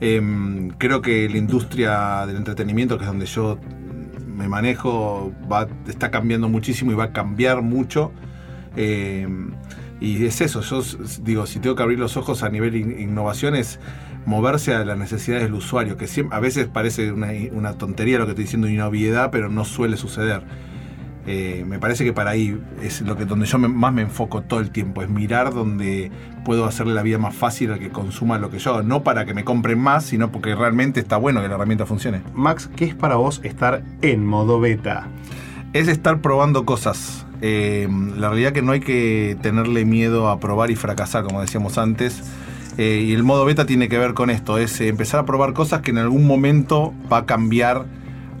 Em, 0.00 0.70
creo 0.78 1.00
que 1.02 1.28
la 1.28 1.38
industria 1.38 2.26
del 2.26 2.36
entretenimiento, 2.36 2.98
que 2.98 3.04
es 3.04 3.08
donde 3.08 3.26
yo 3.26 3.58
me 4.26 4.48
manejo, 4.48 5.32
va, 5.50 5.68
está 5.88 6.10
cambiando 6.10 6.48
muchísimo 6.48 6.90
y 6.92 6.94
va 6.94 7.04
a 7.04 7.12
cambiar 7.12 7.62
mucho. 7.62 8.12
Em, 8.76 9.52
y 10.00 10.24
es 10.26 10.40
eso, 10.40 10.60
yo 10.60 10.82
digo, 11.22 11.46
si 11.46 11.60
tengo 11.60 11.76
que 11.76 11.82
abrir 11.82 11.98
los 11.98 12.16
ojos 12.16 12.42
a 12.42 12.48
nivel 12.50 12.74
in- 12.76 13.00
innovación 13.00 13.54
es 13.54 13.78
moverse 14.26 14.74
a 14.74 14.84
las 14.84 14.98
necesidades 14.98 15.44
del 15.44 15.54
usuario, 15.54 15.96
que 15.96 16.06
a 16.30 16.40
veces 16.40 16.66
parece 16.66 17.12
una, 17.12 17.28
una 17.52 17.74
tontería 17.78 18.18
lo 18.18 18.24
que 18.24 18.32
estoy 18.32 18.44
diciendo 18.44 18.68
y 18.68 18.74
una 18.74 18.88
obviedad, 18.88 19.30
pero 19.30 19.48
no 19.48 19.64
suele 19.64 19.96
suceder. 19.96 20.42
Eh, 21.26 21.64
me 21.66 21.78
parece 21.78 22.04
que 22.04 22.12
para 22.12 22.30
ahí 22.32 22.60
es 22.82 23.00
lo 23.00 23.16
que 23.16 23.24
donde 23.24 23.46
yo 23.46 23.58
me- 23.58 23.68
más 23.68 23.92
me 23.92 24.02
enfoco 24.02 24.42
todo 24.42 24.60
el 24.60 24.70
tiempo, 24.70 25.02
es 25.02 25.08
mirar 25.08 25.54
donde 25.54 26.10
puedo 26.44 26.66
hacerle 26.66 26.92
la 26.92 27.02
vida 27.02 27.16
más 27.18 27.34
fácil 27.34 27.72
al 27.72 27.78
que 27.78 27.88
consuma 27.88 28.38
lo 28.38 28.50
que 28.50 28.58
yo, 28.58 28.74
hago. 28.74 28.82
no 28.82 29.02
para 29.02 29.24
que 29.24 29.32
me 29.32 29.42
compren 29.44 29.78
más, 29.78 30.04
sino 30.04 30.30
porque 30.30 30.54
realmente 30.54 31.00
está 31.00 31.16
bueno 31.16 31.40
que 31.40 31.48
la 31.48 31.54
herramienta 31.54 31.86
funcione. 31.86 32.20
Max, 32.34 32.68
¿qué 32.76 32.84
es 32.84 32.94
para 32.94 33.16
vos 33.16 33.40
estar 33.42 33.82
en 34.02 34.24
modo 34.26 34.60
beta? 34.60 35.08
es 35.72 35.88
estar 35.88 36.20
probando 36.20 36.64
cosas. 36.64 37.26
Eh, 37.42 37.88
la 38.16 38.28
realidad 38.28 38.52
que 38.52 38.62
no 38.62 38.70
hay 38.70 38.78
que 38.80 39.36
tenerle 39.42 39.84
miedo 39.84 40.28
a 40.28 40.38
probar 40.38 40.70
y 40.70 40.76
fracasar, 40.76 41.24
como 41.24 41.40
decíamos 41.40 41.78
antes. 41.78 42.22
Eh, 42.78 43.02
y 43.08 43.12
el 43.12 43.24
modo 43.24 43.44
beta 43.44 43.66
tiene 43.66 43.88
que 43.88 43.98
ver 43.98 44.14
con 44.14 44.30
esto, 44.30 44.58
es 44.58 44.80
empezar 44.80 45.18
a 45.20 45.24
probar 45.26 45.52
cosas 45.52 45.80
que 45.80 45.90
en 45.90 45.98
algún 45.98 46.26
momento 46.28 46.94
va 47.12 47.18
a 47.18 47.26
cambiar 47.26 47.86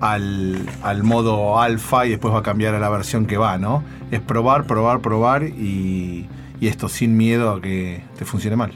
al, 0.04 0.66
al 0.82 1.02
modo 1.02 1.58
alfa 1.58 2.04
y 2.04 2.10
después 2.10 2.34
va 2.34 2.40
a 2.40 2.42
cambiar 2.42 2.74
a 2.74 2.78
la 2.78 2.90
versión 2.90 3.24
que 3.24 3.38
va, 3.38 3.56
¿no? 3.56 3.82
Es 4.10 4.20
probar, 4.20 4.66
probar, 4.66 5.00
probar 5.00 5.44
y, 5.44 6.28
y 6.60 6.68
esto 6.68 6.90
sin 6.90 7.16
miedo 7.16 7.50
a 7.52 7.62
que 7.62 8.04
te 8.18 8.26
funcione 8.26 8.54
mal. 8.54 8.72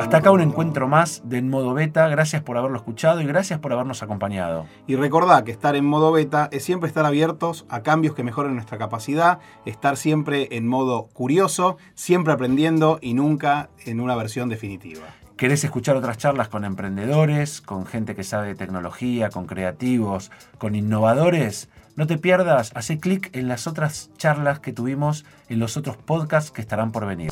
Hasta 0.00 0.16
acá 0.16 0.30
un 0.32 0.40
encuentro 0.40 0.88
más 0.88 1.22
de 1.24 1.38
En 1.38 1.48
Modo 1.48 1.74
Beta. 1.74 2.08
Gracias 2.08 2.42
por 2.42 2.56
haberlo 2.56 2.78
escuchado 2.78 3.20
y 3.20 3.26
gracias 3.26 3.60
por 3.60 3.72
habernos 3.72 4.02
acompañado. 4.02 4.66
Y 4.88 4.96
recordá 4.96 5.44
que 5.44 5.52
estar 5.52 5.76
en 5.76 5.84
modo 5.84 6.10
beta 6.10 6.48
es 6.50 6.64
siempre 6.64 6.88
estar 6.88 7.04
abiertos 7.04 7.66
a 7.68 7.82
cambios 7.82 8.14
que 8.14 8.24
mejoren 8.24 8.54
nuestra 8.54 8.78
capacidad, 8.78 9.38
estar 9.64 9.96
siempre 9.96 10.48
en 10.56 10.66
modo 10.66 11.08
curioso, 11.12 11.76
siempre 11.94 12.32
aprendiendo 12.32 12.98
y 13.00 13.14
nunca 13.14 13.68
en 13.84 14.00
una 14.00 14.16
versión 14.16 14.48
definitiva. 14.48 15.06
¿Querés 15.38 15.62
escuchar 15.62 15.94
otras 15.94 16.18
charlas 16.18 16.48
con 16.48 16.64
emprendedores, 16.64 17.60
con 17.60 17.86
gente 17.86 18.16
que 18.16 18.24
sabe 18.24 18.48
de 18.48 18.54
tecnología, 18.56 19.30
con 19.30 19.46
creativos, 19.46 20.32
con 20.58 20.74
innovadores? 20.74 21.68
No 21.94 22.08
te 22.08 22.18
pierdas, 22.18 22.72
hace 22.74 22.98
clic 22.98 23.30
en 23.36 23.46
las 23.46 23.68
otras 23.68 24.10
charlas 24.16 24.58
que 24.58 24.72
tuvimos 24.72 25.24
en 25.48 25.60
los 25.60 25.76
otros 25.76 25.96
podcasts 25.96 26.50
que 26.50 26.60
estarán 26.60 26.90
por 26.90 27.06
venir. 27.06 27.30